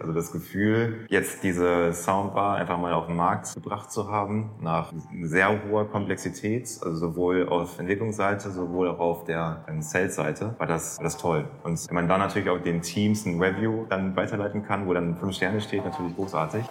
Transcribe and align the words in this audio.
Also 0.00 0.12
das 0.12 0.32
Gefühl, 0.32 1.06
jetzt 1.08 1.42
diese 1.42 1.92
Soundbar 1.92 2.56
einfach 2.56 2.78
mal 2.78 2.92
auf 2.94 3.06
den 3.06 3.16
Markt 3.16 3.54
gebracht 3.54 3.92
zu 3.92 4.10
haben, 4.10 4.50
nach 4.60 4.92
sehr 5.22 5.62
hoher 5.64 5.88
Komplexität, 5.88 6.62
also 6.82 6.96
sowohl 6.96 7.48
auf 7.48 7.78
Entwicklungsseite, 7.78 8.50
sowohl 8.50 8.88
auch 8.88 8.98
auf 8.98 9.24
der 9.24 9.64
ähm, 9.68 9.82
Sales-Seite, 9.82 10.54
war 10.58 10.66
das, 10.66 10.96
war 10.98 11.04
das 11.04 11.18
toll. 11.18 11.44
Und 11.64 11.86
wenn 11.88 11.94
man 11.94 12.08
dann 12.08 12.20
natürlich 12.20 12.48
auch 12.48 12.60
den 12.60 12.80
Teams 12.80 13.26
ein 13.26 13.40
Review 13.40 13.84
dann 13.88 14.16
weiterleiten 14.16 14.62
kann, 14.62 14.86
wo 14.86 14.94
dann 14.94 15.16
fünf 15.16 15.36
Sterne 15.36 15.60
steht, 15.60 15.84
natürlich 15.84 16.16
großartig. 16.16 16.64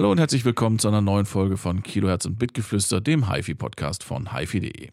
Hallo 0.00 0.12
und 0.12 0.18
herzlich 0.18 0.46
willkommen 0.46 0.78
zu 0.78 0.88
einer 0.88 1.02
neuen 1.02 1.26
Folge 1.26 1.58
von 1.58 1.82
Kilohertz 1.82 2.24
und 2.24 2.38
Bitgeflüster, 2.38 3.02
dem 3.02 3.30
HiFi-Podcast 3.30 4.02
von 4.02 4.34
HiFi.de. 4.34 4.88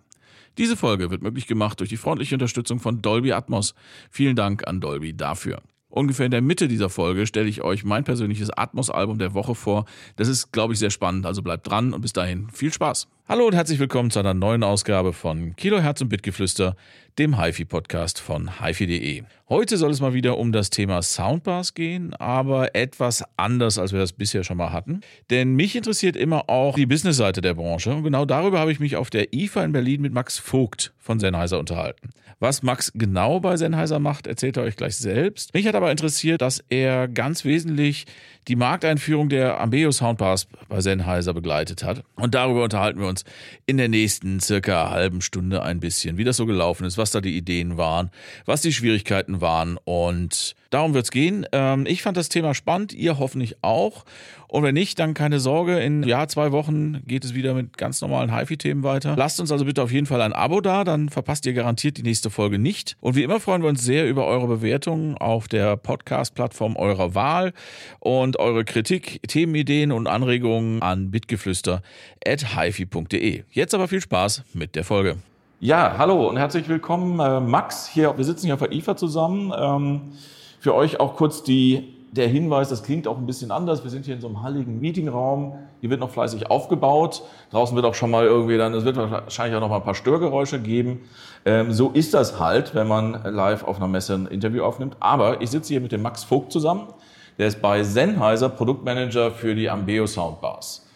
Diese 0.58 0.76
Folge 0.76 1.10
wird 1.10 1.22
möglich 1.22 1.48
gemacht 1.48 1.80
durch 1.80 1.88
die 1.88 1.96
freundliche 1.96 2.36
Unterstützung 2.36 2.82
von 2.82 3.02
Dolby 3.02 3.32
Atmos. 3.32 3.74
Vielen 4.12 4.36
Dank 4.36 4.68
an 4.68 4.82
Dolby 4.82 5.16
dafür. 5.16 5.62
Ungefähr 5.88 6.26
in 6.26 6.32
der 6.32 6.42
Mitte 6.42 6.68
dieser 6.68 6.90
Folge 6.90 7.26
stelle 7.26 7.48
ich 7.48 7.62
euch 7.62 7.86
mein 7.86 8.04
persönliches 8.04 8.50
Atmos-Album 8.50 9.18
der 9.18 9.34
Woche 9.34 9.56
vor. 9.56 9.86
Das 10.18 10.28
ist, 10.28 10.52
glaube 10.52 10.74
ich, 10.74 10.80
sehr 10.80 10.90
spannend, 10.90 11.26
also 11.26 11.42
bleibt 11.42 11.70
dran 11.70 11.94
und 11.94 12.02
bis 12.02 12.12
dahin 12.12 12.50
viel 12.50 12.74
Spaß. 12.74 13.08
Hallo 13.30 13.46
und 13.46 13.56
herzlich 13.56 13.78
willkommen 13.78 14.10
zu 14.10 14.20
einer 14.20 14.34
neuen 14.34 14.64
Ausgabe 14.64 15.12
von 15.12 15.54
Kilohertz 15.58 16.00
und 16.00 16.08
Bitgeflüster, 16.08 16.78
dem 17.20 17.38
HiFi-Podcast 17.38 18.22
von 18.22 18.62
HiFi.de. 18.62 19.24
Heute 19.50 19.76
soll 19.76 19.92
es 19.92 20.00
mal 20.00 20.14
wieder 20.14 20.38
um 20.38 20.54
das 20.54 20.70
Thema 20.70 21.02
Soundbars 21.02 21.74
gehen, 21.74 22.14
aber 22.14 22.74
etwas 22.74 23.26
anders, 23.36 23.80
als 23.80 23.92
wir 23.92 24.00
das 24.00 24.14
bisher 24.14 24.46
schon 24.46 24.56
mal 24.56 24.72
hatten. 24.72 25.02
Denn 25.30 25.56
mich 25.56 25.76
interessiert 25.76 26.16
immer 26.16 26.50
auch 26.50 26.76
die 26.76 26.86
Business-Seite 26.86 27.42
der 27.42 27.54
Branche 27.54 27.94
und 27.94 28.04
genau 28.04 28.24
darüber 28.24 28.60
habe 28.60 28.72
ich 28.72 28.80
mich 28.80 28.96
auf 28.96 29.10
der 29.10 29.34
IFA 29.34 29.66
in 29.66 29.74
Berlin 29.74 30.00
mit 30.00 30.14
Max 30.14 30.38
Vogt 30.38 30.94
von 30.98 31.20
Sennheiser 31.20 31.60
unterhalten. 31.60 32.12
Was 32.40 32.62
Max 32.62 32.92
genau 32.94 33.40
bei 33.40 33.58
Sennheiser 33.58 33.98
macht, 33.98 34.28
erzählt 34.28 34.58
er 34.58 34.64
euch 34.64 34.76
gleich 34.76 34.96
selbst. 34.96 35.56
Mich 35.56 35.66
hat 35.66 35.74
aber 35.74 35.90
interessiert, 35.90 36.42
dass 36.42 36.64
er 36.70 37.08
ganz 37.08 37.46
wesentlich 37.46 38.06
die 38.48 38.56
Markteinführung 38.56 39.28
der 39.30 39.60
Ambeo 39.60 39.92
Soundbars 39.92 40.48
bei 40.70 40.80
Sennheiser 40.80 41.34
begleitet 41.34 41.84
hat. 41.84 42.04
Und 42.16 42.36
darüber 42.36 42.64
unterhalten 42.64 43.00
wir 43.00 43.08
uns 43.08 43.17
in 43.66 43.78
der 43.78 43.90
nächsten 43.90 44.40
circa 44.40 44.90
halben 44.90 45.22
Stunde 45.22 45.64
ein 45.64 45.80
bisschen, 45.80 46.18
wie 46.18 46.24
das 46.24 46.38
so 46.38 46.46
gelaufen 46.46 46.86
ist, 46.86 46.98
was 46.98 47.12
da 47.12 47.22
die 47.22 47.38
Ideen 47.38 47.78
waren, 47.78 48.12
was 48.46 48.62
die 48.62 48.74
Schwierigkeiten 48.74 49.42
waren. 49.42 49.78
Und 49.84 50.56
darum 50.70 50.94
wird 50.94 51.06
es 51.06 51.12
gehen. 51.12 51.46
Ähm, 51.52 51.86
ich 51.88 52.02
fand 52.02 52.18
das 52.18 52.30
Thema 52.30 52.54
spannend, 52.54 52.94
ihr 52.94 53.20
hoffentlich 53.20 53.58
auch. 53.62 54.06
Und 54.50 54.64
wenn 54.64 54.76
nicht, 54.76 54.98
dann 55.00 55.14
keine 55.14 55.42
Sorge. 55.42 55.78
In 55.80 56.04
ja, 56.04 56.26
zwei 56.28 56.54
Wochen 56.54 57.02
geht 57.06 57.26
es 57.26 57.34
wieder 57.34 57.54
mit 57.54 57.78
ganz 57.78 58.00
normalen 58.00 58.34
HiFi-Themen 58.34 58.84
weiter. 58.84 59.14
Lasst 59.18 59.42
uns 59.42 59.52
also 59.52 59.66
bitte 59.66 59.84
auf 59.84 59.92
jeden 59.92 60.06
Fall 60.06 60.22
ein 60.22 60.32
Abo 60.32 60.62
da, 60.62 60.86
dann 60.86 61.10
verpasst 61.10 61.46
ihr 61.46 61.52
garantiert 61.54 61.98
die 61.98 62.04
nächste 62.04 62.30
Folge 62.30 62.58
nicht. 62.58 62.96
Und 63.02 63.18
wie 63.18 63.24
immer 63.24 63.42
freuen 63.42 63.62
wir 63.62 63.68
uns 63.68 63.84
sehr 63.84 64.10
über 64.10 64.26
eure 64.26 64.48
Bewertungen 64.48 65.18
auf 65.18 65.50
der 65.50 65.76
Podcast-Plattform 65.76 66.78
eurer 66.78 67.14
Wahl 67.14 67.52
und 68.00 68.40
eure 68.40 68.64
Kritik, 68.64 69.20
Themenideen 69.28 69.92
und 69.92 70.08
Anregungen 70.08 70.82
an 70.82 71.12
bitgeflüster.hifi.de. 71.12 73.44
Jetzt 73.52 73.74
aber 73.74 73.90
viel 73.90 74.02
Spaß 74.02 74.46
mit 74.54 74.76
der 74.76 74.86
Folge. 74.86 75.18
Ja, 75.60 75.96
hallo 75.98 76.30
und 76.30 76.38
herzlich 76.38 76.70
willkommen, 76.70 77.20
äh, 77.20 77.42
Max. 77.42 77.90
Hier, 77.90 78.16
wir 78.16 78.24
sitzen 78.24 78.46
hier 78.46 78.54
auf 78.54 78.62
der 78.62 78.72
IFA 78.72 78.96
zusammen. 78.96 79.52
Ähm, 79.58 80.14
für 80.60 80.74
euch 80.74 81.02
auch 81.02 81.16
kurz 81.16 81.44
die 81.44 81.97
der 82.18 82.28
Hinweis, 82.28 82.70
das 82.70 82.84
klingt 82.84 83.08
auch 83.08 83.18
ein 83.18 83.26
bisschen 83.26 83.52
anders. 83.52 83.84
Wir 83.84 83.92
sind 83.92 84.06
hier 84.06 84.16
in 84.16 84.22
so 84.22 84.28
einem 84.28 84.42
halligen 84.42 84.80
Meetingraum. 84.80 85.58
Hier 85.80 85.90
wird 85.90 86.00
noch 86.00 86.10
fleißig 86.10 86.50
aufgebaut. 86.50 87.22
Draußen 87.52 87.76
wird 87.76 87.86
auch 87.86 87.96
schon 87.96 88.12
mal 88.12 88.26
irgendwie 88.26 88.58
dann, 88.58 88.74
es 88.74 88.84
wird 88.84 88.98
wahrscheinlich 88.98 89.56
auch 89.56 89.62
noch 89.62 89.70
mal 89.70 89.78
ein 89.78 89.84
paar 89.84 89.96
Störgeräusche 89.96 90.60
geben. 90.60 91.02
Ähm, 91.46 91.72
so 91.72 91.92
ist 91.92 92.14
das 92.14 92.40
halt, 92.40 92.76
wenn 92.76 92.88
man 92.88 93.22
live 93.24 93.64
auf 93.64 93.78
einer 93.78 93.88
Messe 93.88 94.16
ein 94.16 94.26
Interview 94.28 94.64
aufnimmt. 94.64 94.98
Aber 95.00 95.42
ich 95.42 95.50
sitze 95.50 95.74
hier 95.74 95.82
mit 95.82 95.92
dem 95.92 96.02
Max 96.02 96.24
Vogt 96.24 96.52
zusammen. 96.52 96.88
Der 97.38 97.48
ist 97.48 97.62
bei 97.62 97.84
Sennheiser 97.84 98.50
Produktmanager 98.50 99.32
für 99.32 99.54
die 99.54 99.70
Ambeo 99.70 100.08
Soundbars. 100.08 100.88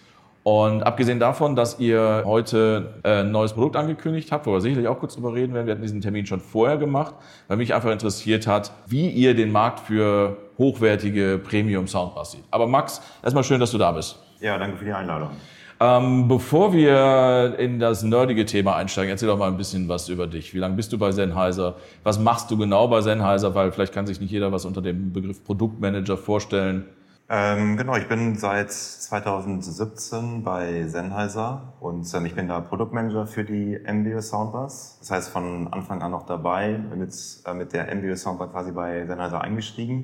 Und 0.44 0.82
abgesehen 0.82 1.20
davon, 1.20 1.56
dass 1.56 1.80
ihr 1.80 2.24
heute 2.26 2.96
äh, 3.04 3.20
ein 3.20 3.32
neues 3.32 3.54
Produkt 3.54 3.76
angekündigt 3.76 4.32
habt, 4.32 4.48
wo 4.48 4.54
wir 4.54 4.62
sicherlich 4.62 4.88
auch 4.88 4.98
kurz 4.98 5.14
drüber 5.14 5.36
reden 5.36 5.54
werden, 5.54 5.68
wir 5.68 5.74
hatten 5.74 5.84
diesen 5.84 6.02
Termin 6.02 6.26
schon 6.26 6.40
vorher 6.40 6.78
gemacht, 6.78 7.14
weil 7.48 7.58
mich 7.58 7.76
einfach 7.76 7.92
interessiert 7.92 8.48
hat, 8.48 8.72
wie 8.88 9.10
ihr 9.10 9.36
den 9.36 9.52
Markt 9.52 9.82
für 9.82 10.38
hochwertige 10.62 11.42
Premium-Soundbars 11.44 12.34
sieht. 12.34 12.44
Aber 12.52 12.68
Max, 12.68 13.02
erstmal 13.24 13.44
schön, 13.44 13.60
dass 13.60 13.72
du 13.72 13.80
da 13.80 13.92
bist. 13.92 14.20
Ja, 14.40 14.58
danke 14.58 14.78
für 14.78 14.86
die 14.86 14.94
Einladung. 14.94 15.32
Ähm, 15.80 16.28
bevor 16.28 16.74
wir 16.74 17.56
in 17.58 17.80
das 17.80 18.04
nerdige 18.04 18.46
Thema 18.46 18.76
einsteigen, 18.76 19.10
erzähl 19.10 19.28
doch 19.28 19.40
mal 19.40 19.48
ein 19.48 19.58
bisschen 19.58 19.90
was 19.90 20.10
über 20.10 20.28
dich. 20.28 20.54
Wie 20.54 20.60
lange 20.60 20.76
bist 20.76 20.94
du 20.94 21.00
bei 21.00 21.12
Sennheiser? 21.12 21.76
Was 22.04 22.20
machst 22.20 22.52
du 22.52 22.58
genau 22.58 22.88
bei 22.88 23.02
Sennheiser? 23.02 23.56
Weil 23.56 23.72
vielleicht 23.72 23.92
kann 23.92 24.06
sich 24.06 24.22
nicht 24.22 24.30
jeder 24.30 24.52
was 24.52 24.66
unter 24.66 24.84
dem 24.84 25.12
Begriff 25.12 25.44
Produktmanager 25.44 26.18
vorstellen. 26.18 26.86
Ähm, 27.34 27.78
genau, 27.78 27.96
ich 27.96 28.08
bin 28.08 28.36
seit 28.36 28.72
2017 28.72 30.44
bei 30.44 30.86
Sennheiser 30.88 31.74
und 31.80 32.14
ähm, 32.14 32.26
ich 32.26 32.36
bin 32.36 32.48
da 32.50 32.60
Produktmanager 32.60 33.26
für 33.26 33.46
die 33.46 33.80
MBO 33.92 34.22
Soundbars. 34.22 34.98
Das 35.00 35.12
heißt, 35.12 35.30
von 35.30 35.70
Anfang 35.72 36.02
an 36.04 36.12
noch 36.12 36.26
dabei, 36.26 36.78
mit, 36.94 37.16
äh, 37.46 37.54
mit 37.54 37.74
der 37.74 37.96
MBO 37.96 38.16
Soundbar 38.16 38.52
quasi 38.52 38.72
bei 38.72 39.08
Sennheiser 39.08 39.42
eingestiegen. 39.42 40.04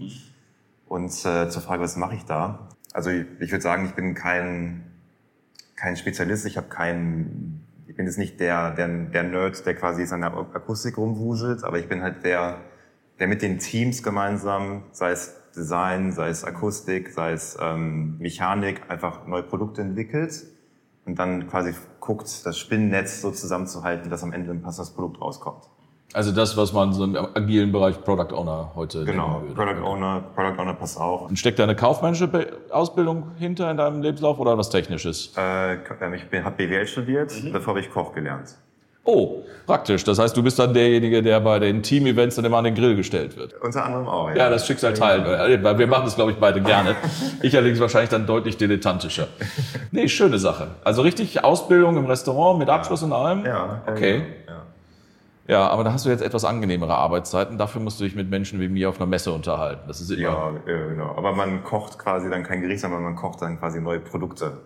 Und 0.87 1.11
äh, 1.25 1.49
zur 1.49 1.61
Frage, 1.61 1.81
was 1.81 1.97
mache 1.97 2.15
ich 2.15 2.25
da? 2.25 2.69
Also 2.93 3.09
ich, 3.09 3.51
würde 3.51 3.61
sagen, 3.61 3.85
ich 3.85 3.93
bin 3.93 4.15
kein, 4.15 4.83
kein 5.75 5.97
Spezialist, 5.97 6.45
ich 6.45 6.57
habe 6.57 6.67
kein, 6.67 7.61
ich 7.87 7.95
bin 7.95 8.05
jetzt 8.05 8.17
nicht 8.17 8.39
der, 8.39 8.71
der, 8.71 8.87
der 8.87 9.23
Nerd, 9.23 9.65
der 9.65 9.75
quasi 9.75 10.01
jetzt 10.01 10.13
an 10.13 10.21
der 10.21 10.33
Akustik 10.33 10.97
rumwuselt, 10.97 11.63
aber 11.63 11.77
ich 11.79 11.87
bin 11.87 12.01
halt 12.01 12.23
der, 12.23 12.61
der 13.19 13.27
mit 13.27 13.41
den 13.41 13.59
Teams 13.59 14.01
gemeinsam, 14.01 14.83
sei 14.91 15.11
es 15.11 15.35
Design, 15.55 16.11
sei 16.11 16.29
es 16.29 16.43
Akustik, 16.43 17.09
sei 17.09 17.33
es 17.33 17.57
ähm, 17.59 18.17
Mechanik, 18.19 18.89
einfach 18.89 19.27
neue 19.27 19.43
Produkte 19.43 19.81
entwickelt 19.81 20.45
und 21.05 21.19
dann 21.19 21.47
quasi 21.47 21.73
guckt, 21.99 22.45
das 22.45 22.57
Spinnennetz 22.57 23.21
so 23.21 23.31
zusammenzuhalten, 23.31 24.09
dass 24.09 24.23
am 24.23 24.33
Ende 24.33 24.51
ein 24.51 24.61
passendes 24.61 24.93
Produkt 24.93 25.19
rauskommt. 25.19 25.63
Also 26.13 26.31
das, 26.31 26.55
was 26.55 26.71
man 26.71 26.93
so 26.93 27.03
im 27.03 27.17
agilen 27.17 27.71
Bereich 27.71 28.01
Product 28.01 28.33
Owner 28.33 28.71
heute 28.75 29.03
Genau, 29.03 29.43
Product 29.53 29.83
Owner, 29.83 30.23
Product 30.33 30.61
Owner 30.61 30.73
passt 30.73 30.99
auch. 30.99 31.29
Und 31.29 31.37
steckt 31.37 31.59
da 31.59 31.63
eine 31.63 31.75
kaufmännische 31.75 32.29
Ausbildung 32.69 33.31
hinter 33.37 33.69
in 33.69 33.77
deinem 33.77 34.01
Lebenslauf 34.01 34.39
oder 34.39 34.57
was 34.57 34.69
Technisches? 34.69 35.33
Äh, 35.37 35.75
ich 35.75 35.89
habe 35.89 36.55
BWL 36.55 36.87
studiert, 36.87 37.33
mhm. 37.43 37.51
davor 37.51 37.73
habe 37.73 37.81
ich 37.81 37.91
Koch 37.91 38.13
gelernt. 38.13 38.55
Oh, 39.09 39.43
praktisch. 39.65 40.03
Das 40.03 40.19
heißt, 40.19 40.35
du 40.35 40.43
bist 40.43 40.59
dann 40.59 40.73
derjenige, 40.73 41.23
der 41.23 41.39
bei 41.39 41.59
den 41.59 41.81
Team-Events 41.81 42.35
dann 42.35 42.43
immer 42.43 42.57
an 42.57 42.65
den 42.65 42.75
Grill 42.75 42.93
gestellt 42.97 43.37
wird. 43.37 43.53
Unter 43.61 43.85
anderem 43.85 44.05
auch, 44.05 44.29
ja. 44.29 44.35
Ja, 44.35 44.49
das 44.49 44.67
Schicksal 44.67 44.93
teilen 44.93 45.23
wir. 45.23 45.77
Wir 45.77 45.87
machen 45.87 46.03
das, 46.03 46.15
glaube 46.15 46.31
ich, 46.31 46.37
beide 46.37 46.61
gerne. 46.61 46.95
Ich 47.41 47.55
allerdings 47.55 47.79
wahrscheinlich 47.79 48.09
dann 48.09 48.25
deutlich 48.25 48.57
dilettantischer. 48.57 49.27
Nee, 49.91 50.09
schöne 50.09 50.39
Sache. 50.39 50.71
Also 50.83 51.03
richtig 51.03 51.43
Ausbildung 51.43 51.95
im 51.95 52.05
Restaurant 52.05 52.59
mit 52.59 52.69
Abschluss 52.69 53.01
ja. 53.01 53.07
und 53.07 53.13
allem? 53.13 53.45
Ja. 53.45 53.81
Okay. 53.87 54.23
Ja. 54.47 54.63
Ja, 55.47 55.67
aber 55.67 55.83
da 55.83 55.93
hast 55.93 56.05
du 56.05 56.09
jetzt 56.09 56.21
etwas 56.21 56.43
angenehmere 56.45 56.95
Arbeitszeiten. 56.95 57.57
Dafür 57.57 57.81
musst 57.81 57.99
du 57.99 58.03
dich 58.03 58.15
mit 58.15 58.29
Menschen 58.29 58.59
wie 58.59 58.67
mir 58.67 58.89
auf 58.89 58.97
einer 58.97 59.05
Messe 59.05 59.31
unterhalten. 59.31 59.81
Das 59.87 60.01
ist 60.01 60.09
immer. 60.11 60.21
Ja, 60.21 60.51
genau. 60.65 61.15
Aber 61.15 61.33
man 61.33 61.63
kocht 61.63 61.97
quasi 61.97 62.29
dann 62.29 62.43
kein 62.43 62.61
Gericht, 62.61 62.81
sondern 62.81 63.03
man 63.03 63.15
kocht 63.15 63.41
dann 63.41 63.57
quasi 63.57 63.79
neue 63.81 63.99
Produkte, 63.99 64.57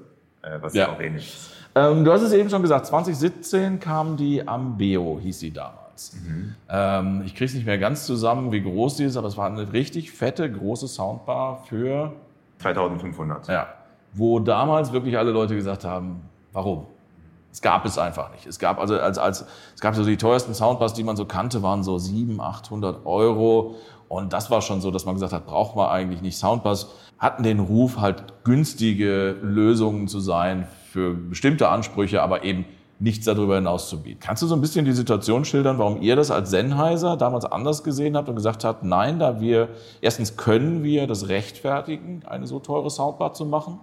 äh, 0.41 0.57
was 0.59 0.73
ja 0.73 0.89
auch 0.91 0.99
ähnlich 0.99 1.27
ist. 1.27 1.51
Ähm, 1.73 2.03
du 2.03 2.11
hast 2.11 2.21
es 2.21 2.33
eben 2.33 2.49
schon 2.49 2.61
gesagt, 2.61 2.87
2017 2.87 3.79
kam 3.79 4.17
die 4.17 4.45
Ambeo, 4.45 5.19
hieß 5.21 5.39
sie 5.39 5.51
damals. 5.51 6.13
Mhm. 6.15 6.55
Ähm, 6.69 7.23
ich 7.25 7.33
kriege 7.33 7.45
es 7.45 7.53
nicht 7.53 7.65
mehr 7.65 7.77
ganz 7.77 8.05
zusammen, 8.05 8.51
wie 8.51 8.61
groß 8.61 8.97
sie 8.97 9.05
ist, 9.05 9.15
aber 9.15 9.27
es 9.27 9.37
war 9.37 9.47
eine 9.47 9.71
richtig 9.71 10.11
fette, 10.11 10.51
große 10.51 10.87
Soundbar 10.87 11.63
für... 11.69 12.13
2500. 12.59 13.47
Ja, 13.47 13.67
wo 14.13 14.39
damals 14.39 14.91
wirklich 14.91 15.17
alle 15.17 15.31
Leute 15.31 15.55
gesagt 15.55 15.85
haben, 15.85 16.21
warum? 16.51 16.85
Es 17.51 17.61
gab 17.61 17.85
es 17.85 17.97
einfach 17.97 18.31
nicht. 18.31 18.45
Es 18.45 18.59
gab 18.59 18.79
also 18.79 18.97
als, 18.97 19.17
als 19.17 19.45
es 19.75 19.81
gab 19.81 19.95
so 19.95 20.05
die 20.05 20.17
teuersten 20.17 20.53
Soundbars, 20.53 20.93
die 20.93 21.03
man 21.03 21.17
so 21.17 21.25
kannte, 21.25 21.61
waren 21.61 21.83
so 21.83 21.97
700, 21.97 22.45
800 22.45 23.05
Euro. 23.05 23.75
Und 24.07 24.33
das 24.33 24.49
war 24.51 24.61
schon 24.61 24.81
so, 24.81 24.91
dass 24.91 25.05
man 25.05 25.15
gesagt 25.15 25.33
hat, 25.33 25.45
braucht 25.45 25.75
man 25.75 25.89
eigentlich 25.89 26.21
nicht. 26.21 26.37
Soundbars 26.37 26.87
hatten 27.17 27.43
den 27.43 27.59
Ruf, 27.59 27.97
halt 27.97 28.43
günstige 28.43 29.37
Lösungen 29.41 30.07
zu 30.07 30.19
sein 30.19 30.67
für 30.91 31.13
bestimmte 31.13 31.69
Ansprüche, 31.69 32.21
aber 32.21 32.43
eben 32.43 32.65
nichts 32.99 33.25
darüber 33.25 33.55
hinaus 33.55 33.89
zu 33.89 34.03
bieten. 34.03 34.19
Kannst 34.19 34.43
du 34.43 34.47
so 34.47 34.55
ein 34.55 34.61
bisschen 34.61 34.85
die 34.85 34.91
Situation 34.91 35.43
schildern, 35.43 35.79
warum 35.79 36.01
ihr 36.01 36.15
das 36.15 36.29
als 36.29 36.51
Sennheiser 36.51 37.17
damals 37.17 37.45
anders 37.45 37.83
gesehen 37.83 38.15
habt 38.15 38.29
und 38.29 38.35
gesagt 38.35 38.63
habt, 38.63 38.83
nein, 38.83 39.17
da 39.17 39.41
wir, 39.41 39.69
erstens 40.01 40.37
können 40.37 40.83
wir 40.83 41.07
das 41.07 41.27
rechtfertigen, 41.27 42.23
eine 42.27 42.45
so 42.45 42.59
teure 42.59 42.89
Soundbar 42.91 43.33
zu 43.33 43.45
machen? 43.45 43.79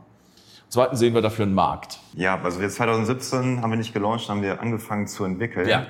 Zweitens 0.68 0.98
sehen 0.98 1.14
wir 1.14 1.22
dafür 1.22 1.46
einen 1.46 1.54
Markt. 1.54 1.98
Ja, 2.14 2.40
also 2.42 2.60
wir 2.60 2.68
2017 2.68 3.62
haben 3.62 3.70
wir 3.70 3.78
nicht 3.78 3.94
gelauncht, 3.94 4.28
haben 4.28 4.42
wir 4.42 4.60
angefangen 4.60 5.06
zu 5.06 5.24
entwickeln. 5.24 5.68
Ja. 5.68 5.86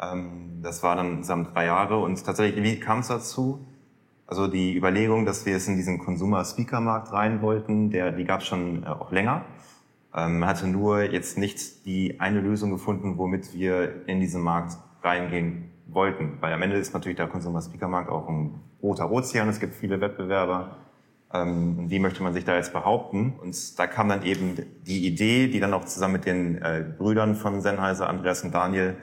Ähm, 0.00 0.60
das 0.62 0.82
war 0.82 0.96
dann 0.96 1.18
insgesamt 1.18 1.54
drei 1.54 1.66
Jahre 1.66 1.98
und 1.98 2.24
tatsächlich, 2.24 2.62
wie 2.62 2.80
kam 2.80 3.00
es 3.00 3.08
dazu? 3.08 3.66
Also 4.26 4.46
die 4.46 4.76
Überlegung, 4.76 5.24
dass 5.24 5.46
wir 5.46 5.56
es 5.56 5.68
in 5.68 5.76
diesen 5.76 5.98
Consumer-Speaker-Markt 5.98 7.12
rein 7.12 7.40
wollten, 7.40 7.90
der, 7.90 8.12
die 8.12 8.24
gab 8.24 8.40
es 8.40 8.46
schon 8.46 8.82
äh, 8.82 8.86
auch 8.86 9.12
länger. 9.12 9.44
Ähm, 10.14 10.40
man 10.40 10.48
hatte 10.48 10.66
nur 10.66 11.02
jetzt 11.02 11.38
nicht 11.38 11.86
die 11.86 12.20
eine 12.20 12.40
Lösung 12.40 12.70
gefunden, 12.70 13.18
womit 13.18 13.54
wir 13.54 14.06
in 14.06 14.20
diesen 14.20 14.42
Markt 14.42 14.76
reingehen 15.02 15.70
wollten. 15.86 16.38
Weil 16.40 16.52
am 16.52 16.62
Ende 16.62 16.76
ist 16.76 16.92
natürlich 16.92 17.16
der 17.16 17.28
Consumer-Speaker-Markt 17.28 18.10
auch 18.10 18.28
ein 18.28 18.60
roter 18.82 19.10
Ozean. 19.10 19.48
Es 19.48 19.60
gibt 19.60 19.74
viele 19.74 20.00
Wettbewerber. 20.00 20.76
Ähm, 21.32 21.90
wie 21.90 21.98
möchte 21.98 22.22
man 22.22 22.32
sich 22.32 22.44
da 22.44 22.56
jetzt 22.56 22.72
behaupten? 22.72 23.34
Und 23.40 23.78
da 23.78 23.86
kam 23.86 24.08
dann 24.08 24.22
eben 24.22 24.56
die 24.86 25.06
Idee, 25.06 25.48
die 25.48 25.60
dann 25.60 25.74
auch 25.74 25.84
zusammen 25.84 26.14
mit 26.14 26.24
den 26.24 26.62
äh, 26.62 26.84
Brüdern 26.96 27.34
von 27.34 27.60
Sennheiser, 27.60 28.08
Andreas 28.08 28.42
und 28.44 28.54
Daniel, 28.54 28.96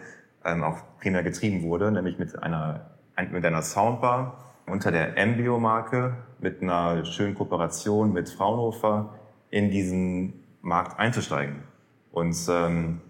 ähm, 0.44 0.64
auch 0.64 0.78
primär 1.00 1.24
getrieben 1.24 1.64
wurde, 1.64 1.92
nämlich 1.92 2.18
mit 2.18 2.42
einer, 2.42 2.92
mit 3.32 3.46
einer 3.46 3.62
Soundbar, 3.62 4.44
unter 4.66 4.92
der 4.92 5.18
Embio-Marke 5.18 6.18
mit 6.40 6.62
einer 6.62 7.06
schönen 7.06 7.36
Kooperation 7.36 8.12
mit 8.14 8.30
Fraunhofer 8.30 9.14
in 9.52 9.70
diesen 9.70 10.34
Markt 10.62 11.00
einzusteigen. 11.00 11.64
Und 12.12 12.36
ähm, 12.50 13.02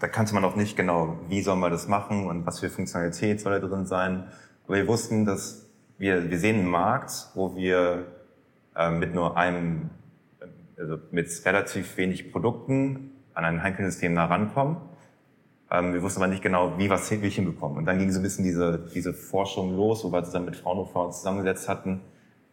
da 0.00 0.08
kannte 0.08 0.34
man 0.34 0.44
auch 0.44 0.56
nicht 0.56 0.76
genau, 0.76 1.18
wie 1.28 1.42
soll 1.42 1.56
man 1.56 1.70
das 1.70 1.86
machen 1.86 2.26
und 2.26 2.46
was 2.46 2.60
für 2.60 2.68
Funktionalität 2.68 3.40
soll 3.40 3.60
da 3.60 3.66
drin 3.66 3.86
sein. 3.86 4.24
Aber 4.66 4.76
wir 4.76 4.88
wussten, 4.88 5.24
dass 5.24 5.66
wir, 5.98 6.30
wir 6.30 6.38
sehen 6.38 6.58
einen 6.58 6.68
Markt, 6.68 7.28
wo 7.34 7.54
wir 7.54 8.06
mit 8.98 9.14
nur 9.14 9.36
einem, 9.36 9.90
also 10.76 10.98
mit 11.12 11.28
relativ 11.44 11.96
wenig 11.96 12.32
Produkten 12.32 13.12
an 13.34 13.44
ein 13.44 13.62
Heimkindensystem 13.62 14.14
nah 14.14 14.24
rankommen 14.24 14.78
ähm, 15.74 15.92
wir 15.92 16.02
wussten 16.02 16.22
aber 16.22 16.30
nicht 16.30 16.42
genau, 16.42 16.78
wie 16.78 16.88
was 16.88 17.10
wir 17.10 17.18
hinbekommen. 17.18 17.78
Und 17.78 17.86
dann 17.86 17.98
ging 17.98 18.10
so 18.10 18.20
ein 18.20 18.22
bisschen 18.22 18.44
diese, 18.44 18.86
diese 18.94 19.12
Forschung 19.12 19.76
los, 19.76 20.04
wo 20.04 20.12
wir 20.12 20.18
uns 20.18 20.30
dann 20.30 20.44
mit 20.44 20.56
Fraunhofer 20.56 21.10
zusammengesetzt 21.10 21.68
hatten. 21.68 22.00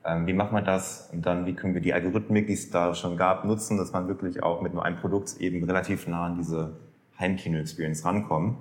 Ähm, 0.03 0.25
wie 0.25 0.33
macht 0.33 0.51
man 0.51 0.65
das? 0.65 1.09
Und 1.13 1.25
dann, 1.25 1.45
wie 1.45 1.53
können 1.53 1.73
wir 1.75 1.81
die 1.81 1.94
Algorithmik, 1.94 2.47
die 2.47 2.53
es 2.53 2.71
da 2.71 2.95
schon 2.95 3.17
gab, 3.17 3.45
nutzen, 3.45 3.77
dass 3.77 3.91
man 3.91 4.07
wirklich 4.07 4.41
auch 4.41 4.62
mit 4.62 4.74
nur 4.74 4.83
einem 4.83 4.97
Produkt 4.97 5.38
eben 5.39 5.63
relativ 5.63 6.07
nah 6.07 6.25
an 6.25 6.38
diese 6.38 6.71
Heimkino-Experience 7.19 8.06
rankommt. 8.06 8.57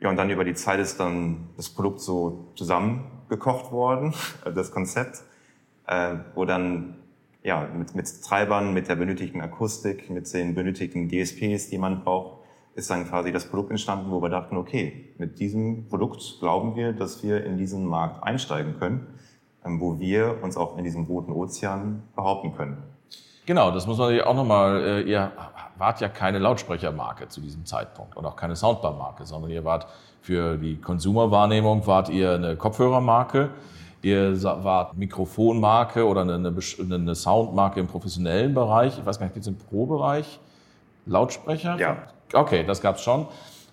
Ja, 0.00 0.10
und 0.10 0.16
dann 0.16 0.30
über 0.30 0.44
die 0.44 0.54
Zeit 0.54 0.80
ist 0.80 0.98
dann 0.98 1.48
das 1.56 1.68
Produkt 1.68 2.00
so 2.00 2.48
zusammengekocht 2.56 3.70
worden, 3.70 4.14
das 4.54 4.72
Konzept, 4.72 5.18
äh, 5.18 5.22
wo 6.34 6.44
dann 6.44 6.96
ja, 7.46 7.68
mit, 7.72 7.94
mit 7.94 8.24
Treibern, 8.24 8.74
mit 8.74 8.88
der 8.88 8.96
benötigten 8.96 9.40
Akustik, 9.40 10.10
mit 10.10 10.32
den 10.34 10.54
benötigten 10.56 11.08
DSPs, 11.08 11.70
die 11.70 11.78
man 11.78 12.02
braucht, 12.02 12.40
ist 12.74 12.90
dann 12.90 13.08
quasi 13.08 13.32
das 13.32 13.46
Produkt 13.46 13.70
entstanden, 13.70 14.10
wo 14.10 14.20
wir 14.20 14.28
dachten, 14.28 14.56
okay, 14.56 15.14
mit 15.16 15.38
diesem 15.38 15.88
Produkt 15.88 16.38
glauben 16.40 16.74
wir, 16.76 16.92
dass 16.92 17.22
wir 17.22 17.44
in 17.44 17.56
diesen 17.56 17.86
Markt 17.86 18.22
einsteigen 18.22 18.78
können, 18.78 19.06
ähm, 19.64 19.80
wo 19.80 19.98
wir 19.98 20.42
uns 20.42 20.56
auch 20.56 20.76
in 20.76 20.84
diesem 20.84 21.04
roten 21.04 21.32
Ozean 21.32 22.02
behaupten 22.14 22.54
können. 22.54 22.82
Genau, 23.46 23.70
das 23.70 23.86
muss 23.86 23.96
man 23.96 24.08
sich 24.08 24.22
auch 24.24 24.34
nochmal, 24.34 24.82
äh, 24.82 25.00
ihr 25.02 25.30
wart 25.78 26.00
ja 26.00 26.08
keine 26.08 26.40
Lautsprechermarke 26.40 27.28
zu 27.28 27.40
diesem 27.40 27.64
Zeitpunkt 27.64 28.16
und 28.16 28.26
auch 28.26 28.34
keine 28.34 28.56
Soundbar-Marke, 28.56 29.24
sondern 29.24 29.52
ihr 29.52 29.64
wart 29.64 29.86
für 30.20 30.58
die 30.58 30.80
Consumer-Wahrnehmung 30.80 31.86
wart 31.86 32.08
ihr 32.08 32.32
eine 32.32 32.56
Kopfhörermarke, 32.56 33.50
ihr 34.06 34.42
wart 34.42 34.96
Mikrofonmarke 34.96 36.06
oder 36.06 36.20
eine, 36.20 36.34
eine 36.80 37.14
Soundmarke 37.14 37.80
im 37.80 37.88
professionellen 37.88 38.54
Bereich. 38.54 38.98
Ich 38.98 39.04
weiß 39.04 39.18
gar 39.18 39.26
nicht, 39.26 39.34
gibt 39.34 39.42
es 39.44 39.48
im 39.48 39.58
Pro-Bereich 39.58 40.38
Lautsprecher? 41.06 41.76
Ja. 41.78 41.96
Okay, 42.32 42.64
das 42.64 42.80
gab's 42.80 43.02
schon. 43.02 43.26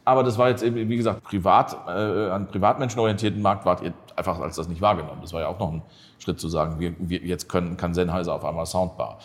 Aber 0.06 0.24
das 0.24 0.38
war 0.38 0.50
jetzt 0.50 0.64
eben, 0.64 0.90
wie 0.90 0.98
gesagt, 0.98 1.24
privat, 1.24 1.78
äh, 1.88 1.92
an 2.30 2.48
privatmenschenorientierten 2.48 3.42
Markt 3.42 3.66
wart 3.66 3.82
ihr 3.82 3.94
einfach 4.16 4.40
als 4.40 4.56
das 4.56 4.68
nicht 4.68 4.82
wahrgenommen. 4.82 5.20
Das 5.22 5.34
war 5.34 5.42
ja 5.42 5.48
auch 5.48 5.60
noch 5.60 5.72
ein 5.72 5.82
Schritt 6.20 6.40
zu 6.40 6.50
sagen, 6.50 6.80
wir, 6.80 6.94
wir 6.98 7.20
jetzt 7.20 7.48
können, 7.48 7.78
kann 7.78 7.94
Sennheiser 7.94 8.34
auf 8.34 8.44
einmal 8.44 8.66
Soundbar. 8.66 9.20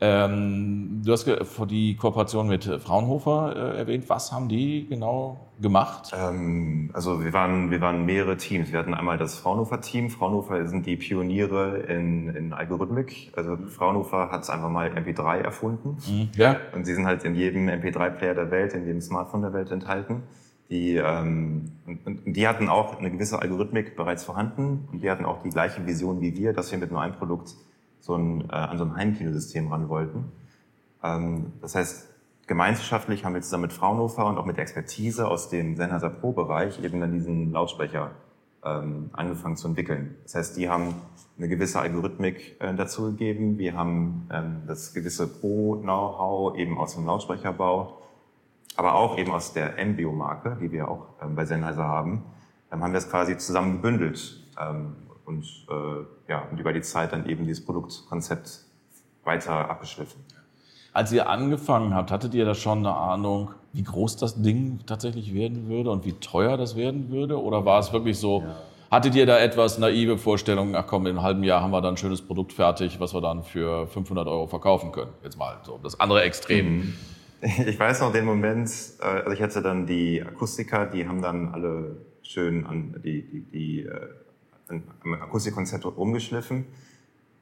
Ähm, 0.00 1.02
du 1.04 1.12
hast 1.12 1.26
die 1.70 1.96
Kooperation 1.96 2.46
mit 2.46 2.64
Fraunhofer 2.64 3.74
äh, 3.74 3.78
erwähnt. 3.78 4.08
Was 4.08 4.30
haben 4.30 4.48
die 4.48 4.86
genau 4.88 5.48
gemacht? 5.60 6.12
Ähm, 6.16 6.90
also 6.92 7.24
wir 7.24 7.32
waren, 7.32 7.70
wir 7.70 7.80
waren 7.80 8.06
mehrere 8.06 8.36
Teams. 8.36 8.70
Wir 8.70 8.78
hatten 8.78 8.94
einmal 8.94 9.18
das 9.18 9.36
Fraunhofer-Team. 9.38 10.10
Fraunhofer 10.10 10.66
sind 10.68 10.86
die 10.86 10.96
Pioniere 10.96 11.78
in, 11.78 12.28
in 12.28 12.52
Algorithmik. 12.52 13.32
Also 13.34 13.56
Fraunhofer 13.56 14.30
hat 14.30 14.48
einfach 14.48 14.70
mal 14.70 14.88
MP3 14.90 15.38
erfunden. 15.38 15.96
Mhm. 16.08 16.28
Ja. 16.36 16.56
Und 16.74 16.84
sie 16.84 16.94
sind 16.94 17.06
halt 17.06 17.24
in 17.24 17.34
jedem 17.34 17.68
MP3-Player 17.68 18.34
der 18.34 18.50
Welt, 18.52 18.74
in 18.74 18.86
jedem 18.86 19.00
Smartphone 19.00 19.42
der 19.42 19.52
Welt 19.52 19.72
enthalten. 19.72 20.22
Die, 20.70 20.96
ähm, 20.96 21.72
und, 21.86 22.06
und 22.06 22.34
die 22.34 22.46
hatten 22.46 22.68
auch 22.68 22.98
eine 22.98 23.10
gewisse 23.10 23.40
Algorithmik 23.40 23.96
bereits 23.96 24.22
vorhanden 24.22 24.86
und 24.92 25.02
die 25.02 25.10
hatten 25.10 25.24
auch 25.24 25.42
die 25.42 25.48
gleiche 25.48 25.86
Vision 25.86 26.20
wie 26.20 26.36
wir, 26.36 26.52
dass 26.52 26.70
wir 26.70 26.78
mit 26.78 26.90
nur 26.90 27.00
einem 27.00 27.14
Produkt 27.14 27.54
so 28.00 28.14
ein, 28.14 28.48
äh, 28.50 28.52
an 28.52 28.78
so 28.78 28.84
ein 28.84 28.96
Heimkinosystem 28.96 29.72
ran 29.72 29.88
wollten. 29.88 30.32
Ähm, 31.02 31.52
das 31.60 31.74
heißt, 31.74 32.08
gemeinschaftlich 32.46 33.24
haben 33.24 33.34
wir 33.34 33.42
zusammen 33.42 33.62
mit 33.62 33.72
Fraunhofer 33.72 34.26
und 34.26 34.38
auch 34.38 34.46
mit 34.46 34.56
der 34.56 34.62
Expertise 34.62 35.28
aus 35.28 35.48
dem 35.48 35.76
Sennheiser 35.76 36.10
Pro-Bereich 36.10 36.82
eben 36.82 37.00
dann 37.00 37.12
diesen 37.12 37.52
Lautsprecher 37.52 38.12
ähm, 38.64 39.10
angefangen 39.12 39.56
zu 39.56 39.68
entwickeln. 39.68 40.16
Das 40.24 40.34
heißt, 40.34 40.56
die 40.56 40.68
haben 40.68 40.94
eine 41.36 41.48
gewisse 41.48 41.80
Algorithmik 41.80 42.56
äh, 42.60 42.74
dazu 42.74 43.04
gegeben. 43.10 43.58
Wir 43.58 43.74
haben 43.74 44.28
ähm, 44.32 44.62
das 44.66 44.92
gewisse 44.94 45.28
Pro-Know-how 45.28 46.56
eben 46.56 46.78
aus 46.78 46.94
dem 46.94 47.06
Lautsprecherbau, 47.06 47.98
aber 48.76 48.94
auch 48.94 49.18
eben 49.18 49.30
aus 49.30 49.52
der 49.52 49.78
Embio-Marke, 49.78 50.58
die 50.60 50.72
wir 50.72 50.88
auch 50.88 51.06
ähm, 51.22 51.36
bei 51.36 51.44
Sennheiser 51.44 51.84
haben, 51.84 52.24
ähm, 52.72 52.82
haben 52.82 52.92
wir 52.92 52.98
es 52.98 53.08
quasi 53.08 53.36
zusammen 53.38 53.74
gebündelt. 53.74 54.44
Ähm, 54.60 54.96
und, 55.28 55.44
äh, 55.68 56.30
ja, 56.30 56.48
und 56.50 56.58
über 56.58 56.72
die 56.72 56.80
Zeit 56.80 57.12
dann 57.12 57.28
eben 57.28 57.44
dieses 57.44 57.64
Produktkonzept 57.64 58.64
weiter 59.24 59.70
abgeschliffen. 59.70 60.24
Als 60.92 61.12
ihr 61.12 61.28
angefangen 61.28 61.94
habt, 61.94 62.10
hattet 62.10 62.34
ihr 62.34 62.44
da 62.44 62.54
schon 62.54 62.78
eine 62.78 62.94
Ahnung, 62.94 63.50
wie 63.72 63.82
groß 63.82 64.16
das 64.16 64.42
Ding 64.42 64.80
tatsächlich 64.86 65.34
werden 65.34 65.68
würde 65.68 65.90
und 65.90 66.04
wie 66.04 66.14
teuer 66.14 66.56
das 66.56 66.74
werden 66.74 67.10
würde? 67.10 67.40
Oder 67.40 67.64
war 67.64 67.78
es 67.78 67.92
wirklich 67.92 68.18
so, 68.18 68.40
ja. 68.40 68.56
hattet 68.90 69.14
ihr 69.14 69.26
da 69.26 69.38
etwas 69.38 69.78
naive 69.78 70.16
Vorstellungen, 70.16 70.74
ach 70.74 70.86
komm, 70.86 71.06
in 71.06 71.10
einem 71.10 71.22
halben 71.22 71.44
Jahr 71.44 71.60
haben 71.60 71.70
wir 71.70 71.82
dann 71.82 71.94
ein 71.94 71.96
schönes 71.98 72.22
Produkt 72.22 72.54
fertig, 72.54 72.98
was 72.98 73.14
wir 73.14 73.20
dann 73.20 73.44
für 73.44 73.86
500 73.86 74.26
Euro 74.26 74.46
verkaufen 74.46 74.90
können? 74.90 75.12
Jetzt 75.22 75.38
mal 75.38 75.58
so 75.62 75.78
das 75.82 76.00
andere 76.00 76.22
Extrem. 76.22 76.78
Mhm. 76.78 76.94
Ich 77.40 77.78
weiß 77.78 78.00
noch 78.00 78.10
den 78.10 78.24
Moment, 78.24 78.68
äh, 78.98 79.04
also 79.04 79.30
ich 79.30 79.40
hatte 79.40 79.62
dann 79.62 79.86
die 79.86 80.20
Akustiker, 80.20 80.86
die 80.86 81.06
haben 81.06 81.22
dann 81.22 81.54
alle 81.54 81.98
schön 82.22 82.66
an 82.66 83.00
die, 83.04 83.22
die, 83.22 83.42
die 83.42 83.88
ein 84.70 84.84
Akustikkonzept 85.20 85.84
umgeschliffen. 85.84 86.66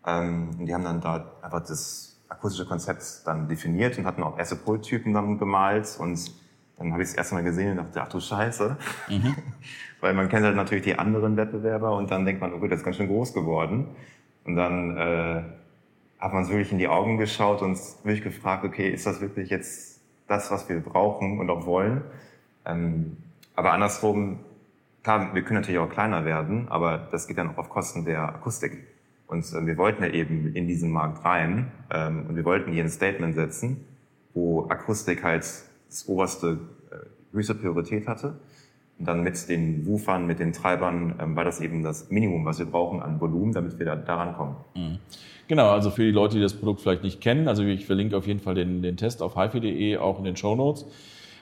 Ähm, 0.06 0.50
und 0.58 0.66
die 0.66 0.74
haben 0.74 0.84
dann 0.84 1.00
da 1.00 1.32
einfach 1.42 1.60
das 1.66 2.16
akustische 2.28 2.66
Konzept 2.66 3.22
dann 3.24 3.48
definiert 3.48 3.98
und 3.98 4.06
hatten 4.06 4.22
auch 4.22 4.38
erste 4.38 4.56
Prototypen 4.56 5.12
dann 5.12 5.38
gemalt. 5.38 5.96
Und 5.98 6.32
dann 6.78 6.92
habe 6.92 7.02
ich 7.02 7.10
es 7.10 7.14
erst 7.14 7.32
mal 7.32 7.42
gesehen 7.42 7.70
und 7.70 7.76
dachte, 7.78 8.02
ach 8.02 8.08
du 8.08 8.20
Scheiße. 8.20 8.76
Mhm. 9.08 9.34
Weil 10.00 10.14
man 10.14 10.28
kennt 10.28 10.44
halt 10.44 10.56
natürlich 10.56 10.84
die 10.84 10.98
anderen 10.98 11.36
Wettbewerber 11.36 11.96
und 11.96 12.10
dann 12.10 12.24
denkt 12.24 12.40
man, 12.40 12.52
oh 12.52 12.58
gut, 12.58 12.70
das 12.70 12.80
ist 12.80 12.84
ganz 12.84 12.96
schön 12.96 13.08
groß 13.08 13.32
geworden. 13.32 13.88
Und 14.44 14.56
dann 14.56 14.96
äh, 14.96 15.42
hat 16.18 16.32
man 16.32 16.42
es 16.42 16.50
wirklich 16.50 16.70
in 16.70 16.78
die 16.78 16.88
Augen 16.88 17.18
geschaut 17.18 17.62
und 17.62 17.78
wirklich 18.04 18.22
gefragt, 18.22 18.64
okay, 18.64 18.90
ist 18.90 19.06
das 19.06 19.20
wirklich 19.20 19.50
jetzt 19.50 20.00
das, 20.28 20.50
was 20.50 20.68
wir 20.68 20.80
brauchen 20.80 21.40
und 21.40 21.50
auch 21.50 21.66
wollen? 21.66 22.02
Ähm, 22.64 23.16
aber 23.54 23.72
andersrum 23.72 24.40
Klar, 25.06 25.32
wir 25.36 25.42
können 25.42 25.60
natürlich 25.60 25.78
auch 25.78 25.88
kleiner 25.88 26.24
werden, 26.24 26.66
aber 26.68 27.06
das 27.12 27.28
geht 27.28 27.38
dann 27.38 27.50
auch 27.50 27.58
auf 27.58 27.68
Kosten 27.68 28.04
der 28.04 28.22
Akustik. 28.22 28.88
Und 29.28 29.44
äh, 29.44 29.64
wir 29.64 29.76
wollten 29.76 30.02
ja 30.02 30.10
eben 30.10 30.52
in 30.52 30.66
diesen 30.66 30.90
Markt 30.90 31.24
rein 31.24 31.70
ähm, 31.92 32.26
und 32.28 32.34
wir 32.34 32.44
wollten 32.44 32.72
hier 32.72 32.82
ein 32.82 32.90
Statement 32.90 33.36
setzen, 33.36 33.84
wo 34.34 34.66
Akustik 34.68 35.22
halt 35.22 35.42
das 35.42 36.08
oberste, 36.08 36.58
äh, 36.90 36.96
höchste 37.32 37.54
Priorität 37.54 38.08
hatte. 38.08 38.40
Und 38.98 39.06
dann 39.06 39.22
mit 39.22 39.48
den 39.48 39.86
Woofern, 39.86 40.26
mit 40.26 40.40
den 40.40 40.52
Treibern 40.52 41.14
ähm, 41.20 41.36
war 41.36 41.44
das 41.44 41.60
eben 41.60 41.84
das 41.84 42.10
Minimum, 42.10 42.44
was 42.44 42.58
wir 42.58 42.66
brauchen 42.66 43.00
an 43.00 43.20
Volumen, 43.20 43.52
damit 43.52 43.78
wir 43.78 43.86
da 43.86 43.94
daran 43.94 44.34
kommen. 44.34 44.56
Mhm. 44.74 44.98
Genau, 45.46 45.70
also 45.70 45.90
für 45.90 46.02
die 46.02 46.10
Leute, 46.10 46.34
die 46.34 46.42
das 46.42 46.54
Produkt 46.54 46.80
vielleicht 46.80 47.04
nicht 47.04 47.20
kennen, 47.20 47.46
also 47.46 47.62
ich 47.62 47.86
verlinke 47.86 48.16
auf 48.16 48.26
jeden 48.26 48.40
Fall 48.40 48.56
den, 48.56 48.82
den 48.82 48.96
Test 48.96 49.22
auf 49.22 49.40
hifi.de 49.40 49.98
auch 49.98 50.18
in 50.18 50.24
den 50.24 50.34
Show 50.34 50.56
Notes. 50.56 50.84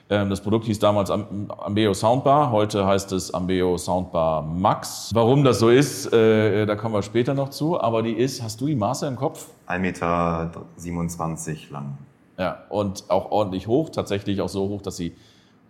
Ähm, 0.07 0.29
das 0.29 0.41
Produkt 0.41 0.65
hieß 0.65 0.77
damals 0.77 1.09
Ambeo 1.09 1.93
Soundbar, 1.93 2.51
heute 2.51 2.85
heißt 2.85 3.11
es 3.13 3.33
Ambeo 3.33 3.77
Soundbar 3.77 4.43
Max. 4.43 5.09
Warum 5.13 5.43
das 5.43 5.59
so 5.59 5.69
ist, 5.69 6.13
äh, 6.13 6.65
da 6.67 6.75
kommen 6.75 6.93
wir 6.93 7.01
später 7.01 7.33
noch 7.33 7.49
zu, 7.49 7.79
aber 7.81 8.03
die 8.03 8.13
ist, 8.13 8.43
hast 8.43 8.61
du 8.61 8.67
die 8.67 8.75
Maße 8.75 9.07
im 9.07 9.15
Kopf? 9.15 9.47
1,27 9.67 11.49
Meter 11.49 11.71
lang. 11.71 11.97
Ja, 12.37 12.63
und 12.69 13.05
auch 13.09 13.31
ordentlich 13.31 13.65
hoch, 13.65 13.89
tatsächlich 13.89 14.41
auch 14.41 14.49
so 14.49 14.67
hoch, 14.69 14.81
dass 14.83 14.97
sie 14.97 15.15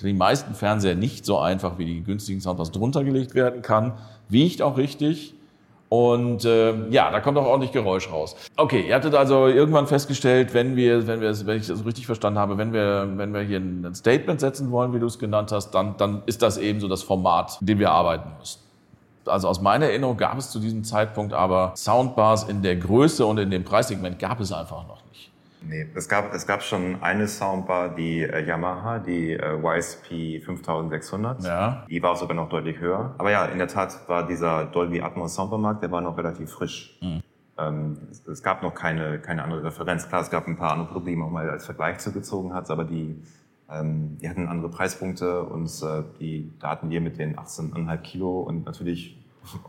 die 0.01 0.13
meisten 0.13 0.53
Fernseher 0.53 0.95
nicht 0.95 1.25
so 1.25 1.37
einfach 1.37 1.77
wie 1.77 1.85
die 1.85 2.03
günstigen 2.03 2.41
Soundbars 2.41 2.71
drunter 2.71 3.05
gelegt 3.05 3.35
werden 3.35 3.61
kann. 3.61 3.93
Wiegt 4.27 4.61
auch 4.61 4.77
richtig, 4.77 5.34
und 5.95 6.43
äh, 6.43 6.89
ja, 6.89 7.09
da 7.09 7.21
kommt 7.21 7.37
auch 7.37 7.45
ordentlich 7.45 7.71
Geräusch 7.71 8.11
raus. 8.11 8.35
Okay, 8.57 8.85
ihr 8.87 8.95
hattet 8.95 9.15
also 9.15 9.47
irgendwann 9.47 9.87
festgestellt, 9.87 10.53
wenn 10.53 10.75
wir, 10.75 11.07
wenn 11.07 11.21
wir, 11.21 11.45
wenn 11.45 11.57
ich 11.57 11.67
das 11.67 11.85
richtig 11.85 12.05
verstanden 12.05 12.37
habe, 12.39 12.57
wenn 12.57 12.73
wir, 12.73 13.07
wenn 13.15 13.33
wir 13.33 13.41
hier 13.41 13.59
ein 13.59 13.95
Statement 13.95 14.39
setzen 14.39 14.71
wollen, 14.71 14.93
wie 14.93 14.99
du 14.99 15.05
es 15.05 15.19
genannt 15.19 15.51
hast, 15.51 15.71
dann, 15.71 15.95
dann 15.97 16.23
ist 16.25 16.41
das 16.41 16.57
eben 16.57 16.79
so 16.79 16.87
das 16.87 17.03
Format, 17.03 17.57
in 17.61 17.67
dem 17.67 17.79
wir 17.79 17.91
arbeiten 17.91 18.29
müssen. 18.39 18.59
Also 19.25 19.47
aus 19.47 19.61
meiner 19.61 19.85
Erinnerung 19.85 20.17
gab 20.17 20.37
es 20.37 20.51
zu 20.51 20.59
diesem 20.59 20.83
Zeitpunkt 20.83 21.33
aber 21.33 21.73
Soundbars 21.75 22.43
in 22.43 22.61
der 22.61 22.75
Größe 22.75 23.25
und 23.25 23.37
in 23.37 23.49
dem 23.49 23.63
Preissegment 23.63 24.19
gab 24.19 24.39
es 24.39 24.51
einfach 24.51 24.87
noch 24.87 25.03
nicht. 25.09 25.31
Nee, 25.67 25.87
es 25.95 26.07
gab, 26.07 26.33
es 26.33 26.45
gab 26.45 26.61
schon 26.61 27.01
eine 27.01 27.27
Soundbar, 27.27 27.89
die 27.95 28.21
äh, 28.21 28.45
Yamaha, 28.45 28.99
die 28.99 29.31
äh, 29.31 29.57
YSP 29.61 30.41
5600. 30.43 31.43
Ja. 31.43 31.85
Die 31.89 32.01
war 32.03 32.15
sogar 32.15 32.35
noch 32.35 32.49
deutlich 32.49 32.79
höher. 32.79 33.15
Aber 33.17 33.31
ja, 33.31 33.45
in 33.45 33.57
der 33.57 33.67
Tat 33.67 34.07
war 34.07 34.27
dieser 34.27 34.65
Dolby 34.65 35.01
Atmos 35.01 35.35
Soundbar-Markt, 35.35 35.81
der 35.81 35.91
war 35.91 36.01
noch 36.01 36.17
relativ 36.17 36.51
frisch. 36.51 36.97
Mhm. 37.01 37.21
Ähm, 37.57 37.97
es, 38.11 38.27
es 38.27 38.43
gab 38.43 38.61
noch 38.61 38.73
keine, 38.73 39.19
keine 39.19 39.43
andere 39.43 39.63
Referenz. 39.63 40.07
Klar, 40.07 40.21
es 40.21 40.29
gab 40.29 40.47
ein 40.47 40.57
paar 40.57 40.71
andere 40.71 40.87
Produkte, 40.87 41.11
die 41.11 41.15
man 41.15 41.27
auch 41.27 41.31
mal 41.31 41.49
als 41.49 41.65
Vergleich 41.65 41.97
zugezogen 41.99 42.53
hat, 42.53 42.69
aber 42.69 42.83
die, 42.83 43.21
ähm, 43.69 44.17
die 44.21 44.29
hatten 44.29 44.47
andere 44.47 44.69
Preispunkte 44.69 45.43
und 45.43 45.67
äh, 45.81 46.03
die, 46.19 46.51
da 46.59 46.69
hatten 46.71 46.89
wir 46.89 47.01
mit 47.01 47.17
den 47.17 47.37
18,5 47.37 47.97
Kilo 47.97 48.41
und 48.41 48.65
natürlich 48.65 49.17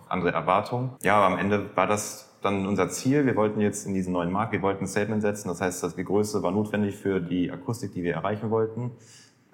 andere 0.09 0.33
Erwartungen. 0.33 0.91
Ja, 1.03 1.17
aber 1.17 1.35
am 1.35 1.39
Ende 1.39 1.71
war 1.77 1.87
das 1.87 2.29
dann 2.43 2.67
unser 2.67 2.89
Ziel. 2.89 3.27
Wir 3.27 3.37
wollten 3.37 3.61
jetzt 3.61 3.87
in 3.87 3.95
diesen 3.95 4.13
neuen 4.13 4.31
Markt, 4.31 4.53
wir 4.53 4.63
wollten 4.63 4.85
ein 4.85 4.89
Statement 4.89 5.23
setzen. 5.23 5.49
Das 5.49 5.61
heißt, 5.61 5.83
dass 5.83 5.97
die 5.97 6.05
Größe 6.05 6.43
war 6.43 6.53
notwendig 6.53 6.97
für 6.97 7.21
die 7.21 7.51
Akustik, 7.51 7.93
die 7.93 8.03
wir 8.03 8.15
erreichen 8.15 8.51
wollten. 8.51 8.93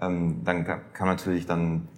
Ähm, 0.01 0.43
dann 0.45 0.65
ka- 0.65 0.81
kam 0.93 1.09
natürlich 1.09 1.47
dann 1.47 1.89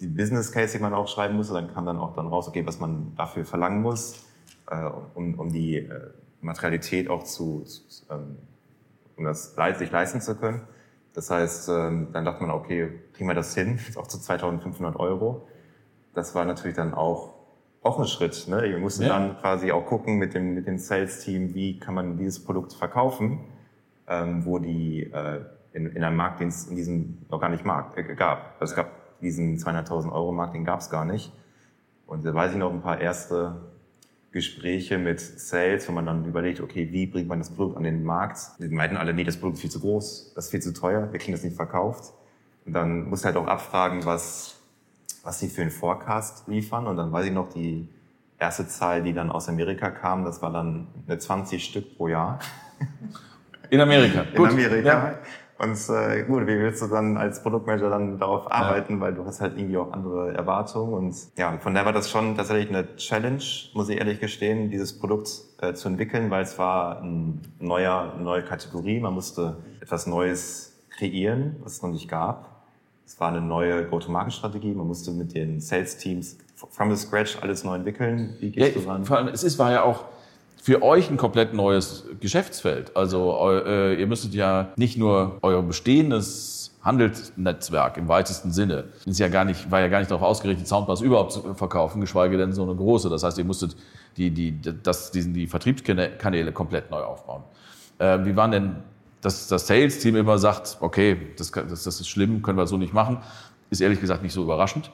die 0.00 0.06
Business 0.08 0.52
Case, 0.52 0.76
die 0.76 0.82
man 0.82 0.94
auch 0.94 1.08
schreiben 1.08 1.36
musste. 1.36 1.54
Dann 1.54 1.72
kam 1.72 1.86
dann 1.86 1.98
auch 1.98 2.14
dann 2.14 2.26
raus, 2.26 2.48
okay, 2.48 2.66
was 2.66 2.78
man 2.80 3.14
dafür 3.16 3.44
verlangen 3.44 3.82
muss, 3.82 4.24
äh, 4.70 4.88
um, 5.14 5.34
um 5.38 5.50
die 5.50 5.76
äh, 5.76 6.10
Materialität 6.40 7.08
auch 7.08 7.24
zu, 7.24 7.62
zu 7.62 7.82
ähm, 8.10 8.36
um 9.16 9.24
das 9.24 9.54
sich 9.78 9.90
leisten 9.90 10.20
zu 10.20 10.36
können. 10.36 10.62
Das 11.14 11.30
heißt, 11.30 11.68
ähm, 11.70 12.08
dann 12.12 12.24
dachte 12.24 12.42
man, 12.42 12.52
okay, 12.52 12.90
kriegen 13.14 13.28
wir 13.28 13.34
das 13.34 13.54
hin, 13.54 13.80
auch 13.96 14.06
zu 14.06 14.18
2.500 14.18 14.96
Euro. 14.96 15.48
Das 16.14 16.34
war 16.34 16.44
natürlich 16.44 16.76
dann 16.76 16.94
auch 16.94 17.34
auch 17.88 17.98
ein 17.98 18.06
Schritt. 18.06 18.46
Ne? 18.48 18.62
Wir 18.64 18.78
mussten 18.78 19.02
Ja. 19.04 19.08
dann 19.10 19.38
quasi 19.38 19.72
auch 19.72 19.86
gucken 19.86 20.16
mit 20.18 20.34
dem 20.34 20.54
mit 20.54 20.66
dem 20.66 20.78
Sales-Team, 20.78 21.54
wie 21.54 21.78
kann 21.78 21.94
man 21.94 22.16
dieses 22.16 22.44
Produkt 22.44 22.72
verkaufen, 22.74 23.40
ähm, 24.06 24.44
wo 24.44 24.58
die 24.58 25.04
äh, 25.04 25.40
in, 25.72 25.86
in 25.86 26.04
einem 26.04 26.16
Markt, 26.16 26.40
den 26.40 26.48
es 26.48 26.66
in 26.66 26.76
diesem 26.76 27.18
noch 27.30 27.40
gar 27.40 27.48
nicht 27.48 27.64
Markt, 27.64 27.96
äh, 27.98 28.02
gab. 28.14 28.56
Also 28.60 28.72
es 28.72 28.76
gab 28.76 28.90
diesen 29.20 29.56
200.000 29.58 30.12
Euro 30.12 30.32
Markt, 30.32 30.54
den 30.54 30.64
gab 30.64 30.80
es 30.80 30.90
gar 30.90 31.04
nicht. 31.04 31.32
Und 32.06 32.24
da 32.24 32.34
weiß 32.34 32.52
ich 32.52 32.58
noch 32.58 32.72
ein 32.72 32.80
paar 32.82 33.00
erste 33.00 33.56
Gespräche 34.30 34.98
mit 34.98 35.20
Sales, 35.20 35.88
wo 35.88 35.92
man 35.92 36.06
dann 36.06 36.24
überlegt, 36.26 36.60
okay, 36.60 36.88
wie 36.92 37.06
bringt 37.06 37.28
man 37.28 37.38
das 37.38 37.50
Produkt 37.50 37.76
an 37.78 37.84
den 37.84 38.04
Markt? 38.04 38.38
Die 38.58 38.68
meinten 38.68 38.96
alle, 38.96 39.14
nee, 39.14 39.24
das 39.24 39.36
Produkt 39.38 39.56
ist 39.56 39.62
viel 39.62 39.70
zu 39.70 39.80
groß, 39.80 40.32
das 40.34 40.46
ist 40.46 40.50
viel 40.50 40.60
zu 40.60 40.72
teuer, 40.74 41.10
wir 41.12 41.18
kriegen 41.18 41.32
das 41.32 41.42
nicht 41.44 41.56
verkauft. 41.56 42.12
Und 42.66 42.74
dann 42.74 43.08
musst 43.08 43.24
du 43.24 43.26
halt 43.26 43.36
auch 43.36 43.46
abfragen, 43.46 44.04
was, 44.04 44.57
was 45.22 45.40
sie 45.40 45.48
für 45.48 45.62
einen 45.62 45.70
Forecast 45.70 46.48
liefern. 46.48 46.86
Und 46.86 46.96
dann 46.96 47.12
weiß 47.12 47.26
ich 47.26 47.32
noch, 47.32 47.48
die 47.48 47.88
erste 48.38 48.66
Zahl, 48.66 49.02
die 49.02 49.12
dann 49.12 49.30
aus 49.30 49.48
Amerika 49.48 49.90
kam, 49.90 50.24
das 50.24 50.42
war 50.42 50.52
dann 50.52 50.86
eine 51.06 51.18
20 51.18 51.64
Stück 51.64 51.96
pro 51.96 52.08
Jahr 52.08 52.38
In 53.70 53.80
Amerika. 53.80 54.22
in 54.22 54.34
Gut. 54.36 54.50
Amerika. 54.50 54.88
Ja. 54.88 55.18
Und 55.58 55.76
äh, 55.88 56.22
gut, 56.22 56.42
wie 56.42 56.56
willst 56.56 56.80
du 56.82 56.86
dann 56.86 57.16
als 57.16 57.42
Produktmanager 57.42 57.90
dann 57.90 58.16
darauf 58.16 58.50
arbeiten, 58.50 59.00
weil 59.00 59.12
du 59.12 59.24
hast 59.24 59.40
halt 59.40 59.58
irgendwie 59.58 59.76
auch 59.76 59.92
andere 59.92 60.32
Erwartungen. 60.32 60.94
Und 60.94 61.16
ja, 61.36 61.58
von 61.58 61.74
daher 61.74 61.84
war 61.84 61.92
das 61.92 62.08
schon 62.08 62.36
tatsächlich 62.36 62.68
eine 62.68 62.94
Challenge, 62.94 63.42
muss 63.74 63.88
ich 63.88 63.98
ehrlich 63.98 64.20
gestehen, 64.20 64.70
dieses 64.70 64.96
Produkt 64.96 65.28
äh, 65.60 65.74
zu 65.74 65.88
entwickeln, 65.88 66.30
weil 66.30 66.44
es 66.44 66.56
war 66.60 67.02
ein 67.02 67.40
neuer, 67.58 68.12
eine 68.14 68.22
neue 68.22 68.44
Kategorie. 68.44 69.00
Man 69.00 69.14
musste 69.14 69.56
etwas 69.80 70.06
Neues 70.06 70.78
kreieren, 70.90 71.56
was 71.64 71.72
es 71.72 71.82
noch 71.82 71.90
nicht 71.90 72.08
gab. 72.08 72.57
Es 73.08 73.18
war 73.18 73.28
eine 73.28 73.40
neue 73.40 73.86
Go-to-Market-Strategie. 73.86 74.74
Man 74.74 74.86
musste 74.86 75.12
mit 75.12 75.34
den 75.34 75.60
Sales-Teams 75.60 76.36
from 76.54 76.94
the 76.94 77.02
scratch 77.02 77.38
alles 77.40 77.64
neu 77.64 77.76
entwickeln. 77.76 78.36
Wie 78.38 78.48
Ja, 78.48 78.66
gehst 78.66 78.76
du 78.76 78.80
ran? 78.86 79.06
vor 79.06 79.16
allem, 79.16 79.28
es 79.28 79.42
ist, 79.42 79.58
war 79.58 79.72
ja 79.72 79.82
auch 79.82 80.04
für 80.62 80.82
euch 80.82 81.08
ein 81.10 81.16
komplett 81.16 81.54
neues 81.54 82.04
Geschäftsfeld. 82.20 82.94
Also 82.94 83.34
äh, 83.64 83.98
ihr 83.98 84.06
müsstet 84.06 84.34
ja 84.34 84.72
nicht 84.76 84.98
nur 84.98 85.38
euer 85.40 85.62
bestehendes 85.62 86.76
Handelsnetzwerk 86.82 87.96
im 87.96 88.08
weitesten 88.08 88.52
Sinne, 88.52 88.84
ist 89.06 89.18
ja 89.18 89.28
gar 89.28 89.46
nicht, 89.46 89.70
war 89.70 89.80
ja 89.80 89.88
gar 89.88 90.00
nicht 90.00 90.10
darauf 90.10 90.22
ausgerichtet, 90.22 90.68
Soundbars 90.68 91.00
überhaupt 91.00 91.32
zu 91.32 91.54
verkaufen, 91.54 92.02
geschweige 92.02 92.36
denn 92.36 92.52
so 92.52 92.62
eine 92.62 92.74
große. 92.74 93.08
Das 93.08 93.22
heißt, 93.22 93.38
ihr 93.38 93.44
musstet 93.44 93.74
die, 94.18 94.30
die, 94.30 94.54
das, 94.82 95.12
diesen, 95.12 95.32
die 95.32 95.46
Vertriebskanäle 95.46 96.52
komplett 96.52 96.90
neu 96.90 97.00
aufbauen. 97.00 97.42
Äh, 97.98 98.18
wie 98.26 98.36
waren 98.36 98.50
denn, 98.50 98.76
dass 99.20 99.48
das 99.48 99.66
Sales-Team 99.66 100.16
immer 100.16 100.38
sagt, 100.38 100.78
okay, 100.80 101.16
das, 101.36 101.50
das, 101.50 101.84
das 101.84 102.00
ist 102.00 102.08
schlimm, 102.08 102.42
können 102.42 102.58
wir 102.58 102.66
so 102.66 102.76
nicht 102.76 102.92
machen, 102.92 103.18
ist 103.70 103.80
ehrlich 103.80 104.00
gesagt 104.00 104.22
nicht 104.22 104.32
so 104.32 104.42
überraschend 104.42 104.90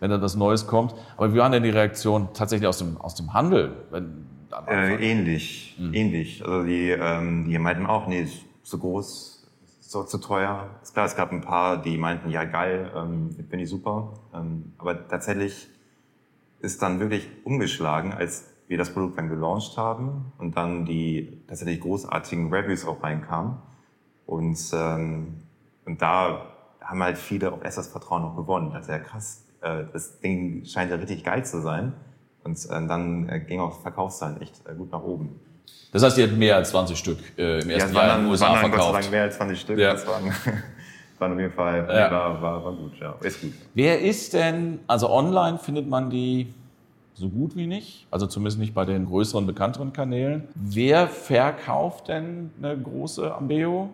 wenn 0.00 0.10
da 0.10 0.20
was 0.20 0.36
Neues 0.36 0.66
kommt. 0.66 0.94
Aber 1.16 1.32
wie 1.32 1.38
waren 1.38 1.52
denn 1.52 1.62
die 1.62 1.70
Reaktionen 1.70 2.28
tatsächlich 2.34 2.68
aus 2.68 2.78
dem, 2.78 2.98
aus 2.98 3.14
dem 3.14 3.32
Handel? 3.32 3.72
Wenn? 3.90 4.26
Äh, 4.68 5.10
ähnlich, 5.10 5.76
ähnlich. 5.92 6.44
Also 6.44 6.64
die, 6.64 6.90
ähm, 6.90 7.48
die 7.48 7.58
meinten 7.58 7.86
auch, 7.86 8.06
nee, 8.06 8.22
ist 8.22 8.44
zu 8.62 8.78
groß, 8.78 9.50
so 9.80 10.04
zu 10.04 10.18
teuer. 10.18 10.68
Ist 10.82 10.92
klar, 10.92 11.06
es 11.06 11.16
gab 11.16 11.32
ein 11.32 11.40
paar, 11.40 11.82
die 11.82 11.96
meinten, 11.96 12.30
ja 12.30 12.44
geil, 12.44 12.92
ähm, 12.94 13.30
finde 13.48 13.64
ich 13.64 13.70
super. 13.70 14.12
Ähm, 14.34 14.74
aber 14.78 15.08
tatsächlich 15.08 15.68
ist 16.60 16.82
dann 16.82 17.00
wirklich 17.00 17.28
umgeschlagen, 17.42 18.12
als 18.12 18.44
wir 18.68 18.78
das 18.78 18.92
Produkt 18.92 19.18
dann 19.18 19.28
gelauncht 19.28 19.76
haben 19.76 20.32
und 20.38 20.56
dann 20.56 20.84
die 20.86 21.42
tatsächlich 21.46 21.80
großartigen 21.80 22.52
Reviews 22.52 22.86
auch 22.86 23.02
reinkamen. 23.02 23.56
Und, 24.26 24.58
ähm, 24.72 25.34
und 25.84 26.00
da 26.00 26.46
haben 26.80 27.02
halt 27.02 27.18
viele 27.18 27.52
auch 27.52 27.62
erst 27.62 27.78
das 27.78 27.88
Vertrauen 27.88 28.22
noch 28.22 28.36
gewonnen. 28.36 28.70
Das 28.72 28.82
ist 28.82 28.88
ja 28.88 28.98
krass. 28.98 29.44
Äh, 29.60 29.84
das 29.92 30.20
Ding 30.20 30.64
scheint 30.64 30.90
ja 30.90 30.96
richtig 30.96 31.24
geil 31.24 31.44
zu 31.44 31.60
sein. 31.60 31.92
Und 32.42 32.58
äh, 32.66 32.68
dann 32.86 33.28
äh, 33.28 33.40
ging 33.40 33.60
auch 33.60 33.80
Verkaufszahlen 33.82 34.40
echt 34.40 34.66
äh, 34.66 34.74
gut 34.74 34.92
nach 34.92 35.02
oben. 35.02 35.40
das 35.92 36.02
heißt, 36.02 36.18
ihr 36.18 36.26
habt 36.28 36.36
mehr 36.36 36.56
als 36.56 36.70
20 36.70 36.98
Stück 36.98 37.18
äh, 37.38 37.60
im 37.60 37.68
Ja, 37.70 37.76
ersten 37.76 37.90
es 37.90 37.94
Jahr 37.96 38.08
waren 38.08 38.08
in 38.08 38.14
den 38.16 38.22
dann, 38.24 38.30
USA 38.30 38.46
waren 38.46 38.62
dann 38.62 38.70
Gott 38.70 38.80
sei 38.80 38.86
verkauft. 38.92 39.10
Mehr 39.10 39.22
als 39.22 39.36
20 39.36 39.60
Stück. 39.60 39.78
Ja. 39.78 39.92
Das 39.92 40.06
waren, 40.06 40.24
waren 41.18 41.32
auf 41.32 41.38
jeden 41.38 41.52
Fall, 41.52 41.88
Ja. 41.90 42.10
war, 42.10 42.42
war, 42.42 42.64
war 42.64 42.72
gut, 42.72 42.92
ja. 43.00 43.14
Ist 43.22 43.40
gut. 43.42 43.52
Wer 43.74 44.00
ist 44.00 44.32
denn, 44.34 44.80
also 44.86 45.10
online 45.10 45.58
findet 45.58 45.88
man 45.88 46.08
die 46.10 46.52
so 47.14 47.28
gut 47.28 47.56
wie 47.56 47.66
nicht, 47.66 48.06
also 48.10 48.26
zumindest 48.26 48.58
nicht 48.58 48.74
bei 48.74 48.84
den 48.84 49.06
größeren, 49.06 49.46
bekannteren 49.46 49.92
Kanälen. 49.92 50.48
Wer 50.54 51.08
verkauft 51.08 52.08
denn 52.08 52.50
eine 52.58 52.76
große 52.76 53.34
Ambeo 53.34 53.90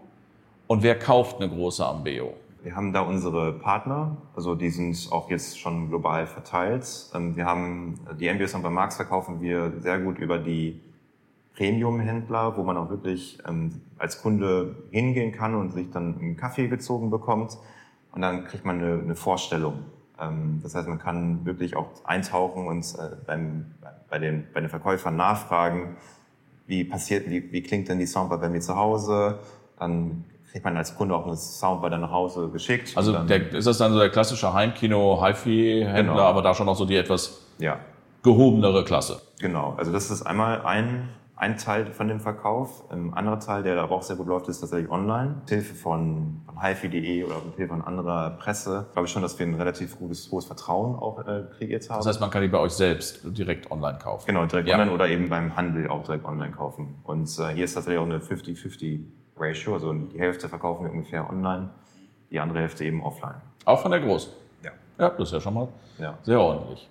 und 0.67 0.83
wer 0.83 0.99
kauft 0.99 1.37
eine 1.37 1.49
große 1.49 1.87
Ambeo? 1.87 2.35
Wir 2.62 2.77
haben 2.77 2.93
da 2.93 3.00
unsere 3.03 3.53
Partner, 3.53 4.17
also 4.37 4.55
die 4.55 4.69
sind 4.69 5.09
auch 5.11 5.31
jetzt 5.31 5.59
schon 5.59 5.89
global 5.89 6.27
verteilt. 6.27 6.87
Ähm, 7.15 7.37
Wir 7.37 7.47
haben 7.47 7.99
die 8.19 8.29
und 8.29 8.62
bei 8.62 8.71
Marx 8.71 8.97
verkaufen 8.97 9.41
wir 9.41 9.73
sehr 9.81 9.99
gut 9.99 10.19
über 10.19 10.39
die 10.39 10.81
Premium-Händler, 11.57 12.57
wo 12.57 12.62
man 12.62 12.77
auch 12.77 12.91
wirklich 12.91 13.39
ähm, 13.47 13.81
als 13.99 14.21
Kunde 14.23 14.77
hingehen 14.91 15.33
kann 15.33 15.55
und 15.55 15.73
sich 15.73 15.91
dann 15.91 16.19
einen 16.19 16.37
Kaffee 16.37 16.69
gezogen 16.69 17.11
bekommt 17.11 17.59
und 18.12 18.23
dann 18.23 18.45
kriegt 18.45 18.65
man 18.65 18.81
eine, 18.81 19.00
eine 19.03 19.15
Vorstellung. 19.15 19.85
Ähm, 20.21 20.61
Das 20.62 20.75
heißt, 20.75 20.89
man 20.89 20.99
kann 20.99 21.45
wirklich 21.45 21.77
auch 21.77 21.87
eintauchen 22.05 22.67
und 22.67 22.85
äh, 22.99 23.17
beim, 23.27 23.67
bei, 24.09 24.19
den, 24.19 24.47
bei 24.53 24.61
den 24.61 24.69
Verkäufern 24.69 25.17
nachfragen, 25.17 25.97
wie 26.67 26.85
passiert, 26.85 27.29
wie, 27.29 27.50
wie 27.53 27.62
klingt 27.62 27.89
denn 27.89 27.99
die 27.99 28.07
Soundbar 28.07 28.39
bei 28.39 28.49
mir 28.49 28.61
zu 28.61 28.77
Hause? 28.77 29.39
Dann 29.79 30.25
kriegt 30.53 30.65
man 30.65 30.77
als 30.77 30.95
Kunde 30.97 31.15
auch 31.15 31.27
eine 31.27 31.37
Soundbar 31.37 31.91
dann 31.91 32.00
nach 32.03 32.11
Hause 32.11 32.49
geschickt. 32.49 32.93
Also 32.97 33.12
der, 33.25 33.53
ist 33.53 33.67
das 33.67 33.79
dann 33.79 33.93
so 33.93 33.99
der 33.99 34.11
klassische 34.11 34.53
Heimkino-HiFi-Händler, 34.53 36.03
Genau. 36.15 36.19
aber 36.23 36.43
da 36.43 36.55
schon 36.55 36.67
noch 36.67 36.77
so 36.77 36.85
die 36.85 36.97
etwas 36.97 37.41
ja, 37.59 37.79
gehobenere 38.23 38.85
Klasse? 38.85 39.21
genau. 39.39 39.75
Also 39.79 39.93
das 39.93 40.11
ist 40.11 40.23
einmal 40.23 40.62
ein, 40.62 41.09
ein 41.41 41.57
Teil 41.57 41.87
von 41.87 42.07
dem 42.07 42.21
Verkauf. 42.21 42.85
Ein 42.91 43.15
anderer 43.15 43.41
Teil, 43.41 43.63
der 43.63 43.75
da 43.75 43.85
auch 43.87 44.03
sehr 44.03 44.17
gut 44.17 44.27
läuft, 44.27 44.49
ist 44.49 44.61
tatsächlich 44.61 44.91
online. 44.91 45.37
Mit 45.41 45.49
Hilfe 45.49 45.75
von, 45.75 46.43
von 46.45 46.63
hifi.de 46.63 47.25
oder 47.25 47.37
mit 47.47 47.57
Hilfe 47.57 47.73
von 47.73 47.83
anderer 47.83 48.31
Presse 48.39 48.87
glaube 48.93 49.07
ich 49.07 49.13
schon, 49.13 49.23
dass 49.23 49.39
wir 49.39 49.47
ein 49.47 49.55
relativ 49.55 49.99
gutes, 49.99 50.31
hohes 50.31 50.45
Vertrauen 50.45 50.97
auch 50.97 51.19
äh, 51.27 51.45
kreiert 51.57 51.89
haben. 51.89 51.99
Das 52.01 52.07
heißt, 52.09 52.21
man 52.21 52.29
kann 52.31 52.43
die 52.43 52.49
bei 52.49 52.59
euch 52.59 52.73
selbst 52.73 53.21
direkt 53.25 53.71
online 53.71 53.97
kaufen. 53.99 54.27
Genau, 54.27 54.45
direkt 54.45 54.69
Ja. 54.69 54.75
online 54.75 54.93
oder 54.93 55.09
eben 55.09 55.31
beim 55.31 55.57
Handel 55.57 55.89
auch 55.89 56.05
direkt 56.05 56.27
online 56.27 56.53
kaufen. 56.53 56.97
Und 57.05 57.27
äh, 57.39 57.49
hier 57.55 57.65
ist 57.65 57.73
tatsächlich 57.73 57.99
auch 57.99 58.05
eine 58.05 58.19
50-50 58.19 59.01
Ratio, 59.39 59.73
also 59.73 59.95
die 59.95 60.19
Hälfte 60.19 60.47
verkaufen 60.51 60.85
wir 60.85 60.93
ungefähr 60.93 61.27
online, 61.31 61.71
die 62.31 62.39
andere 62.39 62.59
Hälfte 62.59 62.85
eben 62.85 63.03
offline. 63.03 63.37
Auch 63.65 63.81
von 63.81 63.91
der 63.91 64.01
Großen. 64.01 64.31
Ja. 64.63 64.73
Ja, 64.99 65.09
das 65.09 65.29
ist 65.29 65.33
ja 65.33 65.41
schon 65.41 65.55
mal 65.55 65.69
Ja. 65.99 66.19
sehr 66.23 66.39
ordentlich. 66.39 66.87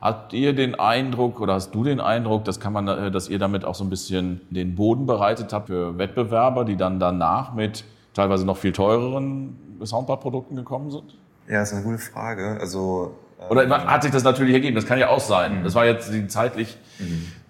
Habt 0.00 0.32
ihr 0.32 0.54
den 0.54 0.74
Eindruck 0.80 1.40
oder 1.40 1.54
hast 1.54 1.72
du 1.74 1.84
den 1.84 2.00
Eindruck, 2.00 2.44
dass, 2.44 2.58
kann 2.58 2.72
man, 2.72 2.88
äh, 2.88 3.10
dass 3.10 3.28
ihr 3.28 3.38
damit 3.38 3.64
auch 3.64 3.74
so 3.74 3.84
ein 3.84 3.90
bisschen 3.90 4.40
den 4.50 4.74
Boden 4.74 5.06
bereitet 5.06 5.52
habt 5.52 5.66
für 5.68 5.98
Wettbewerber, 5.98 6.64
die 6.64 6.76
dann 6.76 6.98
danach 6.98 7.52
mit 7.54 7.84
teilweise 8.14 8.46
noch 8.46 8.56
viel 8.56 8.72
teureren 8.72 9.56
Soundbar-Produkten 9.84 10.56
gekommen 10.56 10.90
sind? 10.90 11.16
Ja, 11.48 11.62
ist 11.62 11.72
eine 11.74 11.82
gute 11.82 11.98
Frage. 11.98 12.56
Also 12.60 13.14
äh, 13.40 13.52
Oder 13.52 13.68
hat 13.90 14.02
sich 14.02 14.12
das 14.12 14.24
natürlich 14.24 14.54
ergeben? 14.54 14.74
Das 14.74 14.86
kann 14.86 14.98
ja 14.98 15.08
auch 15.08 15.20
sein. 15.20 15.62
Das 15.64 15.74
war 15.74 15.84
jetzt 15.84 16.10
zeitlich 16.30 16.78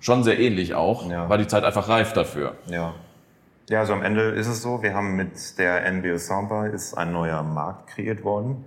schon 0.00 0.24
sehr 0.24 0.38
ähnlich 0.40 0.74
auch, 0.74 1.08
Ja. 1.10 1.28
war 1.28 1.38
die 1.38 1.46
Zeit 1.46 1.64
einfach 1.64 1.88
reif 1.88 2.12
dafür. 2.12 2.54
Ja. 2.68 2.94
Ja, 3.68 3.80
also 3.80 3.92
am 3.92 4.02
Ende 4.02 4.22
ist 4.22 4.48
es 4.48 4.62
so, 4.62 4.82
wir 4.82 4.94
haben 4.94 5.14
mit 5.14 5.56
der 5.58 5.88
NBO 5.92 6.18
Soundbar 6.18 6.66
ist 6.70 6.94
ein 6.94 7.12
neuer 7.12 7.44
Markt 7.44 7.90
kreiert 7.90 8.24
worden. 8.24 8.64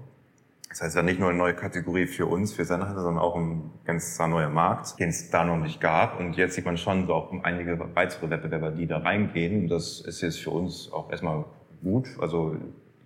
Das 0.73 0.81
heißt 0.81 0.95
ja 0.95 1.03
nicht 1.03 1.19
nur 1.19 1.29
eine 1.29 1.37
neue 1.37 1.53
Kategorie 1.53 2.07
für 2.07 2.25
uns, 2.25 2.51
für 2.51 2.65
Sennheiser, 2.65 3.03
sondern 3.03 3.23
auch 3.23 3.35
ein 3.35 3.69
ganz 3.85 4.17
neuer 4.17 4.49
Markt, 4.49 4.99
den 4.99 5.09
es 5.09 5.29
da 5.29 5.45
noch 5.45 5.57
nicht 5.57 5.79
gab. 5.79 6.19
Und 6.19 6.35
jetzt 6.35 6.55
sieht 6.55 6.65
man 6.65 6.77
schon 6.77 7.05
so 7.05 7.13
auch 7.13 7.31
einige 7.43 7.79
weitere 7.93 8.31
Wettbewerber, 8.31 8.71
die 8.71 8.87
da 8.87 8.97
reingehen. 8.97 9.61
Und 9.61 9.67
das 9.69 10.01
ist 10.01 10.21
jetzt 10.21 10.39
für 10.39 10.49
uns 10.49 10.91
auch 10.91 11.11
erstmal 11.11 11.45
gut. 11.83 12.07
Also 12.19 12.55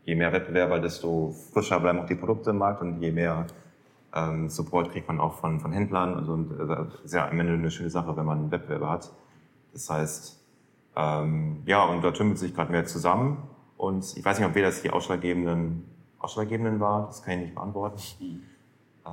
je 0.06 0.16
mehr 0.16 0.32
Wettbewerber, 0.32 0.80
desto 0.80 1.32
frischer 1.52 1.82
bleiben 1.82 2.00
auch 2.00 2.06
die 2.06 2.16
Produkte 2.16 2.52
im 2.52 2.60
Markt 2.60 2.82
und 2.82 3.02
je 3.02 3.12
mehr 3.12 3.48
ähm, 4.16 4.48
Support 4.48 4.94
kriegt 4.94 5.10
man 5.10 5.20
auch 5.20 5.34
von, 5.34 5.60
von 5.60 5.74
Händlern. 5.74 6.14
Also 6.14 6.38
das 6.38 7.02
ist 7.04 7.14
ja 7.16 7.28
am 7.28 7.38
Ende 7.38 7.52
eine 7.52 7.70
schöne 7.70 7.90
Sache, 7.90 8.16
wenn 8.16 8.26
man 8.26 8.38
einen 8.38 8.52
Wettbewerber 8.52 8.92
hat. 8.92 9.12
Das 9.74 9.90
heißt, 9.90 10.42
ähm, 10.96 11.64
ja, 11.66 11.84
und 11.84 12.02
da 12.02 12.12
tümmelt 12.12 12.38
sich 12.38 12.56
gerade 12.56 12.72
mehr 12.72 12.86
zusammen. 12.86 13.44
Und 13.76 14.16
ich 14.16 14.24
weiß 14.24 14.40
nicht, 14.40 14.48
ob 14.48 14.56
wir 14.56 14.64
das 14.64 14.84
die 14.84 14.90
ausschlaggebenden 14.90 15.97
Ausschlaggebenden 16.20 16.80
war. 16.80 17.08
Das 17.08 17.22
kann 17.22 17.36
ich 17.36 17.40
nicht 17.42 17.56
beantworten. 17.56 18.00
Äh, 19.06 19.10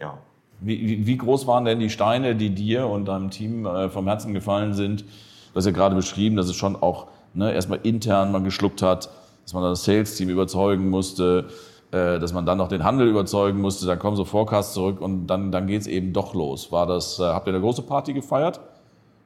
ja. 0.00 0.18
Wie, 0.60 1.06
wie, 1.06 1.16
groß 1.16 1.46
waren 1.46 1.64
denn 1.64 1.80
die 1.80 1.90
Steine, 1.90 2.36
die 2.36 2.50
dir 2.50 2.86
und 2.86 3.06
deinem 3.06 3.30
Team 3.30 3.66
äh, 3.66 3.88
vom 3.90 4.06
Herzen 4.06 4.32
gefallen 4.32 4.72
sind? 4.74 5.02
Du 5.02 5.56
hast 5.56 5.66
ja 5.66 5.72
gerade 5.72 5.94
beschrieben, 5.94 6.36
dass 6.36 6.48
es 6.48 6.56
schon 6.56 6.76
auch 6.76 7.08
ne, 7.34 7.52
erstmal 7.52 7.80
intern 7.82 8.32
man 8.32 8.44
geschluckt 8.44 8.82
hat, 8.82 9.10
dass 9.42 9.52
man 9.52 9.62
das 9.62 9.84
Sales-Team 9.84 10.30
überzeugen 10.30 10.90
musste, 10.90 11.48
äh, 11.90 12.18
dass 12.18 12.32
man 12.32 12.46
dann 12.46 12.58
noch 12.58 12.68
den 12.68 12.82
Handel 12.82 13.08
überzeugen 13.08 13.60
musste, 13.60 13.86
dann 13.86 13.98
kommen 13.98 14.16
so 14.16 14.24
Forecasts 14.24 14.74
zurück 14.74 15.00
und 15.00 15.26
dann, 15.26 15.52
dann 15.52 15.66
geht 15.66 15.82
es 15.82 15.86
eben 15.86 16.12
doch 16.12 16.34
los. 16.34 16.72
War 16.72 16.86
das, 16.86 17.18
äh, 17.18 17.22
habt 17.22 17.46
ihr 17.46 17.52
eine 17.52 17.60
große 17.60 17.82
Party 17.82 18.12
gefeiert? 18.12 18.60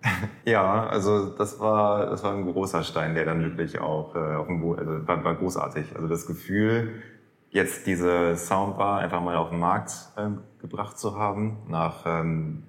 Ja, 0.45 0.87
also 0.87 1.31
das 1.31 1.61
war, 1.61 2.07
das 2.07 2.23
war 2.23 2.33
ein 2.33 2.51
großer 2.51 2.83
Stein, 2.83 3.15
der 3.15 3.25
dann 3.25 3.43
wirklich 3.43 3.79
auch 3.81 4.15
äh, 4.15 4.35
auf 4.37 4.47
dem 4.47 4.61
Boden, 4.61 4.81
also 4.81 5.07
war, 5.07 5.25
war 5.25 5.35
großartig. 5.35 5.95
Also 5.95 6.09
das 6.09 6.27
Gefühl, 6.27 7.03
jetzt 7.51 7.87
diese 7.87 8.37
Soundbar 8.37 9.01
einfach 9.01 9.21
mal 9.21 9.37
auf 9.37 9.51
den 9.51 9.59
Markt 9.59 9.93
äh, 10.17 10.29
gebracht 10.61 10.99
zu 10.99 11.19
haben, 11.19 11.59
nach 11.69 12.05
ähm, 12.07 12.65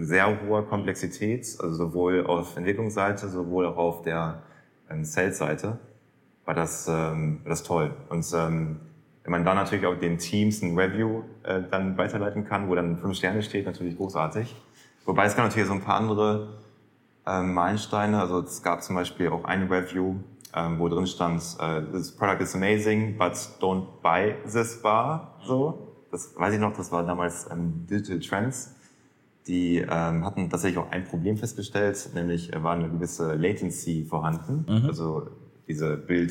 sehr 0.00 0.42
hoher 0.42 0.66
Komplexität, 0.66 1.46
also 1.60 1.74
sowohl 1.74 2.26
auf 2.26 2.56
Entwicklungsseite, 2.56 3.28
sowohl 3.28 3.66
auch 3.66 3.76
auf 3.76 4.02
der 4.02 4.42
ähm, 4.90 5.04
Sales-Seite, 5.04 5.78
war 6.44 6.54
das, 6.54 6.88
ähm, 6.88 7.40
war 7.44 7.50
das 7.50 7.62
toll. 7.62 7.94
Und 8.08 8.26
ähm, 8.34 8.80
wenn 9.22 9.30
man 9.30 9.44
dann 9.44 9.56
natürlich 9.56 9.86
auch 9.86 9.96
den 9.96 10.18
Teams 10.18 10.62
ein 10.62 10.76
Review 10.76 11.22
äh, 11.44 11.62
dann 11.70 11.96
weiterleiten 11.96 12.44
kann, 12.44 12.68
wo 12.68 12.74
dann 12.74 12.98
fünf 12.98 13.16
Sterne 13.16 13.42
steht, 13.42 13.66
natürlich 13.66 13.96
großartig. 13.96 14.54
Wobei 15.04 15.26
es 15.26 15.36
kann 15.36 15.46
natürlich 15.46 15.68
so 15.68 15.74
ein 15.74 15.80
paar 15.80 15.96
andere 15.96 16.61
ähm, 17.26 17.54
Meilensteine. 17.54 18.20
Also 18.20 18.40
es 18.40 18.62
gab 18.62 18.82
zum 18.82 18.96
Beispiel 18.96 19.28
auch 19.28 19.44
ein 19.44 19.68
Review, 19.68 20.16
ähm, 20.54 20.78
wo 20.78 20.88
drin 20.88 21.06
stand, 21.06 21.42
äh, 21.60 21.82
this 21.92 22.12
product 22.12 22.42
is 22.42 22.54
amazing, 22.54 23.16
but 23.16 23.32
don't 23.60 23.86
buy 24.02 24.34
this 24.50 24.80
bar. 24.82 25.38
So, 25.44 25.88
das 26.10 26.34
weiß 26.36 26.54
ich 26.54 26.60
noch, 26.60 26.76
das 26.76 26.92
war 26.92 27.04
damals 27.04 27.48
ähm, 27.50 27.86
Digital 27.88 28.20
Trends. 28.20 28.74
Die 29.46 29.78
ähm, 29.78 30.24
hatten 30.24 30.48
tatsächlich 30.50 30.78
auch 30.78 30.92
ein 30.92 31.04
Problem 31.04 31.36
festgestellt, 31.36 32.10
nämlich 32.14 32.52
äh, 32.52 32.62
war 32.62 32.74
eine 32.74 32.88
gewisse 32.88 33.34
Latency 33.34 34.06
vorhanden, 34.08 34.66
mhm. 34.68 34.86
also 34.86 35.28
diese 35.66 35.96
Bild 35.96 36.30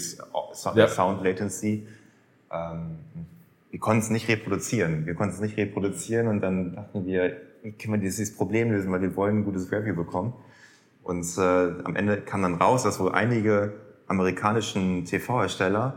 Sound, 0.53 0.77
ja. 0.77 0.87
Sound 0.87 1.23
Latency. 1.23 1.87
Ähm, 2.51 2.99
wir 3.69 3.79
konnten 3.79 4.03
es 4.03 4.09
nicht 4.09 4.27
reproduzieren. 4.27 5.05
Wir 5.05 5.15
konnten 5.15 5.33
es 5.33 5.41
nicht 5.41 5.57
reproduzieren 5.57 6.27
und 6.27 6.41
dann 6.41 6.75
dachten 6.75 7.05
wir, 7.05 7.37
wie 7.63 7.71
können 7.71 7.93
wir 7.93 7.99
dieses 8.01 8.35
Problem 8.35 8.71
lösen, 8.71 8.91
weil 8.91 9.01
wir 9.01 9.15
wollen 9.15 9.39
ein 9.39 9.45
gutes 9.45 9.71
Review 9.71 9.95
bekommen. 9.95 10.33
Und 11.03 11.25
äh, 11.37 11.41
am 11.41 11.95
Ende 11.95 12.17
kam 12.17 12.41
dann 12.43 12.55
raus, 12.55 12.83
dass 12.83 12.99
wohl 12.99 13.11
einige 13.11 13.73
amerikanischen 14.07 15.05
TV-Hersteller, 15.05 15.95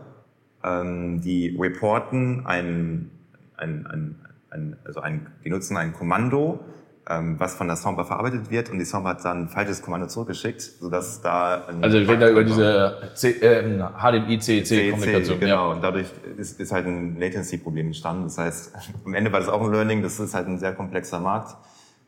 ähm, 0.63 1.21
die 1.21 1.57
reporten 1.61 2.47
ein, 2.47 3.11
ein, 3.57 3.87
ein, 3.87 4.17
ein, 4.51 4.77
also 4.85 5.01
ein, 5.01 5.27
die 5.45 5.51
nutzen 5.51 5.77
ein 5.77 5.93
Kommando, 5.93 6.61
ähm, 7.07 7.39
was 7.39 7.55
von 7.55 7.67
der 7.67 7.77
Soundbar 7.77 8.07
verarbeitet 8.07 8.51
wird 8.51 8.71
und 8.71 8.79
die 8.79 8.87
Soundbar 8.87 9.17
hat 9.17 9.25
dann 9.27 9.43
ein 9.43 9.49
falsches 9.49 9.83
Kommando 9.83 10.07
zurückgeschickt, 10.07 10.63
sodass 10.63 11.21
da 11.21 11.67
also 11.83 11.99
wir 11.99 12.09
reden 12.09 12.21
da 12.21 12.31
über 12.31 12.45
diese 12.45 13.11
C, 13.15 13.31
äh, 13.43 13.79
HDMI 13.79 14.39
CEC 14.39 14.91
Kommunikation 14.93 15.39
genau 15.39 15.69
ja. 15.69 15.75
und 15.75 15.83
dadurch 15.83 16.07
ist, 16.39 16.59
ist 16.59 16.73
halt 16.73 16.87
ein 16.87 17.19
Latency 17.19 17.59
Problem 17.59 17.89
entstanden. 17.89 18.23
Das 18.25 18.39
heißt, 18.39 18.75
am 19.05 19.13
Ende 19.13 19.31
war 19.33 19.41
das 19.41 19.51
auch 19.51 19.63
ein 19.63 19.71
Learning. 19.71 20.03
Das 20.03 20.19
ist 20.19 20.35
halt 20.35 20.47
ein 20.47 20.59
sehr 20.59 20.73
komplexer 20.73 21.21
Markt 21.21 21.57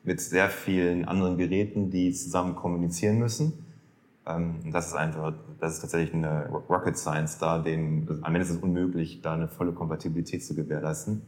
mit 0.06 0.20
sehr 0.20 0.48
vielen 0.48 1.04
anderen 1.04 1.36
Geräten, 1.36 1.90
die 1.90 2.12
zusammen 2.12 2.54
kommunizieren 2.54 3.18
müssen. 3.18 3.66
Ähm, 4.26 4.60
das 4.72 4.88
ist 4.88 4.94
einfach, 4.94 5.34
das 5.60 5.74
ist 5.74 5.80
tatsächlich 5.80 6.14
eine 6.14 6.48
Rocket 6.70 6.96
Science 6.96 7.38
da, 7.38 7.58
den, 7.58 8.08
am 8.22 8.34
Ende 8.34 8.46
ist 8.46 8.50
es 8.50 8.58
unmöglich, 8.58 9.20
da 9.20 9.34
eine 9.34 9.48
volle 9.48 9.72
Kompatibilität 9.72 10.44
zu 10.44 10.54
gewährleisten. 10.54 11.22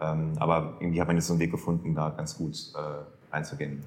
Ähm, 0.00 0.32
aber 0.36 0.74
irgendwie 0.80 1.00
hat 1.00 1.08
man 1.08 1.16
jetzt 1.16 1.26
so 1.26 1.32
einen 1.32 1.40
Weg 1.40 1.50
gefunden, 1.50 1.94
da 1.94 2.10
ganz 2.10 2.36
gut 2.36 2.54
äh, 2.74 3.34
einzugehen. 3.34 3.82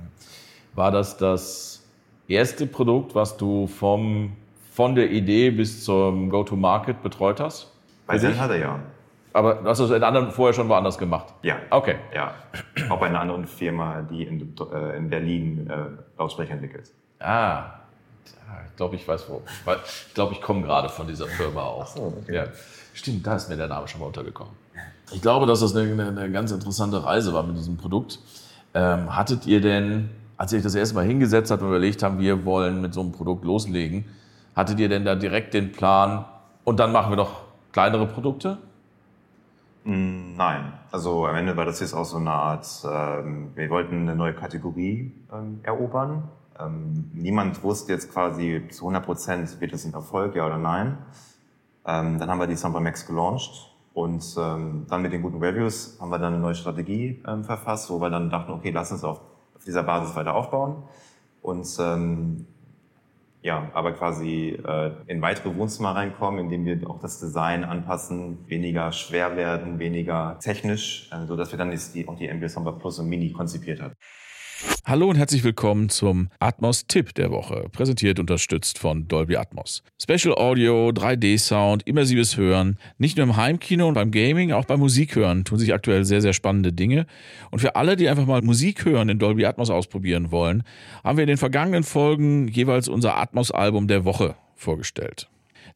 War 0.73 0.91
das 0.91 1.17
das 1.17 1.83
erste 2.27 2.65
Produkt, 2.65 3.13
was 3.13 3.37
du 3.37 3.67
vom, 3.67 4.33
von 4.71 4.95
der 4.95 5.11
Idee 5.11 5.51
bis 5.51 5.83
zum 5.83 6.29
Go-to-Market 6.29 7.03
betreut 7.03 7.39
hast? 7.39 7.71
Bei 8.07 8.17
Zen 8.17 8.39
hat 8.39 8.49
er 8.49 8.57
ja. 8.57 8.79
Aber 9.35 9.55
du 9.55 9.67
hast 9.67 9.79
das 9.79 9.91
in 9.91 10.01
anderen 10.01 10.31
vorher 10.31 10.53
schon 10.53 10.69
woanders 10.69 10.97
gemacht? 10.97 11.33
Ja. 11.41 11.57
Okay. 11.69 11.97
Ja. 12.13 12.35
Auch 12.87 13.01
bei 13.01 13.07
einer 13.07 13.19
anderen 13.19 13.45
Firma, 13.45 14.01
die 14.01 14.23
in, 14.23 14.55
äh, 14.71 14.95
in 14.95 15.09
Berlin 15.09 15.69
äh, 15.69 16.17
Lautsprecher 16.17 16.53
entwickelt. 16.53 16.89
Ah. 17.19 17.65
Ich 18.69 18.77
glaube, 18.77 18.95
ich 18.95 19.05
weiß 19.05 19.25
wo. 19.27 19.41
Ich 20.07 20.13
glaube, 20.13 20.31
ich 20.31 20.41
komme 20.41 20.61
gerade 20.61 20.87
von 20.87 21.05
dieser 21.05 21.27
Firma 21.27 21.63
auch. 21.63 21.85
So, 21.85 22.13
okay. 22.21 22.33
ja. 22.33 22.43
Stimmt, 22.93 23.27
da 23.27 23.35
ist 23.35 23.49
mir 23.49 23.57
der 23.57 23.67
Name 23.67 23.89
schon 23.89 23.99
mal 23.99 24.07
untergekommen. 24.07 24.53
Ich 25.11 25.21
glaube, 25.21 25.45
dass 25.45 25.59
das 25.59 25.75
eine, 25.75 26.07
eine 26.07 26.31
ganz 26.31 26.51
interessante 26.51 27.03
Reise 27.03 27.33
war 27.33 27.43
mit 27.43 27.57
diesem 27.57 27.75
Produkt. 27.75 28.19
Ähm, 28.73 29.13
hattet 29.17 29.45
ihr 29.47 29.59
denn, 29.59 30.11
als 30.37 30.53
ihr 30.53 30.59
euch 30.59 30.63
das 30.63 30.75
erste 30.75 30.95
Mal 30.95 31.03
hingesetzt 31.03 31.51
habt 31.51 31.61
und 31.61 31.67
überlegt 31.67 32.03
haben, 32.03 32.19
wir 32.19 32.45
wollen 32.45 32.81
mit 32.81 32.93
so 32.93 33.01
einem 33.01 33.11
Produkt 33.11 33.43
loslegen, 33.43 34.05
hattet 34.55 34.79
ihr 34.79 34.87
denn 34.87 35.03
da 35.03 35.15
direkt 35.15 35.53
den 35.53 35.73
Plan, 35.73 36.23
und 36.63 36.79
dann 36.79 36.93
machen 36.93 37.11
wir 37.11 37.17
doch 37.17 37.41
kleinere 37.73 38.07
Produkte? 38.07 38.59
Mm, 39.85 40.35
nein, 40.35 40.73
also 40.91 41.27
am 41.27 41.35
Ende 41.35 41.55
war 41.55 41.65
das 41.65 41.79
jetzt 41.79 41.93
auch 41.93 42.05
so 42.05 42.17
eine 42.17 42.31
Art, 42.31 42.65
ähm, 42.91 43.51
wir 43.53 43.69
wollten 43.69 44.01
eine 44.01 44.15
neue 44.15 44.33
Kategorie 44.33 45.13
ähm, 45.31 45.59
erobern. 45.61 46.27
Ähm, 46.59 47.11
niemand 47.13 47.61
wusste 47.61 47.93
jetzt 47.93 48.11
quasi 48.11 48.67
zu 48.71 48.85
100 48.85 49.05
Prozent, 49.05 49.61
wird 49.61 49.73
es 49.73 49.85
ein 49.85 49.93
Erfolg, 49.93 50.35
ja 50.35 50.47
oder 50.47 50.57
nein. 50.57 50.97
Ähm, 51.85 52.17
dann 52.17 52.29
haben 52.31 52.39
wir 52.39 52.47
die 52.47 52.55
Samba 52.55 52.79
Max 52.79 53.05
gelauncht 53.05 53.75
und 53.93 54.25
ähm, 54.39 54.87
dann 54.89 55.03
mit 55.03 55.13
den 55.13 55.21
guten 55.21 55.37
Reviews 55.37 55.99
haben 56.01 56.09
wir 56.09 56.17
dann 56.17 56.33
eine 56.33 56.41
neue 56.41 56.55
Strategie 56.55 57.21
ähm, 57.27 57.43
verfasst, 57.43 57.91
wo 57.91 58.01
wir 58.01 58.09
dann 58.09 58.31
dachten, 58.31 58.53
okay, 58.53 58.71
lass 58.71 58.91
uns 58.91 59.03
auf, 59.03 59.21
auf 59.55 59.63
dieser 59.65 59.83
Basis 59.83 60.15
weiter 60.15 60.33
aufbauen. 60.33 60.81
Und 61.43 61.67
ähm, 61.79 62.47
ja, 63.45 63.69
aber 63.75 63.91
quasi 63.93 64.57
äh, 64.67 64.91
in 65.05 65.21
weitere 65.21 65.55
Wohnzimmer 65.55 65.95
reinkommen, 65.95 66.39
indem 66.39 66.65
wir 66.65 66.89
auch 66.89 66.99
das 66.99 67.19
Design 67.19 67.63
anpassen, 67.63 68.39
weniger 68.49 68.91
schwer 68.91 69.37
werden, 69.37 69.77
weniger 69.77 70.39
technisch, 70.41 71.11
äh, 71.11 71.27
so 71.27 71.35
dass 71.35 71.51
wir 71.51 71.59
dann 71.59 71.71
jetzt 71.71 71.93
die, 71.93 72.07
auch 72.07 72.17
die 72.17 72.27
MBS 72.27 72.53
Soundbar 72.53 72.79
Plus 72.79 72.97
und 72.97 73.07
Mini 73.07 73.31
konzipiert 73.31 73.81
haben. 73.81 73.93
Hallo 74.85 75.09
und 75.09 75.15
herzlich 75.15 75.43
willkommen 75.43 75.89
zum 75.89 76.29
Atmos-Tipp 76.39 77.15
der 77.15 77.31
Woche, 77.31 77.67
präsentiert 77.71 78.19
und 78.19 78.29
unterstützt 78.29 78.77
von 78.77 79.07
Dolby 79.07 79.35
Atmos. 79.35 79.81
Special 80.01 80.35
Audio, 80.35 80.89
3D-Sound, 80.89 81.87
immersives 81.87 82.37
Hören, 82.37 82.77
nicht 82.97 83.17
nur 83.17 83.25
im 83.25 83.35
Heimkino 83.35 83.87
und 83.87 83.95
beim 83.95 84.11
Gaming, 84.11 84.51
auch 84.51 84.65
beim 84.65 84.79
Musikhören 84.79 85.43
tun 85.43 85.57
sich 85.57 85.73
aktuell 85.73 86.05
sehr, 86.05 86.21
sehr 86.21 86.33
spannende 86.33 86.71
Dinge. 86.71 87.07
Und 87.51 87.59
für 87.59 87.75
alle, 87.75 87.95
die 87.95 88.07
einfach 88.07 88.27
mal 88.27 88.43
Musik 88.43 88.85
hören 88.85 89.09
in 89.09 89.19
Dolby 89.19 89.45
Atmos 89.45 89.69
ausprobieren 89.69 90.31
wollen, 90.31 90.63
haben 91.03 91.17
wir 91.17 91.23
in 91.23 91.29
den 91.29 91.37
vergangenen 91.37 91.83
Folgen 91.83 92.47
jeweils 92.47 92.87
unser 92.87 93.17
Atmos-Album 93.17 93.87
der 93.87 94.05
Woche 94.05 94.35
vorgestellt. 94.55 95.27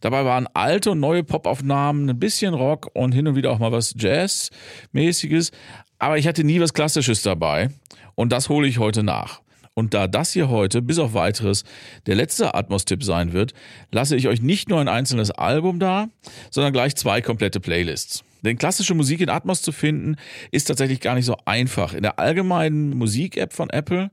Dabei 0.02 0.24
waren 0.24 0.48
alte 0.54 0.92
und 0.92 1.00
neue 1.00 1.24
Popaufnahmen, 1.24 2.10
ein 2.10 2.20
bisschen 2.20 2.54
Rock 2.54 2.90
und 2.94 3.12
hin 3.12 3.28
und 3.28 3.36
wieder 3.36 3.52
auch 3.52 3.60
mal 3.60 3.72
was 3.72 3.94
Jazz-mäßiges. 3.98 5.52
Aber 6.00 6.18
ich 6.18 6.28
hatte 6.28 6.44
nie 6.44 6.60
was 6.60 6.74
Klassisches 6.74 7.22
dabei. 7.22 7.70
Und 8.16 8.32
das 8.32 8.50
hole 8.50 8.68
ich 8.68 8.80
heute 8.80 9.04
nach. 9.04 9.42
Und 9.74 9.94
da 9.94 10.08
das 10.08 10.34
hier 10.34 10.50
heute, 10.50 10.82
bis 10.82 11.00
auf 11.00 11.14
weiteres, 11.14 11.64
der 12.06 12.16
letzte 12.16 12.54
Atmos-Tipp 12.54 13.02
sein 13.04 13.32
wird, 13.32 13.54
lasse 13.92 14.16
ich 14.18 14.28
euch 14.28 14.42
nicht 14.42 14.68
nur 14.68 14.82
ein 14.82 14.90
einzelnes 14.90 15.32
Album 15.32 15.80
da, 15.80 16.10
sondern 16.52 16.74
gleich 16.74 16.96
zwei 16.96 17.22
komplette 17.22 17.62
Playlists. 17.62 18.24
Denn 18.44 18.58
klassische 18.58 18.94
Musik 18.94 19.22
in 19.22 19.30
Atmos 19.30 19.62
zu 19.62 19.72
finden, 19.72 20.16
ist 20.52 20.66
tatsächlich 20.66 21.00
gar 21.00 21.16
nicht 21.16 21.26
so 21.26 21.38
einfach. 21.46 21.94
In 21.94 22.04
der 22.04 22.20
allgemeinen 22.20 22.98
Musik-App 22.98 23.54
von 23.54 23.70
Apple 23.70 24.12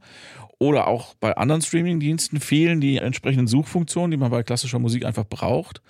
oder 0.59 0.87
auch 0.87 1.15
bei 1.15 1.37
anderen 1.37 1.63
Streaming-Diensten 1.63 2.41
fehlen 2.41 2.81
die 2.81 2.99
entsprechenden 2.99 3.47
Suchfunktionen, 3.47 4.11
die 4.11 4.17
man 4.17 4.31
bei 4.31 4.43
klassischer 4.43 4.79
Musik 4.79 5.05
einfach 5.05 5.27
braucht. 5.27 5.83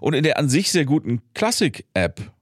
Und 0.00 0.14
in 0.14 0.22
der 0.22 0.38
an 0.38 0.48
sich 0.48 0.70
sehr 0.70 0.84
guten 0.84 1.22
Classic-App 1.34 2.33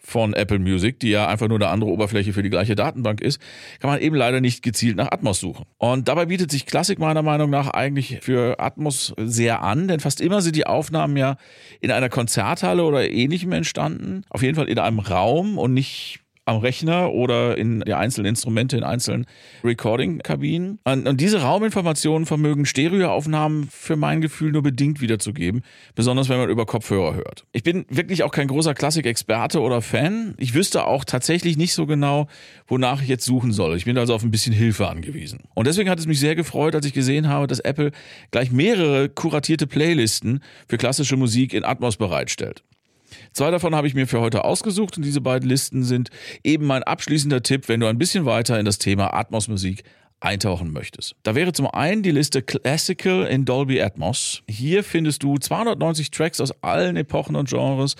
von 0.00 0.32
Apple 0.32 0.58
Music, 0.58 0.98
die 0.98 1.10
ja 1.10 1.28
einfach 1.28 1.48
nur 1.48 1.58
eine 1.58 1.68
andere 1.68 1.90
Oberfläche 1.90 2.32
für 2.32 2.42
die 2.42 2.50
gleiche 2.50 2.74
Datenbank 2.74 3.20
ist, 3.20 3.40
kann 3.80 3.90
man 3.90 4.00
eben 4.00 4.16
leider 4.16 4.40
nicht 4.40 4.62
gezielt 4.62 4.96
nach 4.96 5.12
Atmos 5.12 5.40
suchen. 5.40 5.66
Und 5.78 6.08
dabei 6.08 6.26
bietet 6.26 6.50
sich 6.50 6.66
Classic 6.66 6.98
meiner 6.98 7.22
Meinung 7.22 7.50
nach 7.50 7.68
eigentlich 7.68 8.18
für 8.22 8.58
Atmos 8.58 9.14
sehr 9.18 9.62
an, 9.62 9.88
denn 9.88 10.00
fast 10.00 10.20
immer 10.20 10.40
sind 10.40 10.56
die 10.56 10.66
Aufnahmen 10.66 11.16
ja 11.16 11.36
in 11.80 11.90
einer 11.90 12.08
Konzerthalle 12.08 12.82
oder 12.84 13.08
ähnlichem 13.08 13.52
entstanden. 13.52 14.24
Auf 14.30 14.42
jeden 14.42 14.56
Fall 14.56 14.68
in 14.68 14.78
einem 14.78 14.98
Raum 14.98 15.58
und 15.58 15.74
nicht 15.74 16.19
am 16.44 16.58
Rechner 16.58 17.12
oder 17.12 17.56
in 17.56 17.80
die 17.80 17.94
einzelnen 17.94 18.30
Instrumente 18.30 18.76
in 18.76 18.82
einzelnen 18.82 19.26
Recording-Kabinen. 19.62 20.78
Und, 20.84 21.06
und, 21.06 21.20
diese 21.20 21.42
Rauminformationen 21.42 22.26
vermögen 22.26 22.66
Stereoaufnahmen 22.66 23.68
für 23.70 23.96
mein 23.96 24.20
Gefühl 24.20 24.52
nur 24.52 24.62
bedingt 24.62 25.00
wiederzugeben, 25.00 25.62
besonders 25.94 26.28
wenn 26.28 26.38
man 26.38 26.48
über 26.48 26.66
Kopfhörer 26.66 27.14
hört. 27.14 27.44
Ich 27.52 27.62
bin 27.62 27.84
wirklich 27.88 28.22
auch 28.24 28.32
kein 28.32 28.48
großer 28.48 28.74
Klassik-Experte 28.74 29.60
oder 29.60 29.82
Fan. 29.82 30.34
Ich 30.38 30.54
wüsste 30.54 30.86
auch 30.86 31.04
tatsächlich 31.04 31.56
nicht 31.56 31.74
so 31.74 31.86
genau, 31.86 32.26
wonach 32.66 33.02
ich 33.02 33.08
jetzt 33.08 33.24
suchen 33.24 33.52
soll. 33.52 33.76
Ich 33.76 33.84
bin 33.84 33.96
also 33.98 34.14
auf 34.14 34.22
ein 34.22 34.30
bisschen 34.30 34.52
Hilfe 34.52 34.88
angewiesen. 34.88 35.40
Und 35.54 35.66
deswegen 35.66 35.90
hat 35.90 35.98
es 35.98 36.06
mich 36.06 36.20
sehr 36.20 36.34
gefreut, 36.34 36.74
als 36.74 36.86
ich 36.86 36.92
gesehen 36.92 37.28
habe, 37.28 37.46
dass 37.46 37.60
Apple 37.60 37.92
gleich 38.30 38.50
mehrere 38.50 39.08
kuratierte 39.08 39.66
Playlisten 39.66 40.42
für 40.68 40.78
klassische 40.78 41.16
Musik 41.16 41.54
in 41.54 41.64
Atmos 41.64 41.96
bereitstellt. 41.96 42.64
Zwei 43.32 43.50
davon 43.50 43.74
habe 43.74 43.86
ich 43.86 43.94
mir 43.94 44.06
für 44.06 44.20
heute 44.20 44.44
ausgesucht 44.44 44.96
und 44.96 45.04
diese 45.04 45.20
beiden 45.20 45.48
Listen 45.48 45.84
sind 45.84 46.10
eben 46.42 46.66
mein 46.66 46.82
abschließender 46.82 47.42
Tipp, 47.42 47.68
wenn 47.68 47.80
du 47.80 47.86
ein 47.86 47.98
bisschen 47.98 48.24
weiter 48.24 48.58
in 48.58 48.64
das 48.66 48.78
Thema 48.78 49.14
Atmosmusik 49.14 49.84
eintauchen 50.20 50.72
möchtest. 50.72 51.14
Da 51.22 51.34
wäre 51.34 51.52
zum 51.52 51.66
einen 51.66 52.02
die 52.02 52.10
Liste 52.10 52.42
Classical 52.42 53.26
in 53.26 53.44
Dolby 53.44 53.80
Atmos. 53.80 54.42
Hier 54.48 54.84
findest 54.84 55.22
du 55.22 55.38
290 55.38 56.10
Tracks 56.10 56.40
aus 56.40 56.52
allen 56.62 56.96
Epochen 56.96 57.36
und 57.36 57.48
Genres. 57.48 57.96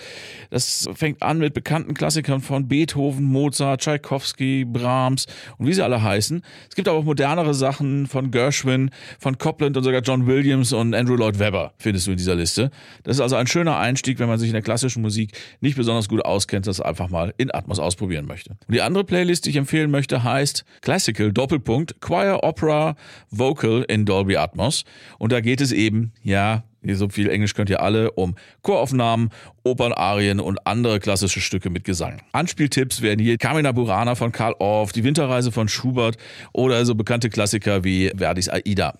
Das 0.51 0.87
fängt 0.93 1.23
an 1.23 1.39
mit 1.39 1.53
bekannten 1.53 1.93
Klassikern 1.93 2.41
von 2.41 2.67
Beethoven, 2.67 3.25
Mozart, 3.25 3.81
Tchaikovsky, 3.81 4.65
Brahms 4.65 5.25
und 5.57 5.67
wie 5.67 5.73
sie 5.73 5.83
alle 5.83 6.03
heißen. 6.03 6.43
Es 6.69 6.75
gibt 6.75 6.87
aber 6.87 6.99
auch 6.99 7.03
modernere 7.03 7.53
Sachen 7.53 8.05
von 8.05 8.29
Gershwin, 8.29 8.91
von 9.19 9.37
Copland 9.37 9.75
und 9.77 9.83
sogar 9.83 10.01
John 10.01 10.27
Williams 10.27 10.73
und 10.73 10.93
Andrew 10.93 11.15
Lloyd 11.15 11.39
Webber 11.39 11.73
findest 11.77 12.07
du 12.07 12.11
in 12.11 12.17
dieser 12.17 12.35
Liste. 12.35 12.69
Das 13.03 13.17
ist 13.17 13.21
also 13.21 13.35
ein 13.35 13.47
schöner 13.47 13.77
Einstieg, 13.77 14.19
wenn 14.19 14.27
man 14.27 14.37
sich 14.37 14.49
in 14.49 14.53
der 14.53 14.61
klassischen 14.61 15.01
Musik 15.01 15.31
nicht 15.59 15.75
besonders 15.75 16.07
gut 16.07 16.23
auskennt, 16.23 16.67
das 16.67 16.79
einfach 16.79 17.09
mal 17.09 17.33
in 17.37 17.53
Atmos 17.53 17.79
ausprobieren 17.79 18.27
möchte. 18.27 18.51
Und 18.67 18.75
die 18.75 18.81
andere 18.81 19.03
Playlist, 19.03 19.45
die 19.45 19.49
ich 19.49 19.55
empfehlen 19.55 19.89
möchte, 19.89 20.23
heißt 20.23 20.65
Classical 20.81 21.31
Doppelpunkt 21.31 21.99
Choir, 22.11 22.43
Opera, 22.43 22.97
Vocal 23.29 23.85
in 23.87 24.03
Dolby 24.03 24.35
Atmos. 24.35 24.83
Und 25.17 25.31
da 25.31 25.39
geht 25.39 25.61
es 25.61 25.71
eben, 25.71 26.11
ja, 26.23 26.65
so 26.91 27.07
viel 27.07 27.29
Englisch 27.29 27.53
könnt 27.53 27.69
ihr 27.69 27.81
alle, 27.81 28.11
um 28.11 28.35
Choraufnahmen, 28.63 29.29
Opernarien 29.63 30.41
und 30.41 30.67
andere 30.67 30.99
klassische 30.99 31.39
Stücke 31.39 31.69
mit 31.69 31.85
Gesang. 31.85 32.21
Anspieltipps 32.33 33.01
werden 33.01 33.21
hier 33.21 33.37
Carmina 33.37 33.71
Burana 33.71 34.15
von 34.15 34.33
Karl 34.33 34.55
Orff, 34.59 34.91
die 34.91 35.05
Winterreise 35.05 35.53
von 35.53 35.69
Schubert 35.69 36.17
oder 36.51 36.83
so 36.83 36.95
bekannte 36.95 37.29
Klassiker 37.29 37.85
wie 37.85 38.11
Verdis 38.13 38.49
Aida. 38.49 38.95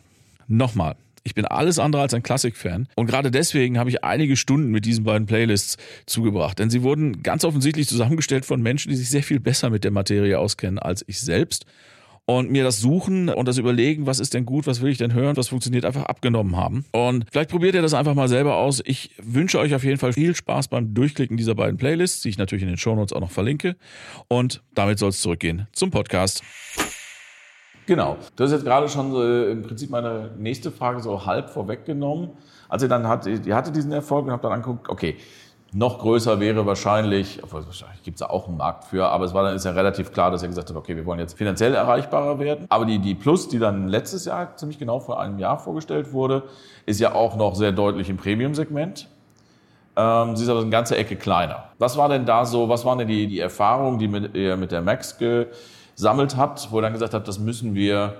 Nochmal, 0.47 0.95
ich 1.26 1.36
bin 1.36 1.43
alles 1.43 1.80
andere 1.80 2.04
als 2.04 2.13
ein 2.13 2.24
Klassik-Fan. 2.24 2.88
Und 2.95 3.08
gerade 3.08 3.30
deswegen 3.30 3.78
habe 3.78 3.89
ich 3.89 4.06
einige 4.06 4.38
Stunden 4.38 4.71
mit 4.71 4.86
diesen 4.86 5.04
beiden 5.04 5.28
Playlists 5.28 5.76
zugebracht. 6.06 6.60
Denn 6.60 6.69
sie 6.69 6.82
wurden 6.82 7.24
ganz 7.24 7.43
offensichtlich 7.43 7.89
zusammengestellt 7.89 8.45
von 8.45 8.62
Menschen, 8.62 8.89
die 8.89 8.95
sich 8.95 9.10
sehr 9.10 9.24
viel 9.24 9.41
besser 9.41 9.69
mit 9.69 9.84
der 9.84 9.91
Materie 9.91 10.39
auskennen 10.39 10.80
als 10.80 11.04
ich 11.10 11.19
selbst 11.19 11.65
und 12.26 12.52
mir 12.52 12.64
das 12.64 12.80
Suchen 12.80 13.30
und 13.30 13.48
das 13.48 13.58
Überlegen, 13.58 14.06
was 14.06 14.20
ist 14.20 14.34
denn 14.34 14.46
gut, 14.46 14.68
was 14.68 14.82
will 14.82 14.92
ich 14.92 14.98
denn 14.98 15.14
hören, 15.14 15.38
was 15.38 15.50
funktioniert, 15.50 15.86
einfach 15.86 16.06
abgenommen 16.06 16.56
haben. 16.56 16.86
Und 16.92 17.26
vielleicht 17.32 17.50
probiert 17.50 17.76
ihr 17.76 17.82
das 17.82 17.94
einfach 17.94 18.14
mal 18.14 18.28
selber 18.28 18.56
aus. 18.56 18.82
Ich 18.86 19.12
wünsche 19.22 19.60
euch 19.60 19.76
auf 19.76 19.84
jeden 19.84 19.98
Fall 19.98 20.14
viel 20.14 20.36
Spaß 20.36 20.68
beim 20.68 20.94
Durchklicken 20.94 21.38
dieser 21.38 21.56
beiden 21.56 21.78
Playlists, 21.78 22.22
die 22.22 22.30
ich 22.30 22.38
natürlich 22.38 22.64
in 22.64 22.70
den 22.70 22.78
Shownotes 22.78 23.14
auch 23.14 23.22
noch 23.22 23.32
verlinke. 23.32 23.76
Und 24.28 24.62
damit 24.74 25.00
soll 25.00 25.10
es 25.10 25.22
zurückgehen 25.22 25.68
zum 25.74 25.92
Podcast. 25.92 26.44
Genau. 27.86 28.18
Du 28.36 28.44
hast 28.44 28.52
jetzt 28.52 28.64
gerade 28.64 28.88
schon 28.88 29.12
so 29.12 29.24
äh, 29.24 29.52
im 29.52 29.64
Prinzip 29.64 29.90
meine 29.90 30.32
nächste 30.38 30.72
Frage 30.72 31.02
so 31.02 31.26
halb 31.26 31.50
vorweggenommen. 31.50 32.30
Also 32.70 32.88
dann 32.88 33.08
hat, 33.08 33.26
ihr 33.28 33.56
hatte 33.56 33.72
diesen 33.72 33.92
Erfolg 33.92 34.26
und 34.26 34.32
habt 34.32 34.46
dann 34.46 34.54
angeguckt, 34.54 34.88
okay, 34.88 35.18
noch 35.74 36.00
größer 36.00 36.40
wäre 36.40 36.66
wahrscheinlich, 36.66 37.40
obwohl 37.42 37.66
wahrscheinlich 37.66 38.04
gibt 38.04 38.16
es 38.16 38.22
auch 38.22 38.48
einen 38.48 38.58
Markt 38.58 38.86
für, 38.86 39.08
aber 39.08 39.24
es 39.24 39.34
war 39.34 39.44
dann 39.44 39.56
ist 39.56 39.64
ja 39.64 39.72
relativ 39.72 40.12
klar, 40.12 40.30
dass 40.30 40.42
er 40.42 40.50
gesagt 40.50 40.70
hat, 40.70 40.76
okay, 40.76 40.96
wir 40.98 41.06
wollen 41.06 41.20
jetzt 41.20 41.38
finanziell 41.38 41.74
erreichbarer 41.74 42.40
werden. 42.40 42.66
Aber 42.68 42.86
die, 42.86 43.00
die 43.00 43.16
Plus, 43.16 43.48
die 43.48 43.58
dann 43.58 43.88
letztes 43.88 44.26
Jahr 44.26 44.56
ziemlich 44.58 44.80
genau 44.80 45.00
vor 45.00 45.22
einem 45.22 45.40
Jahr 45.40 45.58
vorgestellt 45.58 46.12
wurde, 46.12 46.44
ist 46.86 47.00
ja 47.00 47.16
auch 47.16 47.38
noch 47.38 47.56
sehr 47.56 47.72
deutlich 47.72 48.10
im 48.10 48.18
Premium-Segment. 48.18 49.08
Ähm, 49.96 50.36
sie 50.36 50.44
ist 50.44 50.50
aber 50.50 50.60
eine 50.60 50.70
ganze 50.70 50.98
Ecke 50.98 51.16
kleiner. 51.16 51.64
Was 51.80 51.96
war 51.96 52.10
denn 52.10 52.26
da 52.26 52.46
so, 52.46 52.68
was 52.68 52.84
waren 52.84 52.98
denn 52.98 53.08
die, 53.08 53.28
die 53.28 53.40
Erfahrungen, 53.40 53.98
die 53.98 54.10
mit, 54.10 54.36
ihr 54.36 54.58
mit 54.58 54.74
der 54.74 54.82
Max 54.82 55.18
gesammelt 55.18 56.36
habt, 56.36 56.70
wo 56.72 56.80
ihr 56.80 56.82
dann 56.82 56.94
gesagt 56.94 57.14
habt, 57.14 57.28
das 57.30 57.40
müssen 57.40 57.76
wir 57.76 58.16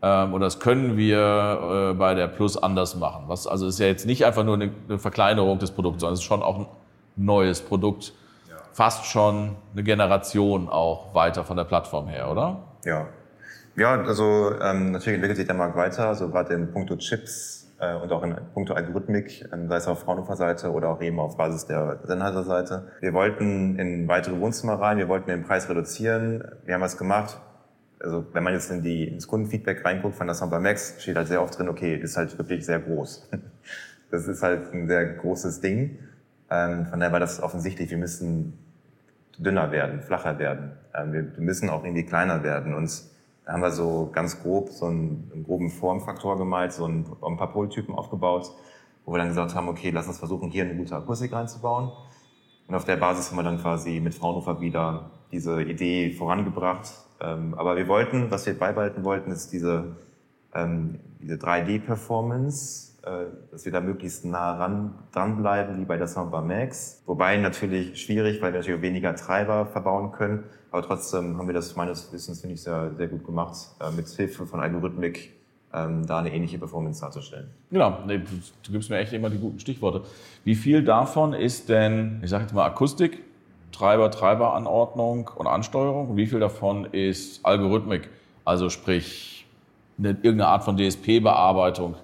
ähm, 0.00 0.32
oder 0.32 0.46
das 0.46 0.58
können 0.58 0.96
wir 0.96 1.90
äh, 1.90 1.94
bei 1.94 2.14
der 2.14 2.28
Plus 2.28 2.56
anders 2.56 2.94
machen? 2.96 3.24
Was, 3.26 3.46
also 3.46 3.66
ist 3.66 3.78
ja 3.78 3.86
jetzt 3.86 4.06
nicht 4.06 4.24
einfach 4.24 4.44
nur 4.44 4.54
eine, 4.54 4.70
eine 4.88 4.98
Verkleinerung 4.98 5.58
des 5.58 5.70
Produkts, 5.70 6.00
sondern 6.00 6.14
es 6.14 6.20
ist 6.20 6.24
schon 6.24 6.42
auch 6.42 6.58
ein 6.60 6.66
neues 7.16 7.60
Produkt. 7.60 8.12
Ja. 8.48 8.56
Fast 8.72 9.06
schon 9.06 9.56
eine 9.72 9.82
Generation 9.82 10.68
auch 10.68 11.14
weiter 11.14 11.44
von 11.44 11.56
der 11.56 11.64
Plattform 11.64 12.08
her, 12.08 12.30
oder? 12.30 12.64
Ja. 12.84 13.08
Ja, 13.76 14.00
also 14.00 14.52
ähm, 14.60 14.92
natürlich 14.92 15.14
entwickelt 15.16 15.36
sich 15.36 15.46
der 15.46 15.56
Markt 15.56 15.76
weiter, 15.76 16.14
so 16.14 16.28
gerade 16.28 16.54
in 16.54 16.70
puncto 16.70 16.94
Chips 16.96 17.72
äh, 17.80 17.94
und 17.96 18.12
auch 18.12 18.22
in 18.22 18.36
puncto 18.52 18.72
Algorithmik, 18.72 19.48
ähm, 19.52 19.68
sei 19.68 19.76
es 19.76 19.88
auf 19.88 20.00
Fraunhofer-Seite 20.00 20.70
oder 20.70 20.90
auch 20.90 21.02
eben 21.02 21.18
auf 21.18 21.36
Basis 21.36 21.66
der 21.66 21.98
Sennheiser-Seite. 22.04 22.88
Wir 23.00 23.12
wollten 23.14 23.76
in 23.78 24.06
weitere 24.06 24.38
Wohnzimmer 24.38 24.74
rein, 24.74 24.98
wir 24.98 25.08
wollten 25.08 25.28
den 25.28 25.42
Preis 25.42 25.68
reduzieren. 25.68 26.44
Wir 26.64 26.74
haben 26.74 26.82
was 26.82 26.96
gemacht. 26.96 27.40
Also 27.98 28.24
wenn 28.32 28.44
man 28.44 28.52
jetzt 28.52 28.70
in 28.70 28.82
die, 28.82 29.08
ins 29.08 29.26
Kundenfeedback 29.26 29.84
reinguckt 29.84 30.14
von 30.14 30.26
der 30.26 30.34
Samba 30.34 30.60
Max, 30.60 30.96
steht 30.98 31.16
halt 31.16 31.26
sehr 31.26 31.42
oft 31.42 31.58
drin, 31.58 31.68
okay, 31.68 31.96
ist 31.96 32.16
halt 32.16 32.36
wirklich 32.38 32.64
sehr 32.64 32.80
groß. 32.80 33.28
Das 34.10 34.28
ist 34.28 34.44
halt 34.44 34.72
ein 34.72 34.86
sehr 34.86 35.06
großes 35.14 35.60
Ding. 35.60 35.98
Ähm, 36.54 36.86
von 36.86 37.00
daher 37.00 37.12
war 37.12 37.20
das 37.20 37.42
offensichtlich, 37.42 37.90
wir 37.90 37.98
müssen 37.98 38.56
dünner 39.38 39.72
werden, 39.72 40.00
flacher 40.00 40.38
werden. 40.38 40.72
Ähm, 40.94 41.12
wir, 41.12 41.22
müssen 41.38 41.68
auch 41.68 41.82
irgendwie 41.82 42.04
kleiner 42.04 42.42
werden. 42.44 42.74
Und 42.74 43.02
da 43.44 43.52
haben 43.52 43.62
wir 43.62 43.72
so 43.72 44.10
ganz 44.12 44.40
grob 44.40 44.70
so 44.70 44.86
einen, 44.86 45.30
einen 45.32 45.44
groben 45.44 45.70
Formfaktor 45.70 46.38
gemalt, 46.38 46.72
so 46.72 46.86
ein, 46.86 47.06
ein 47.22 47.36
paar 47.36 47.52
Poltypen 47.52 47.94
aufgebaut, 47.94 48.52
wo 49.04 49.12
wir 49.12 49.18
dann 49.18 49.28
gesagt 49.28 49.54
haben, 49.54 49.68
okay, 49.68 49.90
lass 49.90 50.06
uns 50.06 50.18
versuchen, 50.18 50.50
hier 50.50 50.64
eine 50.64 50.76
gute 50.76 50.94
Akustik 50.94 51.32
reinzubauen. 51.32 51.90
Und 52.68 52.74
auf 52.74 52.84
der 52.84 52.96
Basis 52.96 53.30
haben 53.30 53.36
wir 53.36 53.42
dann 53.42 53.60
quasi 53.60 54.00
mit 54.00 54.14
Fraunhofer 54.14 54.60
wieder 54.60 55.10
diese 55.32 55.60
Idee 55.62 56.12
vorangebracht. 56.12 56.88
Ähm, 57.20 57.54
aber 57.54 57.76
wir 57.76 57.88
wollten, 57.88 58.30
was 58.30 58.46
wir 58.46 58.56
beibehalten 58.56 59.04
wollten, 59.04 59.32
ist 59.32 59.52
diese, 59.52 59.96
ähm, 60.54 61.00
diese 61.20 61.34
3D-Performance, 61.34 62.92
äh, 62.92 62.93
dass 63.50 63.64
wir 63.64 63.72
da 63.72 63.80
möglichst 63.80 64.24
nah 64.24 64.56
ran, 64.56 64.94
dranbleiben, 65.12 65.78
wie 65.78 65.84
bei 65.84 65.96
der 65.96 66.06
Soundbar 66.06 66.42
Max. 66.42 67.02
Wobei 67.06 67.36
natürlich 67.36 68.00
schwierig, 68.00 68.40
weil 68.40 68.52
wir 68.52 68.60
natürlich 68.60 68.82
weniger 68.82 69.14
Treiber 69.14 69.66
verbauen 69.66 70.12
können. 70.12 70.44
Aber 70.70 70.82
trotzdem 70.82 71.38
haben 71.38 71.46
wir 71.46 71.54
das 71.54 71.76
meines 71.76 72.12
Wissens, 72.12 72.40
finde 72.40 72.54
ich, 72.54 72.62
sehr, 72.62 72.92
sehr 72.96 73.08
gut 73.08 73.24
gemacht, 73.24 73.56
äh, 73.80 73.90
mit 73.90 74.08
Hilfe 74.08 74.46
von 74.46 74.60
Algorithmik 74.60 75.34
ähm, 75.74 76.06
da 76.06 76.20
eine 76.20 76.32
ähnliche 76.32 76.58
Performance 76.58 77.00
darzustellen. 77.00 77.50
Genau, 77.70 77.98
nee, 78.06 78.18
du 78.18 78.72
gibst 78.72 78.90
mir 78.90 78.98
echt 78.98 79.12
immer 79.12 79.28
die 79.28 79.38
guten 79.38 79.58
Stichworte. 79.58 80.02
Wie 80.44 80.54
viel 80.54 80.82
davon 80.82 81.32
ist 81.32 81.68
denn, 81.68 82.20
ich 82.22 82.30
sage 82.30 82.44
jetzt 82.44 82.54
mal 82.54 82.64
Akustik, 82.64 83.22
Treiber, 83.72 84.10
Treiberanordnung 84.10 85.30
und 85.34 85.46
Ansteuerung? 85.46 86.10
Und 86.10 86.16
wie 86.16 86.26
viel 86.26 86.40
davon 86.40 86.86
ist 86.86 87.44
Algorithmik, 87.44 88.08
also 88.44 88.70
sprich 88.70 89.46
eine, 89.98 90.10
irgendeine 90.10 90.46
Art 90.46 90.64
von 90.64 90.76
DSP-Bearbeitung? 90.76 91.96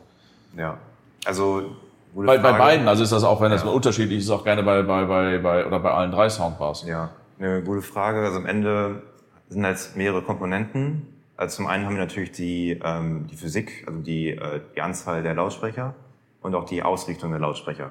Ja, 0.57 0.79
also 1.25 1.77
bei, 2.15 2.39
bei, 2.39 2.53
beiden, 2.53 2.89
also 2.89 3.03
ist 3.03 3.13
das 3.13 3.25
auch, 3.25 3.41
wenn 3.41 3.51
das 3.51 3.65
mal 3.65 3.71
unterschiedlich 3.71 4.19
ist, 4.19 4.31
auch 4.31 4.45
gerne 4.45 4.63
bei, 4.63 4.83
bei, 4.83 5.05
bei, 5.05 5.39
bei, 5.39 5.67
oder 5.67 5.79
bei 5.79 5.91
allen 5.91 6.11
drei 6.11 6.29
Soundbars. 6.29 6.85
Ja, 6.87 7.11
eine 7.39 7.63
gute 7.63 7.83
Frage. 7.83 8.25
Also 8.25 8.39
am 8.39 8.47
Ende 8.47 9.03
sind 9.49 9.65
jetzt 9.65 9.97
mehrere 9.97 10.23
Komponenten. 10.23 11.07
Also 11.37 11.57
zum 11.57 11.67
einen 11.69 11.87
haben 11.87 11.95
wir 11.95 12.03
natürlich 12.03 12.33
die, 12.33 12.81
ähm, 12.85 13.27
die 13.31 13.37
Physik, 13.37 13.85
also 13.87 14.01
die, 14.01 14.31
äh, 14.31 14.61
die 14.75 14.83
Anzahl 14.83 15.23
der 15.23 15.35
Lautsprecher 15.35 15.95
und 16.43 16.55
auch 16.55 16.65
die 16.65 16.83
Ausrichtung 16.83 17.31
der 17.31 17.41
Lautsprecher. 17.41 17.91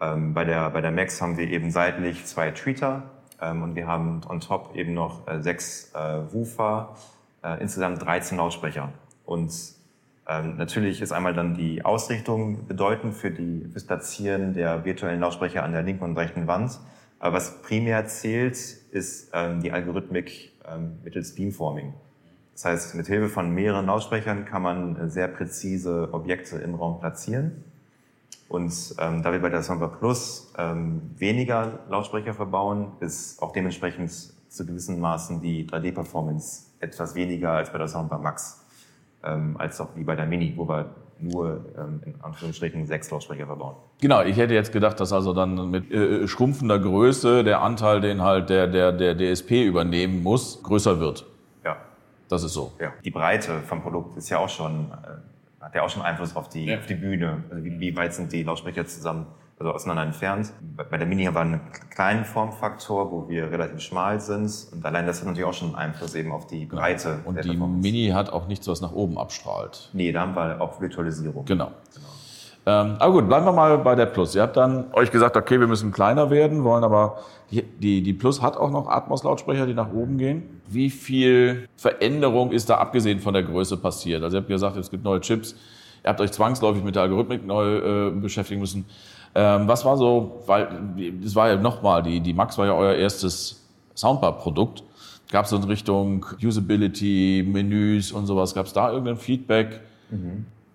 Ähm, 0.00 0.34
bei, 0.34 0.44
der, 0.44 0.70
bei 0.70 0.80
der 0.80 0.92
Max 0.92 1.20
haben 1.20 1.36
wir 1.36 1.48
eben 1.48 1.70
seitlich 1.70 2.24
zwei 2.24 2.50
Tweeter 2.50 3.02
ähm, 3.40 3.62
und 3.62 3.74
wir 3.74 3.86
haben 3.86 4.20
on 4.28 4.40
top 4.40 4.74
eben 4.74 4.94
noch 4.94 5.26
äh, 5.26 5.42
sechs 5.42 5.92
äh, 5.94 6.32
Woofer, 6.32 6.96
äh, 7.42 7.60
insgesamt 7.60 8.02
13 8.02 8.38
Lautsprecher. 8.38 8.90
Und 9.24 9.52
ähm, 10.28 10.56
natürlich 10.56 11.00
ist 11.00 11.12
einmal 11.12 11.32
dann 11.32 11.54
die 11.54 11.84
Ausrichtung 11.84 12.66
bedeutend 12.66 13.14
für 13.14 13.30
die, 13.30 13.66
fürs 13.72 13.84
Platzieren 13.84 14.52
der 14.52 14.84
virtuellen 14.84 15.20
Lautsprecher 15.20 15.64
an 15.64 15.72
der 15.72 15.82
linken 15.82 16.04
und 16.04 16.18
rechten 16.18 16.46
Wand. 16.46 16.78
Aber 17.18 17.36
was 17.36 17.62
primär 17.62 18.06
zählt, 18.06 18.56
ist 18.90 19.30
ähm, 19.32 19.62
die 19.62 19.72
Algorithmik 19.72 20.52
ähm, 20.70 20.98
mittels 21.02 21.34
Beamforming. 21.34 21.94
Das 22.52 22.64
heißt, 22.64 22.94
mit 22.94 23.06
Hilfe 23.06 23.28
von 23.28 23.50
mehreren 23.50 23.86
Lautsprechern 23.86 24.44
kann 24.44 24.62
man 24.62 25.10
sehr 25.10 25.28
präzise 25.28 26.08
Objekte 26.12 26.56
im 26.56 26.74
Raum 26.74 27.00
platzieren. 27.00 27.64
Und 28.48 28.94
ähm, 28.98 29.22
da 29.22 29.32
wir 29.32 29.40
bei 29.40 29.50
der 29.50 29.62
Soundbar 29.62 29.98
Plus 29.98 30.52
ähm, 30.58 31.02
weniger 31.16 31.80
Lautsprecher 31.88 32.34
verbauen, 32.34 32.92
ist 33.00 33.40
auch 33.42 33.52
dementsprechend 33.52 34.10
zu 34.10 34.66
gewissen 34.66 35.00
Maßen 35.00 35.40
die 35.40 35.66
3D-Performance 35.68 36.66
etwas 36.80 37.14
weniger 37.14 37.52
als 37.52 37.70
bei 37.70 37.78
der 37.78 37.88
Soundbar 37.88 38.18
Max, 38.18 38.64
ähm, 39.24 39.56
als 39.58 39.80
auch 39.80 39.88
wie 39.96 40.04
bei 40.04 40.16
der 40.16 40.26
Mini, 40.26 40.52
wo 40.56 40.68
wir 40.68 40.86
nur 41.20 41.64
ähm, 41.76 42.00
in 42.06 42.14
Anführungsstrichen 42.22 42.86
sechs 42.86 43.10
Lautsprecher 43.10 43.46
verbauen. 43.46 43.74
Genau, 44.00 44.22
ich 44.22 44.36
hätte 44.36 44.54
jetzt 44.54 44.72
gedacht, 44.72 45.00
dass 45.00 45.12
also 45.12 45.32
dann 45.32 45.70
mit 45.70 45.90
äh, 45.90 46.28
schrumpfender 46.28 46.78
Größe 46.78 47.42
der 47.42 47.60
Anteil, 47.60 48.00
den 48.00 48.22
halt 48.22 48.50
der, 48.50 48.68
der, 48.68 48.92
der 48.92 49.16
DSP 49.16 49.64
übernehmen 49.64 50.22
muss, 50.22 50.62
größer 50.62 51.00
wird. 51.00 51.26
Ja. 51.64 51.76
Das 52.28 52.44
ist 52.44 52.52
so. 52.52 52.72
Ja. 52.80 52.92
Die 53.04 53.10
Breite 53.10 53.60
vom 53.66 53.82
Produkt 53.82 54.16
ist 54.16 54.28
ja 54.30 54.38
auch 54.38 54.48
schon, 54.48 54.92
äh, 54.92 55.64
hat 55.64 55.74
ja 55.74 55.82
auch 55.82 55.90
schon 55.90 56.02
Einfluss 56.02 56.36
auf 56.36 56.48
die, 56.48 56.66
Ja. 56.66 56.78
auf 56.78 56.86
die 56.86 56.94
Bühne. 56.94 57.42
Also 57.50 57.64
wie, 57.64 57.80
wie 57.80 57.96
weit 57.96 58.14
sind 58.14 58.32
die 58.32 58.44
Lautsprecher 58.44 58.86
zusammen, 58.86 59.26
also 59.58 59.72
auseinander 59.72 60.04
entfernt. 60.04 60.52
Bei, 60.76 60.96
der 60.96 61.06
Mini 61.06 61.24
haben 61.24 61.34
wir 61.34 61.40
einen 61.40 61.60
kleinen 61.90 62.24
Formfaktor, 62.24 63.10
wo 63.10 63.28
wir 63.28 63.50
relativ 63.50 63.80
schmal 63.80 64.20
sind. 64.20 64.50
Und 64.72 64.84
allein 64.84 65.06
das 65.06 65.20
hat 65.20 65.26
natürlich 65.26 65.48
auch 65.48 65.54
schon 65.54 65.68
einen 65.68 65.92
Einfluss 65.92 66.14
eben 66.14 66.32
auf 66.32 66.46
die 66.46 66.66
Breite. 66.66 67.16
Genau. 67.16 67.28
Und 67.28 67.34
der 67.34 67.44
die. 67.44 67.56
Mini 67.56 68.10
hat 68.14 68.32
auch 68.32 68.46
nichts, 68.46 68.68
was 68.68 68.80
nach 68.80 68.92
oben 68.92 69.18
abstrahlt. 69.18 69.90
Nee, 69.92 70.12
da 70.12 70.20
haben 70.20 70.34
wir 70.34 70.60
auch 70.60 70.80
Virtualisierung. 70.80 71.44
Genau. 71.44 71.72
Ähm, 72.66 72.96
aber 72.98 73.12
gut, 73.12 73.28
bleiben 73.28 73.46
wir 73.46 73.52
mal 73.52 73.78
bei 73.78 73.94
der 73.94 74.06
Plus. 74.06 74.34
Ihr 74.34 74.42
habt 74.42 74.56
dann 74.56 74.92
euch 74.92 75.10
gesagt, 75.10 75.36
okay, 75.36 75.58
wir 75.58 75.66
müssen 75.66 75.90
kleiner 75.90 76.28
werden, 76.30 76.64
wollen 76.64 76.84
aber 76.84 77.18
die, 77.50 77.62
die, 77.62 78.02
die 78.02 78.12
Plus 78.12 78.42
hat 78.42 78.56
auch 78.58 78.70
noch 78.70 78.88
Atmos-Lautsprecher, 78.88 79.66
die 79.66 79.74
nach 79.74 79.90
oben 79.90 80.18
gehen. 80.18 80.60
Wie 80.66 80.90
viel 80.90 81.66
Veränderung 81.76 82.52
ist 82.52 82.68
da 82.68 82.76
abgesehen 82.76 83.20
von 83.20 83.32
der 83.32 83.42
Größe 83.42 83.78
passiert? 83.78 84.22
Also 84.22 84.36
ihr 84.36 84.40
habt 84.40 84.48
gesagt, 84.48 84.76
es 84.76 84.90
gibt 84.90 85.02
neue 85.02 85.20
Chips. 85.20 85.54
Ihr 86.04 86.10
habt 86.10 86.20
euch 86.20 86.30
zwangsläufig 86.30 86.84
mit 86.84 86.94
der 86.94 87.02
Algorithmik 87.02 87.46
neu 87.46 87.78
äh, 87.78 88.10
beschäftigen 88.10 88.60
müssen. 88.60 88.84
Ähm, 89.34 89.68
was 89.68 89.84
war 89.84 89.96
so, 89.96 90.42
weil 90.46 90.68
das 91.22 91.34
war 91.34 91.48
ja 91.48 91.56
nochmal, 91.56 92.02
die, 92.02 92.20
die 92.20 92.34
Max 92.34 92.58
war 92.58 92.66
ja 92.66 92.74
euer 92.74 92.94
erstes 92.94 93.66
Soundbar-Produkt. 93.94 94.82
Gab 95.30 95.44
es 95.44 95.50
so 95.50 95.56
in 95.56 95.64
Richtung 95.64 96.24
Usability, 96.42 97.46
Menüs 97.46 98.12
und 98.12 98.26
sowas, 98.26 98.54
gab 98.54 98.66
es 98.66 98.72
da 98.72 98.90
irgendein 98.90 99.16
Feedback? 99.16 99.80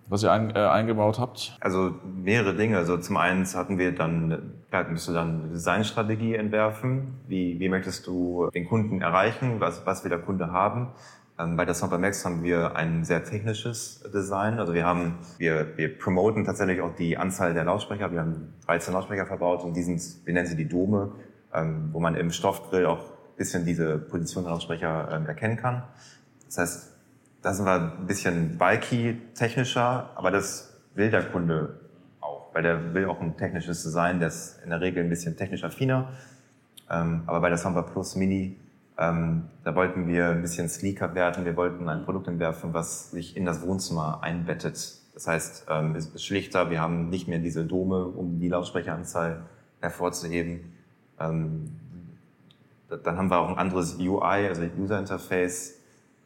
was 0.08 0.22
ihr 0.22 0.32
ein, 0.32 0.54
äh, 0.54 0.58
eingebaut 0.58 1.18
habt? 1.18 1.56
Also 1.60 1.94
mehrere 2.04 2.54
Dinge. 2.54 2.76
Also 2.76 2.96
zum 2.98 3.16
einen 3.16 3.46
hatten 3.46 3.78
wir 3.78 3.92
dann, 3.92 4.52
ja, 4.72 4.84
musst 4.84 5.08
du 5.08 5.12
dann 5.12 5.42
eine 5.42 5.52
Designstrategie 5.52 6.34
entwerfen. 6.34 7.20
Wie, 7.26 7.58
wie 7.58 7.68
möchtest 7.68 8.06
du 8.06 8.48
den 8.54 8.66
Kunden 8.66 9.00
erreichen? 9.00 9.60
Was, 9.60 9.86
was 9.86 10.04
will 10.04 10.10
der 10.10 10.20
Kunde 10.20 10.52
haben? 10.52 10.88
Ähm, 11.36 11.56
bei 11.56 11.64
der 11.64 11.74
Soundbar 11.74 11.98
Max 11.98 12.24
haben 12.24 12.44
wir 12.44 12.76
ein 12.76 13.04
sehr 13.04 13.24
technisches 13.24 14.02
Design. 14.12 14.60
Also 14.60 14.72
wir 14.72 14.86
haben, 14.86 15.18
wir, 15.38 15.76
wir 15.76 15.98
promoten 15.98 16.44
tatsächlich 16.44 16.80
auch 16.80 16.94
die 16.94 17.16
Anzahl 17.16 17.54
der 17.54 17.64
Lautsprecher. 17.64 18.12
Wir 18.12 18.20
haben 18.20 18.54
13 18.66 18.94
Lautsprecher 18.94 19.26
verbaut 19.26 19.64
und 19.64 19.74
die 19.74 19.82
sind, 19.82 20.00
wir 20.24 20.32
nennen 20.32 20.46
sie 20.46 20.56
die 20.56 20.68
Dome, 20.68 21.12
ähm, 21.52 21.88
wo 21.92 21.98
man 21.98 22.14
im 22.14 22.30
Stoffgrill 22.30 22.86
auch 22.86 23.00
ein 23.00 23.36
bisschen 23.36 23.64
diese 23.64 23.98
Position 23.98 24.44
der 24.44 24.52
Lautsprecher 24.52 25.08
ähm, 25.12 25.26
erkennen 25.26 25.56
kann. 25.56 25.82
Das 26.46 26.58
heißt, 26.58 26.92
da 27.42 27.52
sind 27.52 27.66
wir 27.66 27.98
ein 27.98 28.06
bisschen 28.06 28.56
bulky, 28.56 29.20
technischer, 29.34 30.10
aber 30.14 30.30
das 30.30 30.72
will 30.94 31.10
der 31.10 31.24
Kunde 31.24 31.80
auch, 32.20 32.54
weil 32.54 32.62
der 32.62 32.94
will 32.94 33.06
auch 33.06 33.20
ein 33.20 33.36
technisches 33.36 33.82
Design, 33.82 34.22
ist 34.22 34.60
in 34.62 34.70
der 34.70 34.80
Regel 34.80 35.02
ein 35.02 35.10
bisschen 35.10 35.36
technisch 35.36 35.64
affiner. 35.64 36.12
Ähm, 36.88 37.24
aber 37.26 37.40
bei 37.40 37.48
der 37.48 37.58
Soundbar 37.58 37.86
Plus 37.86 38.14
Mini, 38.14 38.56
ähm, 38.98 39.44
da 39.64 39.74
wollten 39.74 40.06
wir 40.06 40.28
ein 40.28 40.42
bisschen 40.42 40.68
sleeker 40.68 41.14
werden. 41.14 41.44
Wir 41.44 41.56
wollten 41.56 41.88
ein 41.88 42.04
Produkt 42.04 42.28
entwerfen, 42.28 42.72
was 42.74 43.10
sich 43.10 43.36
in 43.36 43.44
das 43.44 43.62
Wohnzimmer 43.66 44.22
einbettet. 44.22 44.98
Das 45.14 45.26
heißt, 45.26 45.66
ähm, 45.70 45.94
es 45.96 46.06
ist 46.06 46.24
schlichter, 46.24 46.70
wir 46.70 46.80
haben 46.80 47.08
nicht 47.08 47.28
mehr 47.28 47.38
diese 47.38 47.64
Dome, 47.64 48.04
um 48.06 48.38
die 48.40 48.48
Lautsprecheranzahl 48.48 49.42
hervorzuheben. 49.80 50.72
Ähm, 51.20 51.70
da- 52.88 52.96
dann 52.96 53.16
haben 53.18 53.30
wir 53.30 53.38
auch 53.38 53.48
ein 53.48 53.58
anderes 53.58 53.98
UI, 53.98 54.48
also 54.48 54.62
User 54.78 54.98
Interface, 54.98 55.74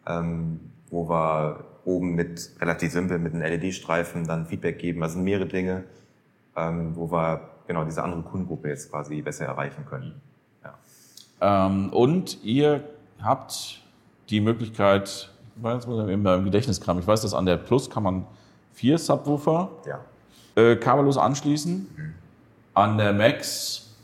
ähm, 0.06 0.60
wo 0.90 1.08
wir 1.08 1.64
oben 1.84 2.14
mit 2.14 2.50
relativ 2.60 2.92
simpel 2.92 3.18
mit 3.18 3.34
einem 3.34 3.42
LED-Streifen 3.42 4.26
dann 4.26 4.46
Feedback 4.46 4.78
geben. 4.78 5.00
Das 5.00 5.12
sind 5.12 5.24
mehrere 5.24 5.46
Dinge, 5.46 5.84
ähm, 6.56 6.96
wo 6.96 7.10
wir 7.10 7.48
genau 7.66 7.84
diese 7.84 8.02
andere 8.02 8.22
Kundengruppe 8.22 8.68
jetzt 8.68 8.90
quasi 8.90 9.20
besser 9.22 9.46
erreichen 9.46 9.84
können. 9.86 10.20
Ähm, 11.40 11.90
und 11.92 12.42
ihr 12.44 12.84
habt 13.22 13.80
die 14.30 14.40
Möglichkeit, 14.40 15.30
ich 15.56 15.62
weiß, 15.62 15.86
muss 15.86 16.04
ich 16.04 16.10
eben 16.12 16.22
beim 16.22 16.44
Gedächtniskram, 16.44 16.98
ich 16.98 17.06
weiß, 17.06 17.22
dass 17.22 17.34
an 17.34 17.46
der 17.46 17.56
Plus 17.56 17.88
kann 17.90 18.02
man 18.02 18.26
vier 18.72 18.98
Subwoofer 18.98 19.70
ja. 19.86 20.00
äh, 20.62 20.76
kabellos 20.76 21.16
anschließen. 21.16 22.14
An 22.74 22.96
der 22.98 23.12
Max 23.12 23.96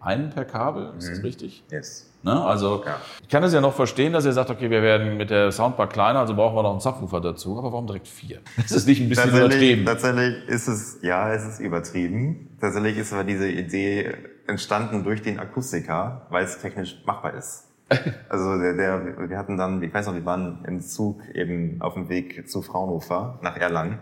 einen 0.00 0.30
per 0.30 0.44
Kabel, 0.44 0.92
ist 0.98 1.08
das 1.10 1.18
Mhm. 1.18 1.24
richtig? 1.24 1.64
Yes. 1.70 2.08
Ne? 2.22 2.40
Also 2.44 2.82
Ja. 2.86 2.96
ich 3.22 3.28
kann 3.28 3.42
es 3.42 3.52
ja 3.52 3.60
noch 3.60 3.72
verstehen, 3.74 4.12
dass 4.12 4.24
ihr 4.24 4.32
sagt, 4.32 4.50
okay, 4.50 4.70
wir 4.70 4.80
werden 4.82 5.16
mit 5.16 5.30
der 5.30 5.50
Soundbar 5.50 5.88
kleiner, 5.88 6.20
also 6.20 6.34
brauchen 6.34 6.54
wir 6.56 6.62
noch 6.62 6.70
einen 6.72 6.80
Subwoofer 6.80 7.20
dazu. 7.20 7.58
Aber 7.58 7.72
warum 7.72 7.86
direkt 7.86 8.06
vier? 8.06 8.38
Ist 8.56 8.70
es 8.72 8.86
nicht 8.86 9.00
ein 9.00 9.08
bisschen 9.08 9.30
Tatsächlich, 9.30 9.80
übertrieben? 9.80 9.84
tatsächlich 9.86 10.48
ist 10.48 10.68
es, 10.68 10.98
ja, 11.02 11.32
es 11.32 11.44
ist 11.44 11.58
übertrieben. 11.60 12.56
Tatsächlich 12.60 12.96
ist 12.98 13.12
aber 13.12 13.24
diese 13.24 13.48
Idee 13.48 14.14
entstanden 14.46 15.04
durch 15.04 15.22
den 15.22 15.38
Akustiker, 15.38 16.26
weil 16.30 16.44
es 16.44 16.58
technisch 16.58 17.02
machbar 17.06 17.34
ist. 17.34 17.64
Also 18.28 18.58
der, 18.58 18.74
der, 18.74 19.28
wir 19.30 19.38
hatten 19.38 19.56
dann, 19.56 19.82
ich 19.82 19.94
weiß 19.94 20.06
noch, 20.06 20.14
wir 20.14 20.24
waren 20.24 20.64
im 20.66 20.80
Zug 20.80 21.22
eben 21.34 21.80
auf 21.80 21.94
dem 21.94 22.08
Weg 22.08 22.48
zu 22.48 22.60
Fraunhofer 22.60 23.38
nach 23.42 23.56
Erlangen 23.56 24.00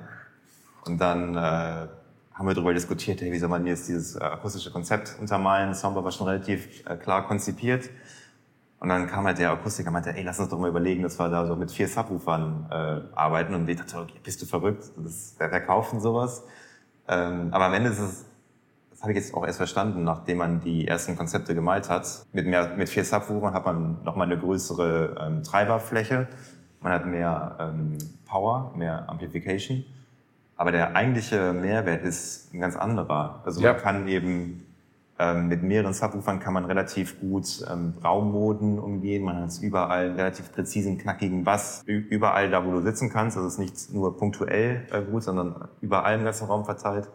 und 0.87 0.99
dann 1.01 1.37
äh, 1.37 1.87
haben 2.35 2.49
wir 2.49 2.55
darüber 2.55 2.75
diskutiert, 2.75 3.21
hey, 3.21 3.33
wie 3.33 3.39
soll 3.39 3.49
man 3.49 3.67
jetzt 3.67 3.89
dieses 3.89 4.17
äh, 4.17 4.21
akustische 4.25 4.71
Konzept 4.71 5.17
untermalen? 5.21 5.69
Das 5.69 5.81
Soundbar 5.81 6.05
war 6.05 6.11
schon 6.11 6.27
relativ 6.27 6.85
äh, 6.87 6.97
klar 6.97 7.27
konzipiert. 7.27 7.91
Und 8.81 8.89
dann 8.89 9.07
kam 9.07 9.25
halt 9.25 9.39
der 9.39 9.51
Akustiker 9.53 9.89
und 9.89 9.95
meinte, 9.95 10.15
ey, 10.15 10.23
lass 10.23 10.41
uns 10.41 10.51
doch 10.51 10.59
mal 10.59 10.69
überlegen, 10.69 11.03
dass 11.03 11.19
wir 11.19 11.29
da 11.29 11.47
so 11.47 11.57
mit 11.57 11.71
vier 11.71 11.89
Subwoofern 11.89 12.67
äh, 12.71 13.17
arbeiten. 13.17 13.55
Und 13.55 13.69
ich 13.69 13.79
dachte, 13.79 13.99
okay, 13.99 14.21
bist 14.23 14.43
du 14.43 14.47
verrückt? 14.47 14.91
Das, 14.97 15.37
wer, 15.39 15.51
wer 15.51 15.61
kauft 15.61 15.93
denn 15.93 16.01
sowas? 16.01 16.45
Ähm, 17.09 17.49
aber 17.53 17.67
am 17.67 17.75
Ende 17.75 17.91
ist 17.91 18.01
es, 18.01 18.27
habe 19.05 19.13
ich 19.13 19.19
jetzt 19.19 19.35
auch 19.35 19.47
erst 19.47 19.59
verstanden, 19.59 20.03
nachdem 20.03 20.39
man 20.39 20.61
die 20.61 20.89
ersten 20.89 21.17
Konzepte 21.17 21.55
gemalt 21.55 21.89
hat. 21.91 22.25
Mit, 22.33 22.47
mehr, 22.47 22.75
mit 22.77 22.89
vier 22.89 23.05
Subwoofern 23.05 23.53
hat 23.55 23.65
man 23.67 24.03
nochmal 24.03 24.27
eine 24.27 24.39
größere 24.39 25.17
ähm, 25.21 25.43
Treiberfläche. 25.43 26.27
Man 26.81 26.93
hat 26.93 27.07
mehr 27.07 27.57
ähm, 27.61 27.99
Power, 28.27 28.73
mehr 28.77 29.09
Amplification. 29.09 29.85
Aber 30.57 30.73
der 30.73 30.97
eigentliche 30.97 31.53
Mehrwert 31.53 32.03
ist 32.03 32.53
ein 32.55 32.61
ganz 32.61 32.77
anderer. 32.77 33.43
Also 33.45 33.61
Ja. 33.61 33.73
man 33.73 33.83
kann 33.83 34.09
eben 34.09 34.65
ähm, 35.19 35.49
mit 35.49 35.63
mehreren 35.63 35.93
Subwoofern 35.93 36.41
kann 36.41 36.55
man 36.55 36.65
relativ 36.65 37.21
gut 37.21 37.65
ähm, 37.71 37.95
Raummoden 38.03 38.79
umgehen. 38.79 39.23
Man 39.25 39.37
hat 39.43 39.51
überall 39.61 40.13
relativ 40.13 40.53
präzisen, 40.53 40.99
knackigen 40.99 41.45
Bass. 41.45 41.83
Überall 41.87 42.51
da, 42.51 42.65
wo 42.65 42.73
du 42.73 42.81
sitzen 42.81 43.11
kannst. 43.11 43.37
Also 43.37 43.47
es 43.47 43.55
ist 43.55 43.59
nicht 43.61 43.93
nur 43.95 44.17
punktuell 44.17 44.87
äh, 44.91 45.03
gut, 45.03 45.23
sondern 45.23 45.69
überall 45.81 46.19
im 46.19 46.25
ganzen 46.25 46.47
Raum 46.47 46.65
verteilt. 46.65 47.09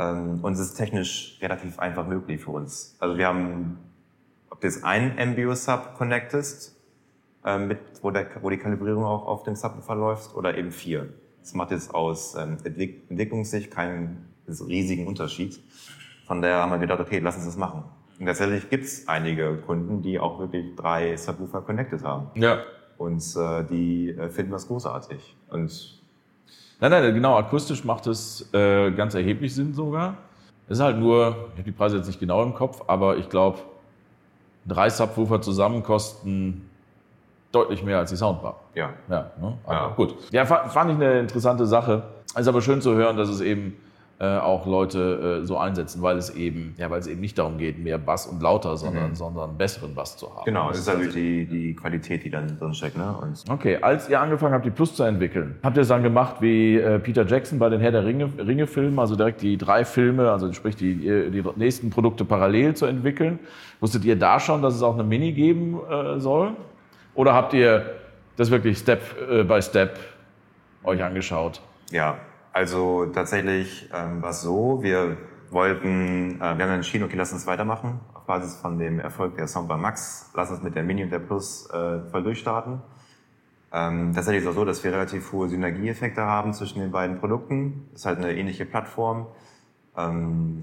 Ähm, 0.00 0.40
und 0.42 0.52
es 0.54 0.60
ist 0.60 0.74
technisch 0.74 1.38
relativ 1.40 1.78
einfach 1.78 2.06
möglich 2.06 2.40
für 2.40 2.52
uns. 2.52 2.96
Also 2.98 3.18
wir 3.18 3.26
haben, 3.26 3.78
ob 4.48 4.60
du 4.60 4.66
jetzt 4.66 4.84
ein 4.84 5.16
MBO-Sub 5.32 5.94
connectest, 5.96 6.76
ähm, 7.44 7.68
mit, 7.68 7.78
wo, 8.02 8.10
der, 8.10 8.26
wo 8.40 8.50
die 8.50 8.58
Kalibrierung 8.58 9.04
auch 9.04 9.26
auf 9.26 9.42
dem 9.42 9.56
Subwoofer 9.56 9.94
läuft, 9.94 10.34
oder 10.34 10.56
eben 10.56 10.70
vier. 10.70 11.08
Das 11.40 11.54
macht 11.54 11.70
jetzt 11.70 11.94
aus 11.94 12.34
ähm, 12.34 12.58
Entwick 12.64 13.10
Entwicklungssicht 13.10 13.70
keinen 13.70 14.26
riesigen 14.46 15.06
Unterschied. 15.06 15.60
Von 16.26 16.42
daher 16.42 16.58
haben 16.58 16.70
wir 16.72 16.78
gedacht, 16.78 17.00
okay, 17.00 17.18
lass 17.18 17.36
uns 17.36 17.46
das 17.46 17.56
machen. 17.56 17.84
Und 18.18 18.26
tatsächlich 18.26 18.68
gibt 18.68 18.84
es 18.84 19.08
einige 19.08 19.56
Kunden, 19.56 20.02
die 20.02 20.18
auch 20.18 20.38
wirklich 20.38 20.76
drei 20.76 21.16
Subwoofer 21.16 21.62
connected 21.62 22.02
haben. 22.04 22.30
ja. 22.34 22.62
Und 22.98 23.24
äh, 23.34 23.64
die 23.64 24.10
äh, 24.10 24.28
finden 24.28 24.52
das 24.52 24.66
großartig. 24.68 25.34
Und 25.48 25.99
Nein, 26.80 26.90
nein, 26.90 27.14
genau, 27.14 27.36
akustisch 27.36 27.84
macht 27.84 28.06
es 28.06 28.48
äh, 28.54 28.90
ganz 28.92 29.14
erheblich 29.14 29.54
Sinn 29.54 29.74
sogar. 29.74 30.14
Es 30.66 30.78
ist 30.78 30.82
halt 30.84 30.98
nur, 30.98 31.28
ich 31.52 31.52
habe 31.54 31.62
die 31.64 31.72
Preise 31.72 31.96
jetzt 31.98 32.06
nicht 32.06 32.20
genau 32.20 32.42
im 32.42 32.54
Kopf, 32.54 32.82
aber 32.86 33.16
ich 33.18 33.28
glaube, 33.28 33.58
drei 34.66 34.88
Subwoofer 34.88 35.42
zusammen 35.42 35.82
kosten 35.82 36.70
deutlich 37.52 37.82
mehr 37.82 37.98
als 37.98 38.10
die 38.10 38.16
Soundbar. 38.16 38.60
ja, 38.74 38.90
Ja, 39.08 39.30
ne? 39.40 39.58
aber 39.64 39.74
Ja. 39.74 39.86
gut. 39.88 40.14
Ja, 40.30 40.46
fa- 40.46 40.68
fand 40.68 40.90
ich 40.92 40.96
eine 40.96 41.18
interessante 41.20 41.66
Sache. 41.66 42.04
Ist 42.36 42.46
aber 42.46 42.62
schön 42.62 42.80
zu 42.80 42.94
hören, 42.94 43.16
dass 43.16 43.28
es 43.28 43.40
eben 43.40 43.76
äh, 44.22 44.36
auch 44.36 44.66
Leute 44.66 45.40
äh, 45.42 45.46
so 45.46 45.56
einsetzen, 45.56 46.02
weil 46.02 46.18
es 46.18 46.28
eben, 46.36 46.74
ja, 46.76 46.90
weil 46.90 47.00
es 47.00 47.06
eben 47.06 47.22
nicht 47.22 47.38
darum 47.38 47.56
geht, 47.56 47.78
mehr 47.78 47.96
Bass 47.96 48.26
und 48.26 48.42
lauter, 48.42 48.76
sondern, 48.76 49.10
Mhm. 49.10 49.14
sondern 49.14 49.56
besseren 49.56 49.94
Bass 49.94 50.18
zu 50.18 50.28
haben. 50.28 50.44
genau, 50.44 50.68
Das 50.68 50.84
das 50.84 50.94
ist 50.94 51.00
halt 51.04 51.14
die, 51.14 51.46
die 51.46 51.74
Qualität, 51.74 52.22
die 52.24 52.28
dann 52.30 52.58
drin 52.58 52.74
steckt. 52.74 52.98
Ne? 52.98 53.16
Und 53.22 53.42
Okay, 53.50 53.78
als 53.80 54.10
ihr 54.10 54.20
angefangen 54.20 54.52
habt, 54.52 54.66
die 54.66 54.70
Plus 54.70 54.94
zu 54.94 55.04
entwickeln, 55.04 55.56
habt 55.62 55.74
ihr 55.78 55.80
es 55.82 55.88
dann 55.88 56.02
gemacht 56.02 56.36
wie 56.40 56.76
äh, 56.76 56.98
Peter 56.98 57.24
Jackson 57.26 57.58
bei 57.58 57.70
den 57.70 57.80
Herr 57.80 57.92
der 57.92 58.04
Ringe, 58.04 58.28
Ringe 58.38 58.66
Filmen, 58.66 58.98
also 58.98 59.16
direkt 59.16 59.40
die 59.40 59.56
drei 59.56 59.86
Filme, 59.86 60.30
also 60.30 60.52
sprich 60.52 60.76
die, 60.76 60.96
die 60.96 61.42
nächsten 61.56 61.88
Produkte 61.88 62.26
parallel 62.26 62.74
zu 62.74 62.84
entwickeln? 62.84 63.38
Wusstet 63.80 64.04
ihr 64.04 64.16
da 64.16 64.38
schon, 64.38 64.60
dass 64.60 64.74
es 64.74 64.82
auch 64.82 64.94
eine 64.94 65.04
Mini 65.04 65.32
geben 65.32 65.80
äh, 65.90 66.20
soll? 66.20 66.50
Oder 67.14 67.32
habt 67.32 67.54
ihr 67.54 67.86
das 68.36 68.50
wirklich 68.50 68.76
Step 68.76 69.00
äh, 69.30 69.44
by 69.44 69.62
Step 69.62 69.98
euch 70.84 71.02
angeschaut? 71.02 71.60
Ja, 71.90 72.16
also 72.52 73.06
tatsächlich 73.06 73.88
ähm, 73.92 74.22
war 74.22 74.30
es 74.30 74.42
so, 74.42 74.82
wir 74.82 75.16
wollten, 75.50 76.36
äh, 76.36 76.58
wir 76.58 76.64
haben 76.64 76.74
entschieden, 76.74 77.04
okay, 77.04 77.16
lass 77.16 77.32
uns 77.32 77.46
weitermachen. 77.46 78.00
Auf 78.14 78.24
Basis 78.24 78.56
von 78.56 78.78
dem 78.78 79.00
Erfolg 79.00 79.36
der 79.36 79.46
Soundbar 79.46 79.78
Max, 79.78 80.30
lass 80.34 80.50
uns 80.50 80.62
mit 80.62 80.74
der 80.74 80.82
Mini 80.82 81.04
und 81.04 81.10
der 81.10 81.18
Plus 81.18 81.68
äh, 81.70 82.00
voll 82.10 82.22
durchstarten. 82.22 82.80
Ähm, 83.72 84.12
tatsächlich 84.14 84.42
ist 84.42 84.48
es 84.48 84.52
auch 84.52 84.60
so, 84.60 84.64
dass 84.64 84.82
wir 84.82 84.92
relativ 84.92 85.30
hohe 85.32 85.48
Synergieeffekte 85.48 86.22
haben 86.22 86.52
zwischen 86.52 86.80
den 86.80 86.90
beiden 86.90 87.20
Produkten. 87.20 87.88
Das 87.92 88.02
ist 88.02 88.06
halt 88.06 88.18
eine 88.18 88.34
ähnliche 88.34 88.66
Plattform, 88.66 89.28
ähm, 89.96 90.62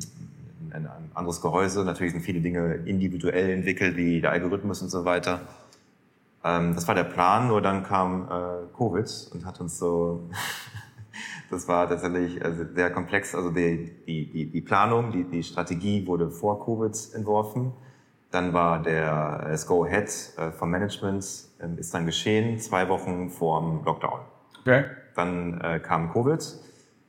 ein, 0.72 0.88
ein 0.88 1.12
anderes 1.14 1.42
Gehäuse. 1.42 1.86
Natürlich 1.86 2.12
sind 2.14 2.22
viele 2.22 2.42
Dinge 2.42 2.76
individuell 2.86 3.50
entwickelt, 3.50 3.96
wie 3.96 4.20
der 4.20 4.32
Algorithmus 4.32 4.82
und 4.82 4.90
so 4.90 5.06
weiter. 5.06 5.42
Ähm, 6.44 6.76
das 6.76 6.88
war 6.88 6.96
der 6.96 7.06
Plan, 7.06 7.48
nur 7.48 7.62
dann 7.62 7.84
kam 7.84 8.24
äh, 8.24 8.76
Covid 8.78 9.30
und 9.34 9.46
hat 9.46 9.62
uns 9.62 9.80
so 9.80 10.30
Das 11.50 11.68
war 11.68 11.88
tatsächlich 11.88 12.44
also 12.44 12.66
sehr 12.74 12.92
komplex. 12.92 13.34
Also 13.34 13.52
die, 13.52 13.92
die, 14.06 14.32
die, 14.32 14.46
die 14.52 14.62
Planung, 14.62 15.12
die, 15.12 15.24
die 15.24 15.44
Strategie 15.44 16.06
wurde 16.06 16.30
vor 16.30 16.64
Covid 16.66 16.96
entworfen. 17.14 17.74
Dann 18.32 18.54
war 18.54 18.82
der 18.82 19.48
das 19.50 19.66
Go-Ahead 19.66 20.34
äh, 20.38 20.52
vom 20.52 20.70
Management 20.70 21.26
ähm, 21.62 21.78
ist 21.78 21.94
dann 21.94 22.06
geschehen, 22.06 22.60
zwei 22.60 22.90
Wochen 22.90 23.30
vor 23.30 23.62
dem 23.62 23.86
Lockdown. 23.86 24.20
Okay. 24.62 24.86
Dann 25.16 25.62
äh, 25.62 25.80
kam 25.80 26.12
Covid, 26.12 26.44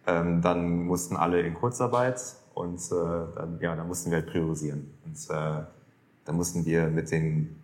ähm, 0.07 0.41
dann 0.41 0.85
mussten 0.85 1.17
alle 1.17 1.41
in 1.41 1.55
Kurzarbeit 1.55 2.21
und 2.55 2.81
äh, 2.81 3.35
dann, 3.37 3.59
ja, 3.61 3.77
dann 3.77 3.89
mussten 3.89 4.11
wir 4.11 4.19
halt 4.19 4.29
priorisieren. 4.31 4.91
Und 5.05 5.17
äh, 5.29 5.65
dann 6.25 6.37
mussten 6.37 6.65
wir 6.65 6.87
mit 6.87 7.11
den 7.11 7.57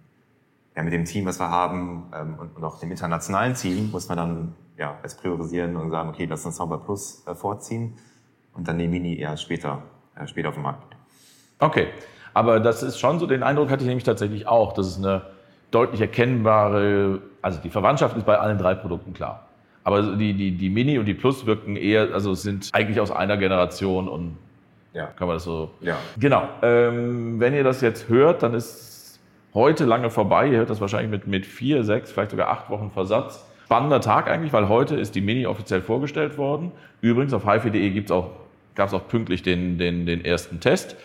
ja, 0.76 0.82
mit 0.82 0.92
dem 0.92 1.04
Team, 1.04 1.26
was 1.26 1.38
wir 1.38 1.50
haben 1.50 2.12
ähm, 2.14 2.37
und, 2.38 2.56
und 2.56 2.64
auch 2.64 2.78
dem 2.80 2.90
internationalen 2.90 3.54
Team, 3.54 3.90
muss 3.90 4.08
man 4.08 4.18
dann 4.18 4.54
ja, 4.76 4.98
es 5.02 5.14
priorisieren 5.14 5.76
und 5.76 5.90
sagen, 5.90 6.08
okay, 6.08 6.26
lass 6.26 6.44
uns 6.44 6.56
Soundbar 6.56 6.80
Plus 6.84 7.22
äh, 7.26 7.34
vorziehen 7.34 7.94
und 8.54 8.66
dann 8.66 8.78
die 8.78 8.88
Mini 8.88 9.18
eher 9.18 9.37
später, 9.37 9.82
äh, 10.16 10.26
später 10.26 10.48
auf 10.48 10.54
den 10.54 10.64
Markt. 10.64 10.82
Okay, 11.60 11.88
aber 12.32 12.58
das 12.58 12.82
ist 12.82 12.98
schon 12.98 13.20
so, 13.20 13.26
den 13.26 13.42
Eindruck 13.42 13.70
hatte 13.70 13.82
ich 13.82 13.88
nämlich 13.88 14.04
tatsächlich 14.04 14.48
auch, 14.48 14.72
dass 14.72 14.87
es 14.87 14.98
eine 14.98 15.22
deutlich 15.70 16.00
erkennbare, 16.00 17.20
also 17.42 17.60
die 17.60 17.70
Verwandtschaft 17.70 18.16
ist 18.16 18.26
bei 18.26 18.38
allen 18.38 18.58
drei 18.58 18.74
Produkten 18.74 19.12
klar. 19.12 19.48
Aber 19.84 20.16
die, 20.16 20.34
die, 20.34 20.52
die 20.52 20.70
Mini 20.70 20.98
und 20.98 21.04
die 21.04 21.14
Plus 21.14 21.46
wirken 21.46 21.76
eher, 21.76 22.14
also 22.14 22.34
sind 22.34 22.70
eigentlich 22.72 23.00
aus 23.00 23.10
einer 23.10 23.37
Generation 23.37 24.08
und 24.08 24.38
ja. 24.94 25.06
kann 25.06 25.28
man 25.28 25.37
das 25.37 25.44
so. 25.44 25.70
Ja. 25.80 25.98
Genau. 26.18 26.48
Ähm, 26.62 27.38
wenn 27.38 27.54
ihr 27.54 27.64
das 27.64 27.80
jetzt 27.82 28.08
hört, 28.08 28.42
dann 28.42 28.54
ist 28.54 28.93
heute 29.54 29.84
lange 29.84 30.10
vorbei. 30.10 30.48
Ihr 30.48 30.58
hört 30.58 30.70
das 30.70 30.80
wahrscheinlich 30.80 31.10
mit, 31.10 31.26
mit 31.26 31.46
vier, 31.46 31.84
sechs, 31.84 32.12
vielleicht 32.12 32.32
sogar 32.32 32.48
acht 32.48 32.68
Wochen 32.70 32.90
Versatz. 32.90 33.46
Spannender 33.64 34.00
Tag 34.00 34.28
eigentlich, 34.28 34.52
weil 34.52 34.68
heute 34.68 34.96
ist 34.96 35.14
die 35.14 35.20
Mini 35.20 35.46
offiziell 35.46 35.80
vorgestellt 35.80 36.36
worden. 36.36 36.72
Übrigens 37.00 37.32
auf 37.32 37.50
hifi.de 37.50 37.90
gibt's 37.90 38.10
auch, 38.10 38.30
gab 38.74 38.88
es 38.88 38.94
auch 38.94 39.08
pünktlich 39.08 39.42
den, 39.42 39.78
den, 39.78 40.04
den 40.04 40.24
ersten 40.24 40.60
Test. 40.60 40.96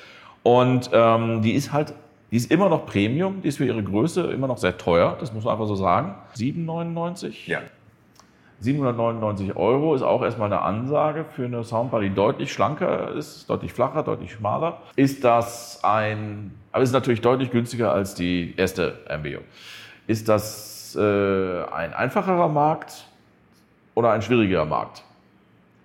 Und 0.43 0.89
ähm, 0.91 1.41
die 1.41 1.53
ist 1.53 1.71
halt, 1.71 1.93
die 2.31 2.37
ist 2.37 2.51
immer 2.51 2.69
noch 2.69 2.85
Premium, 2.85 3.41
die 3.41 3.47
ist 3.47 3.57
für 3.57 3.65
ihre 3.65 3.83
Größe 3.83 4.23
immer 4.31 4.47
noch 4.47 4.57
sehr 4.57 4.77
teuer, 4.77 5.15
das 5.19 5.33
muss 5.33 5.45
man 5.45 5.53
einfach 5.53 5.67
so 5.67 5.75
sagen. 5.75 6.15
7,99? 6.35 7.47
Ja. 7.49 7.61
799 8.61 9.55
Euro 9.55 9.95
ist 9.95 10.01
auch 10.01 10.21
erstmal 10.21 10.51
eine 10.51 10.61
Ansage 10.61 11.23
für 11.23 11.45
eine 11.45 11.63
Soundbar, 11.63 12.01
die 12.01 12.09
deutlich 12.09 12.51
schlanker 12.51 13.13
ist, 13.13 13.49
deutlich 13.49 13.71
flacher, 13.71 14.03
deutlich 14.03 14.33
schmaler. 14.33 14.81
Ist 14.97 15.23
das 15.23 15.79
ein, 15.83 16.51
aber 16.73 16.83
ist 16.83 16.91
natürlich 16.91 17.21
deutlich 17.21 17.51
günstiger 17.51 17.93
als 17.93 18.15
die 18.15 18.53
erste 18.57 18.99
MBO. 19.07 19.39
Ist 20.07 20.27
das 20.27 20.95
äh, 20.99 21.63
ein 21.71 21.93
einfacherer 21.93 22.49
Markt 22.49 23.05
oder 23.95 24.11
ein 24.11 24.21
schwierigerer 24.21 24.65
Markt? 24.65 25.03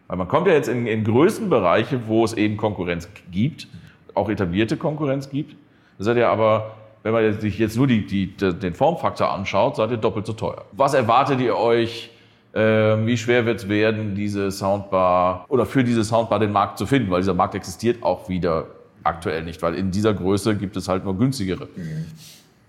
Weil 0.09 0.17
man 0.17 0.27
kommt 0.27 0.49
ja 0.49 0.55
jetzt 0.55 0.69
in, 0.69 0.87
in 0.87 1.05
Größenbereiche, 1.05 2.09
wo 2.09 2.25
es 2.25 2.33
eben 2.33 2.57
Konkurrenz 2.57 3.09
gibt, 3.31 3.69
auch 4.15 4.29
etablierte 4.29 4.77
Konkurrenz 4.77 5.31
gibt. 5.31 5.57
Das 5.99 6.07
seid 6.07 6.17
ihr 6.17 6.29
aber, 6.29 6.75
wenn 7.05 7.13
man 7.13 7.41
sich 7.41 7.59
jetzt 7.59 7.77
nur 7.77 7.87
die, 7.87 8.05
die, 8.05 8.35
den 8.35 8.75
Formfaktor 8.75 9.31
anschaut, 9.31 9.77
seid 9.77 9.93
ihr 9.93 9.97
doppelt 9.97 10.27
so 10.27 10.33
teuer. 10.33 10.65
Was 10.73 10.95
erwartet 10.95 11.41
ihr 11.41 11.57
euch? 11.57 12.11
Ähm, 12.55 13.07
wie 13.07 13.17
schwer 13.17 13.47
wird 13.47 13.61
es 13.61 13.69
werden, 13.69 14.15
diese 14.15 14.51
Soundbar 14.51 15.45
oder 15.49 15.67
für 15.67 15.83
diese 15.83 16.05
Soundbar 16.05 16.39
den 16.39 16.53
Markt 16.53 16.79
zu 16.79 16.87
finden? 16.87 17.11
Weil 17.11 17.21
dieser 17.21 17.35
Markt 17.35 17.55
existiert 17.55 18.03
auch 18.03 18.29
wieder 18.29 18.67
aktuell 19.03 19.43
nicht, 19.43 19.61
weil 19.63 19.75
in 19.75 19.91
dieser 19.91 20.15
Größe 20.15 20.57
gibt 20.57 20.77
es 20.77 20.89
halt 20.89 21.05
nur 21.05 21.19
günstigere 21.19 21.69
mhm. 21.77 22.07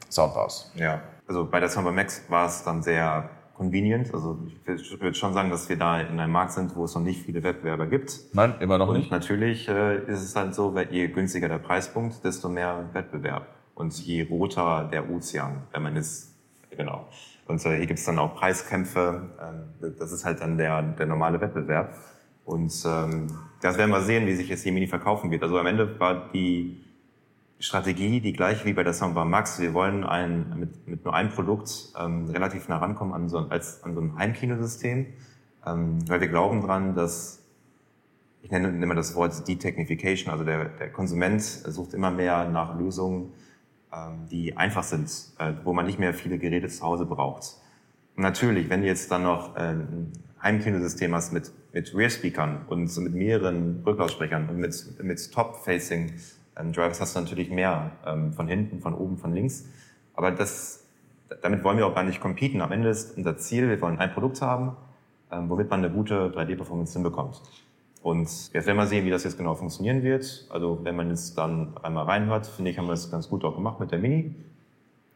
Soundbars. 0.10 0.72
Ja 0.76 1.02
also 1.28 1.46
bei 1.46 1.60
der 1.60 1.70
Samba 1.70 1.92
Max 1.92 2.24
war 2.30 2.48
es 2.48 2.64
dann 2.64 2.82
sehr 2.82 3.30
convenient. 3.56 4.14
Also 4.14 4.38
ich 4.68 5.02
würde 5.02 5.14
schon 5.14 5.34
sagen, 5.34 5.50
dass 5.50 5.70
wir 5.70 5.78
da 5.78 6.02
in 6.02 6.20
einem 6.20 6.32
Markt 6.32 6.52
sind, 6.52 6.76
wo 6.76 6.84
es 6.84 6.96
noch 6.96 7.02
nicht 7.02 7.24
viele 7.24 7.42
Wettbewerber 7.42 7.88
gibt. 7.88 8.20
Nein, 8.34 8.56
immer 8.60 8.78
noch 8.78 8.90
und 8.90 8.98
nicht. 8.98 9.12
Natürlich 9.12 9.68
äh, 9.70 10.04
ist 10.06 10.24
es 10.24 10.36
halt 10.36 10.54
so, 10.54 10.76
weil 10.76 10.92
je 10.92 11.08
günstiger 11.08 11.48
der 11.48 11.60
Preispunkt, 11.60 12.24
desto 12.24 12.50
mehr 12.50 12.90
Wettbewerb. 12.94 13.48
Und 13.74 13.94
je 14.06 14.24
roter 14.24 14.88
der 14.92 15.10
Ozean, 15.10 15.64
wenn 15.72 15.84
man 15.84 15.98
es, 15.98 16.34
genau. 16.70 17.08
Und 17.46 17.66
äh, 17.66 17.78
hier 17.78 17.86
gibt 17.86 18.00
es 18.00 18.06
dann 18.06 18.20
auch 18.20 18.36
Preiskämpfe. 18.36 19.30
Ähm, 19.42 19.94
das 19.98 20.12
ist 20.12 20.26
halt 20.26 20.42
dann 20.42 20.58
der, 20.58 20.82
der 20.82 21.06
normale 21.06 21.40
Wettbewerb. 21.42 21.96
Und 22.44 22.74
ähm, 22.86 23.28
das 23.62 23.78
werden 23.78 23.92
wir 23.92 24.02
sehen, 24.02 24.28
wie 24.28 24.36
sich 24.36 24.50
jetzt 24.50 24.66
die 24.66 24.72
Mini 24.72 24.88
verkaufen 24.88 25.32
wird. 25.32 25.44
Also 25.44 25.58
am 25.58 25.66
Ende 25.66 26.00
war 26.00 26.30
die 26.32 26.84
Strategie 27.60 28.20
die 28.20 28.34
gleiche 28.34 28.66
wie 28.66 28.74
bei 28.74 28.84
der 28.84 28.94
Soundbar 28.94 29.26
Max. 29.26 29.60
Wir 29.60 29.74
wollen 29.74 30.04
ein, 30.04 30.60
mit, 30.60 30.88
mit 30.88 31.06
nur 31.06 31.14
einem 31.14 31.30
Produkt 31.30 31.94
ähm, 32.00 32.30
relativ 32.30 32.68
nah 32.68 32.78
rankommen 32.78 33.14
an 33.14 33.30
so, 33.30 33.40
als, 33.40 33.84
an 33.84 33.96
so 33.96 34.02
ein 34.02 34.18
Heimkinosystem, 34.18 35.08
ähm, 35.66 36.10
weil 36.10 36.22
wir 36.22 36.28
glauben 36.28 36.62
dran, 36.62 36.96
dass 36.96 37.42
ich 38.42 38.52
nenne 38.52 38.68
immer 38.68 38.94
das 38.94 39.16
Wort 39.16 39.48
Detechnification, 39.48 40.32
also 40.32 40.44
der, 40.46 40.66
der 40.66 40.92
Konsument 40.92 41.42
sucht 41.42 41.96
immer 41.96 42.12
mehr 42.12 42.48
nach 42.48 42.78
Lösungen, 42.78 43.32
die 44.30 44.56
einfach 44.58 44.84
sind, 44.84 45.10
äh, 45.40 45.54
wo 45.64 45.74
man 45.74 45.86
nicht 45.86 46.00
mehr 46.00 46.14
viele 46.14 46.38
Geräte 46.38 46.68
zu 46.68 46.84
Hause 46.84 47.06
braucht. 47.06 47.58
Und 48.16 48.24
natürlich, 48.24 48.70
wenn 48.70 48.82
du 48.82 48.88
jetzt 48.88 49.12
dann 49.12 49.24
noch 49.24 49.56
äh, 49.56 49.72
ein 49.72 50.12
Heimkinosystem 50.42 51.14
hast 51.14 51.34
mit, 51.34 51.52
mit 51.74 51.94
Rear-Speakern 51.96 52.66
und 52.68 52.96
mit 52.98 53.14
mehreren 53.14 53.84
Rücklautsprechern 53.86 54.50
und 54.50 54.58
mit, 54.58 55.04
mit 55.04 55.32
Top-Facing 55.34 56.14
ähm, 56.58 56.74
hast 56.76 57.16
du 57.16 57.20
natürlich 57.20 57.50
mehr 57.50 57.92
ähm, 58.06 58.34
von 58.34 58.48
hinten, 58.48 58.80
von 58.80 58.94
oben, 58.94 59.18
von 59.18 59.34
links. 59.34 59.66
Aber 60.14 60.32
das, 60.32 60.86
damit 61.42 61.64
wollen 61.64 61.78
wir 61.78 61.88
auch 61.88 61.96
gar 61.96 62.04
nicht 62.04 62.22
competen. 62.22 62.62
Am 62.62 62.72
Ende 62.72 62.90
ist 62.90 63.18
unser 63.18 63.38
Ziel, 63.38 63.70
wir 63.70 63.82
wollen 63.82 64.00
ein 64.00 64.14
Produkt 64.14 64.42
haben, 64.42 64.78
ähm, 65.32 65.50
womit 65.50 65.70
man 65.70 65.84
eine 65.84 65.94
gute 65.94 66.30
3D-Performance 66.30 66.94
hinbekommt. 66.94 67.42
Und 68.06 68.54
jetzt 68.54 68.68
werden 68.68 68.78
wir 68.78 68.86
sehen, 68.86 69.04
wie 69.04 69.10
das 69.10 69.24
jetzt 69.24 69.36
genau 69.36 69.56
funktionieren 69.56 70.04
wird. 70.04 70.46
Also 70.52 70.78
wenn 70.84 70.96
man 70.96 71.10
jetzt 71.10 71.36
dann 71.40 71.74
einmal 71.82 72.06
reinhört, 72.06 72.46
finde 72.46 72.70
ich, 72.70 72.78
haben 72.78 72.86
wir 72.86 72.92
das 72.92 73.10
ganz 73.10 73.28
gut 73.28 73.44
auch 73.44 73.56
gemacht 73.56 73.80
mit 73.80 73.92
der 73.92 73.98
Mini. 73.98 74.36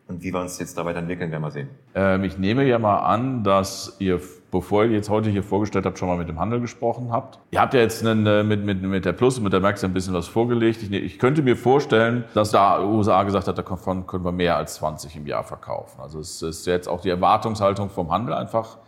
Und 0.08 0.23
wie 0.23 0.34
wir 0.34 0.41
uns 0.41 0.58
jetzt 0.58 0.75
da 0.75 0.84
weiterentwickeln, 0.86 1.30
werden 1.30 1.43
wir 1.43 1.52
sehen. 1.52 1.69
Ähm, 1.93 2.23
ich 2.23 2.39
nehme 2.39 2.65
ja 2.65 2.80
mal 2.80 2.97
an, 2.97 3.43
dass 3.43 3.97
ihr, 3.99 4.19
bevor 4.49 4.86
ihr 4.86 4.93
jetzt 4.93 5.08
heute 5.08 5.30
hier 5.30 5.43
vorgestellt 5.43 5.86
habt, 5.86 5.99
schon 5.99 6.08
mal 6.08 6.17
mit 6.17 6.30
dem 6.30 6.39
Handel 6.39 6.62
gesprochen 6.62 7.12
habt. 7.12 7.38
Ihr 7.52 7.62
habt 7.62 7.75
ja 7.75 7.80
jetzt 7.80 8.04
einen, 8.04 8.25
äh, 8.25 8.43
mit, 8.43 8.65
mit, 8.65 8.82
mit 8.82 9.06
der 9.06 9.13
Plus 9.13 9.38
und 9.38 9.43
mit 9.43 9.54
der 9.54 9.60
Max 9.60 9.84
ein 9.84 9.93
bisschen 9.93 10.15
was 10.15 10.28
vorgelegt. 10.28 10.82
Ich, 10.82 10.91
ich 10.91 11.19
könnte 11.19 11.43
mir 11.43 11.56
vorstellen, 11.56 12.23
dass 12.34 12.49
da 12.49 12.84
USA 12.84 13.21
gesagt 13.21 13.47
hat, 13.47 13.56
davon 13.60 14.08
können 14.08 14.25
wir 14.25 14.32
mehr 14.32 14.58
als 14.58 14.73
20 14.78 15.15
im 15.15 15.28
Jahr 15.28 15.43
verkaufen. 15.43 16.02
Also 16.02 16.19
es 16.21 16.41
ist 16.41 16.65
jetzt 16.65 16.89
auch 16.89 17.02
die 17.02 17.10
Erwartungshaltung 17.10 17.91
vom 17.91 18.12
Handel 18.12 18.34
einfach 18.34 18.80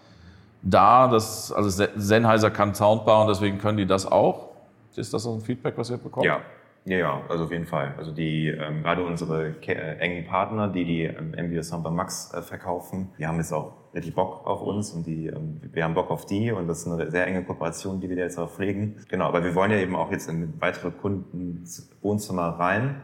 da. 0.62 1.08
Dass, 1.08 1.52
also 1.52 1.86
Sennheiser 1.96 2.52
kann 2.52 2.74
Soundbar 2.74 3.22
und 3.22 3.28
deswegen 3.28 3.58
können 3.58 3.78
die 3.78 3.86
das 3.86 4.06
auch. 4.06 4.52
Ist 4.96 5.14
das 5.14 5.24
so 5.24 5.34
ein 5.34 5.42
Feedback, 5.42 5.78
was 5.78 5.90
ihr 5.90 5.98
bekommt? 5.98 6.26
Ja, 6.26 6.42
ja, 6.86 6.98
ja, 6.98 7.22
also 7.30 7.46
auf 7.46 7.52
jeden 7.52 7.66
Fall. 7.66 7.94
Also 7.98 8.12
die 8.12 8.48
ähm, 8.48 8.82
gerade 8.82 9.04
unsere 9.06 9.56
äh, 9.62 9.98
engen 10.00 10.26
Partner, 10.26 10.68
die 10.68 10.84
die 10.84 11.04
ähm, 11.04 11.32
MBS 11.32 11.70
Samba 11.70 11.92
Max 11.92 12.34
äh, 12.34 12.42
verkaufen, 12.42 13.10
die 13.20 13.28
haben 13.28 13.38
jetzt 13.38 13.54
auch 13.54 13.74
richtig 13.94 14.16
Bock 14.16 14.46
auf 14.48 14.62
uns 14.62 14.92
und 14.92 15.06
die, 15.06 15.28
ähm, 15.28 15.62
wir 15.72 15.84
haben 15.84 15.94
Bock 15.94 16.10
auf 16.10 16.26
die 16.26 16.52
und 16.52 16.68
das 16.68 16.80
ist 16.80 16.88
eine 16.88 17.12
sehr 17.12 17.28
enge 17.28 17.44
Kooperation, 17.44 18.02
die 18.02 18.10
wir 18.10 18.18
jetzt 18.18 18.40
auch 18.40 18.50
pflegen. 18.50 18.96
Genau, 19.10 19.26
aber 19.26 19.44
wir 19.44 19.54
wollen 19.54 19.72
ja 19.72 19.78
eben 19.78 19.96
auch 19.96 20.12
jetzt 20.12 20.28
in 20.28 20.60
weitere 20.60 20.92
Kunden 20.92 21.64
Wohnzimmer 22.02 22.48
rein. 22.60 23.02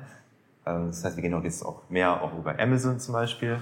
Ähm, 0.65 0.87
das 0.87 1.05
heißt, 1.05 1.15
wir 1.15 1.21
gehen 1.21 1.35
auch 1.35 1.43
jetzt 1.43 1.63
auch 1.63 1.89
mehr 1.89 2.21
auch 2.23 2.37
über 2.37 2.59
Amazon 2.59 2.99
zum 2.99 3.13
Beispiel 3.13 3.59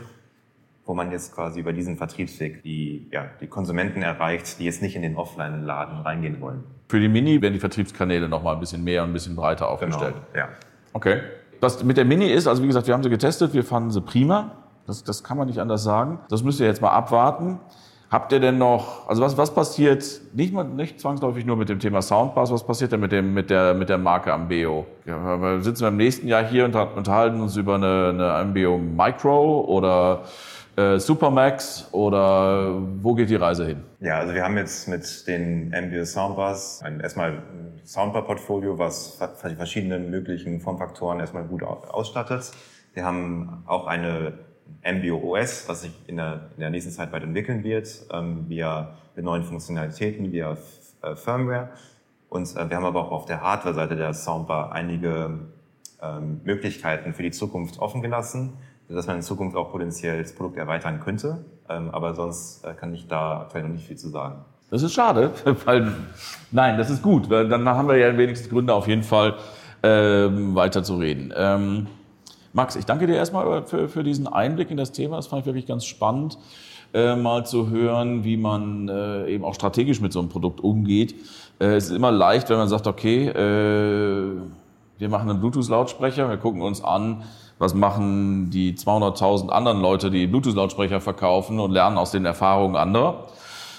wo 0.86 0.93
man 0.93 1.12
jetzt 1.12 1.34
quasi 1.34 1.60
über 1.60 1.74
diesen 1.74 1.98
Vertriebsweg 1.98 2.62
die, 2.63 3.08
ja, 3.12 3.26
die 3.41 3.48
Konsumenten 3.48 4.02
erreicht, 4.02 4.60
die 4.60 4.65
jetzt 4.65 4.82
nicht 4.82 4.95
in 4.95 5.02
den 5.02 5.15
Offline-Laden 5.15 6.00
reingehen 6.00 6.39
wollen. 6.41 6.63
Für 6.88 7.00
die 7.00 7.08
Mini 7.08 7.41
werden 7.41 7.54
die 7.54 7.60
Vertriebskanäle 7.60 8.30
noch 8.30 8.43
mal 8.43 8.54
ein 8.54 8.60
bisschen 8.60 8.84
mehr 8.84 9.04
und 9.04 9.10
ein 9.10 9.13
bisschen 9.13 9.36
breiter 9.36 9.67
aufgestellt. 9.69 10.13
Genau, 10.32 10.45
ja. 10.45 10.50
Okay. 10.93 11.21
Was 11.60 11.84
mit 11.84 11.98
der 11.98 12.06
Mini 12.06 12.28
ist, 12.28 12.48
also 12.48 12.62
wie 12.62 12.67
gesagt, 12.67 12.86
wir 12.86 12.93
haben 12.93 13.02
sie 13.02 13.10
getestet, 13.10 13.54
wir 13.54 13.63
fanden 13.63 13.89
sie 13.89 14.02
prima. 14.02 14.52
Das, 14.86 15.04
das 15.04 15.24
kann 15.24 15.38
man 15.38 15.48
nicht 15.48 15.60
anders 15.60 15.84
sagen. 15.84 16.19
Das 16.30 16.43
müsst 16.43 16.60
ihr 16.60 16.67
jetzt 16.67 16.82
mal 16.82 16.91
abwarten. 16.91 17.60
Habt 18.12 18.32
ihr 18.32 18.39
denn 18.39 18.60
noch, 18.60 19.10
also 19.10 19.24
was, 19.24 19.36
was 19.36 19.54
passiert, 19.54 20.06
nicht, 20.33 20.54
mal, 20.54 20.63
nicht 20.63 21.00
zwangsläufig 21.00 21.44
nur 21.44 21.58
mit 21.58 21.69
dem 21.69 21.79
Thema 21.79 22.04
Soundbass, 22.04 22.52
was 22.52 22.63
passiert 22.63 22.92
denn 22.92 23.00
mit, 23.00 23.12
dem, 23.12 23.33
mit, 23.33 23.50
der, 23.50 23.73
mit 23.73 23.90
der 23.90 23.98
Marke 23.98 24.31
Ambeo? 24.31 24.86
Ja, 25.06 25.42
wir 25.42 25.62
sitzen 25.62 25.81
wir 25.81 25.88
im 25.88 25.98
nächsten 25.98 26.27
Jahr 26.27 26.44
hier 26.44 26.65
und 26.65 26.75
unterhalten 26.75 27.42
uns 27.42 27.58
über 27.58 27.75
eine, 27.75 28.10
eine 28.10 28.31
Ambeo 28.33 28.77
Micro 28.77 29.62
oder 29.62 30.21
äh, 30.76 31.00
Supermax 31.00 31.88
oder 31.92 32.82
wo 33.02 33.13
geht 33.13 33.30
die 33.30 33.36
Reise 33.36 33.65
hin? 33.65 33.84
Ja, 34.00 34.19
also 34.19 34.34
wir 34.34 34.44
haben 34.44 34.58
jetzt 34.58 34.88
mit 34.88 35.28
den 35.28 35.71
MBS 35.71 36.13
Soundbars 36.13 36.82
ein, 36.84 37.00
erstmal 37.00 37.42
Soundbar-Portfolio, 37.86 38.78
was 38.78 39.19
die 39.48 39.56
verschiedenen 39.56 40.10
möglichen 40.10 40.60
Formfaktoren 40.60 41.19
erstmal 41.19 41.44
gut 41.44 41.63
ausstattet. 41.63 42.52
Wir 42.94 43.06
haben 43.06 43.63
auch 43.67 43.88
eine 43.88 44.34
MBO 44.84 45.36
OS, 45.36 45.67
was 45.67 45.82
sich 45.84 45.92
in 46.08 46.17
der, 46.17 46.50
in 46.56 46.62
der 46.62 46.69
nächsten 46.69 46.92
Zeit 46.92 47.12
weiterentwickeln 47.12 47.63
wird, 47.63 48.06
ähm, 48.12 48.46
via 48.48 48.96
neuen 49.15 49.44
Funktionalitäten, 49.44 50.32
via 50.32 50.58
äh, 51.02 51.15
Firmware. 51.15 51.69
Und 52.30 52.56
äh, 52.56 52.69
wir 52.69 52.78
haben 52.78 52.86
aber 52.86 53.06
auch 53.06 53.12
auf 53.12 53.26
der 53.26 53.42
Hardware-Seite 53.42 53.96
der 53.96 54.13
Soundbar 54.13 54.71
einige 54.71 55.40
ähm, 56.02 56.42
Möglichkeiten 56.44 57.13
für 57.13 57.23
die 57.23 57.32
Zukunft 57.32 57.80
offen 57.80 58.02
gelassen, 58.02 58.54
dass 58.90 59.08
man 59.08 59.17
in 59.17 59.21
Zukunft 59.21 59.56
auch 59.58 59.71
potenziell 59.71 60.21
das 60.21 60.33
Produkt 60.33 60.58
erweitern 60.58 61.00
könnte. 61.00 61.46
Ähm, 61.69 61.90
aber 61.92 62.13
sonst 62.13 62.63
äh, 62.65 62.73
kann 62.73 62.94
ich 62.94 63.08
da 63.08 63.42
aktuell 63.42 63.63
noch 63.63 63.71
nicht 63.71 63.88
viel 63.88 63.98
zu 63.98 64.10
sagen. 64.10 64.46
Das 64.69 64.83
ist 64.83 64.94
schade, 64.94 65.31
weil 65.65 65.92
nein, 66.52 66.77
das 66.77 66.90
ist 66.90 67.02
gut. 67.02 67.29
Weil 67.29 67.48
dann 67.50 67.67
haben 67.67 67.88
wir 67.88 67.98
ja 67.98 68.15
wenigstens 68.17 68.50
Gründe 68.50 68.73
auf 68.73 68.88
jeden 68.88 69.04
Fall 69.04 69.36
ähm, 69.83 70.56
weiter 70.56 70.83
zu 70.83 70.98
reden. 70.98 71.33
Ähm, 71.36 71.88
Max, 72.54 72.75
ich 72.75 72.86
danke 72.86 73.06
dir 73.06 73.15
erstmal 73.15 73.63
für, 73.63 73.90
für 73.90 74.04
diesen 74.04 74.27
Einblick 74.27 74.71
in 74.71 74.77
das 74.77 74.92
Thema. 74.92 75.17
Das 75.17 75.27
fand 75.27 75.42
ich 75.42 75.46
wirklich 75.46 75.65
ganz 75.65 75.86
spannend, 75.86 76.38
äh, 76.94 77.15
mal 77.15 77.46
zu 77.46 77.69
hören, 77.69 78.23
wie 78.23 78.38
man 78.38 78.88
äh, 78.88 79.27
eben 79.27 79.44
auch 79.44 79.54
strategisch 79.56 80.00
mit 80.00 80.13
so 80.13 80.19
einem 80.19 80.29
Produkt 80.29 80.62
umgeht. 80.62 81.15
Äh, 81.60 81.75
es 81.75 81.86
ist 81.90 81.96
immer 81.96 82.12
leicht, 82.12 82.50
wenn 82.50 82.58
man 82.58 82.69
sagt, 82.69 82.88
okay, 82.88 83.27
äh, 83.27 84.38
wir 84.98 85.10
machen 85.10 85.29
einen 85.29 85.42
Bluetooth-Lautsprecher, 85.42 86.29
wir 86.29 86.38
gucken 86.38 86.62
uns 86.62 86.81
an, 86.81 87.23
was 87.60 87.73
machen 87.73 88.49
die 88.49 88.73
200.000 88.73 89.49
anderen 89.49 89.81
Leute, 89.81 90.12
die 90.12 90.27
Bluetooth-Lautsprecher 90.27 90.99
verkaufen 91.01 91.60
und 91.60 91.71
lernen 91.71 91.97
aus 91.97 92.12
den 92.12 92.25
Erfahrungen 92.25 92.75
anderer. 92.75 93.27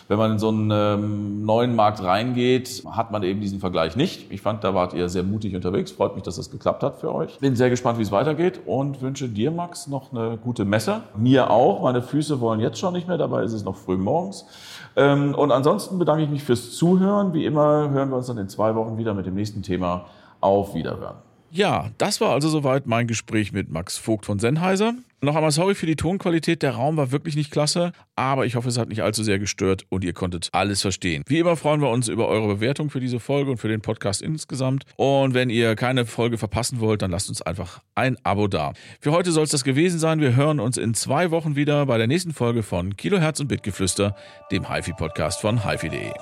Wenn 0.09 0.18
man 0.18 0.33
in 0.33 0.39
so 0.39 0.49
einen 0.49 0.70
ähm, 0.70 1.45
neuen 1.45 1.74
Markt 1.74 2.01
reingeht, 2.03 2.85
hat 2.93 3.11
man 3.11 3.24
eben 3.24 3.41
diesen 3.41 3.59
Vergleich 3.59 3.97
nicht. 3.97 4.31
Ich 4.31 4.41
fand, 4.41 4.62
da 4.62 4.72
wart 4.72 4.95
ihr 4.95 5.09
sehr 5.09 5.24
mutig 5.24 5.57
unterwegs. 5.57 5.91
Freut 5.91 6.14
mich, 6.14 6.22
dass 6.22 6.37
das 6.37 6.51
geklappt 6.51 6.85
hat 6.85 7.01
für 7.01 7.12
euch. 7.12 7.41
Bin 7.41 7.57
sehr 7.57 7.70
gespannt, 7.70 7.99
wie 7.99 8.03
es 8.03 8.12
weitergeht 8.12 8.61
und 8.66 9.03
wünsche 9.03 9.29
dir, 9.29 9.51
Max, 9.51 9.89
noch 9.89 10.12
eine 10.12 10.37
gute 10.37 10.64
Messe. 10.64 11.03
Mir 11.16 11.51
auch. 11.51 11.83
Meine 11.83 12.03
Füße 12.03 12.41
wollen 12.41 12.61
jetzt 12.61 12.79
schon 12.79 12.93
nicht 12.93 13.09
mehr. 13.09 13.18
Dabei 13.18 13.43
ist 13.43 13.53
es 13.53 13.64
noch 13.64 13.74
früh 13.74 13.97
morgens. 13.97 14.47
Ähm, 14.95 15.35
und 15.35 15.51
ansonsten 15.51 15.99
bedanke 15.99 16.22
ich 16.22 16.31
mich 16.31 16.45
fürs 16.45 16.77
Zuhören. 16.77 17.35
Wie 17.35 17.45
immer 17.45 17.91
hören 17.91 18.11
wir 18.11 18.16
uns 18.16 18.29
dann 18.29 18.39
in 18.39 18.49
zwei 18.49 18.77
Wochen 18.77 18.99
wieder 18.99 19.12
mit 19.12 19.27
dem 19.27 19.35
nächsten 19.35 19.62
Thema. 19.62 20.07
Auf 20.41 20.74
Wiederhören. 20.74 21.26
Ja, 21.51 21.91
das 21.99 22.21
war 22.21 22.33
also 22.33 22.49
soweit 22.49 22.87
mein 22.87 23.07
Gespräch 23.07 23.53
mit 23.53 23.71
Max 23.71 23.97
Vogt 23.97 24.27
von 24.27 24.39
Sennheiser. 24.39 24.95
Noch 25.23 25.35
einmal 25.35 25.51
sorry 25.51 25.75
für 25.75 25.87
die 25.87 25.97
Tonqualität. 25.97 26.63
Der 26.63 26.73
Raum 26.73 26.99
war 26.99 27.11
wirklich 27.11 27.37
nicht 27.37 27.51
klasse, 27.51 27.93
aber 28.17 28.45
ich 28.45 28.55
hoffe, 28.55 28.69
es 28.69 28.77
hat 28.77 28.91
nicht 28.91 29.03
allzu 29.03 29.23
sehr 29.23 29.39
gestört 29.39 29.87
und 29.89 30.05
ihr 30.05 30.13
konntet 30.13 30.51
alles 30.53 30.83
verstehen. 30.83 31.23
Wie 31.27 31.39
immer 31.39 31.57
freuen 31.57 31.81
wir 31.81 31.89
uns 31.89 32.09
über 32.09 32.29
eure 32.29 32.47
Bewertung 32.55 32.91
für 32.91 33.01
diese 33.01 33.19
Folge 33.19 33.51
und 33.51 33.57
für 33.57 33.69
den 33.69 33.81
Podcast 33.81 34.21
insgesamt. 34.21 34.85
Und 34.97 35.33
wenn 35.33 35.49
ihr 35.49 35.75
keine 35.75 36.05
Folge 36.05 36.37
verpassen 36.37 36.81
wollt, 36.81 37.01
dann 37.01 37.11
lasst 37.11 37.31
uns 37.31 37.41
einfach 37.41 37.81
ein 37.95 38.19
Abo 38.25 38.47
da. 38.47 38.75
Für 39.01 39.13
heute 39.13 39.33
soll 39.33 39.45
es 39.45 39.51
das 39.51 39.65
gewesen 39.65 39.99
sein. 39.99 40.21
Wir 40.21 40.37
hören 40.37 40.61
uns 40.61 40.77
in 40.77 40.93
zwei 40.93 41.31
Wochen 41.31 41.57
wieder 41.57 41.87
bei 41.87 41.97
der 41.97 42.07
nächsten 42.07 42.35
Folge 42.35 42.63
von 42.63 42.97
Kilohertz 42.97 43.41
und 43.41 43.49
Bitgeflüster, 43.49 44.15
dem 44.53 44.71
HiFi-Podcast 44.71 45.41
von 45.41 45.65
HiFi.de. 45.65 46.13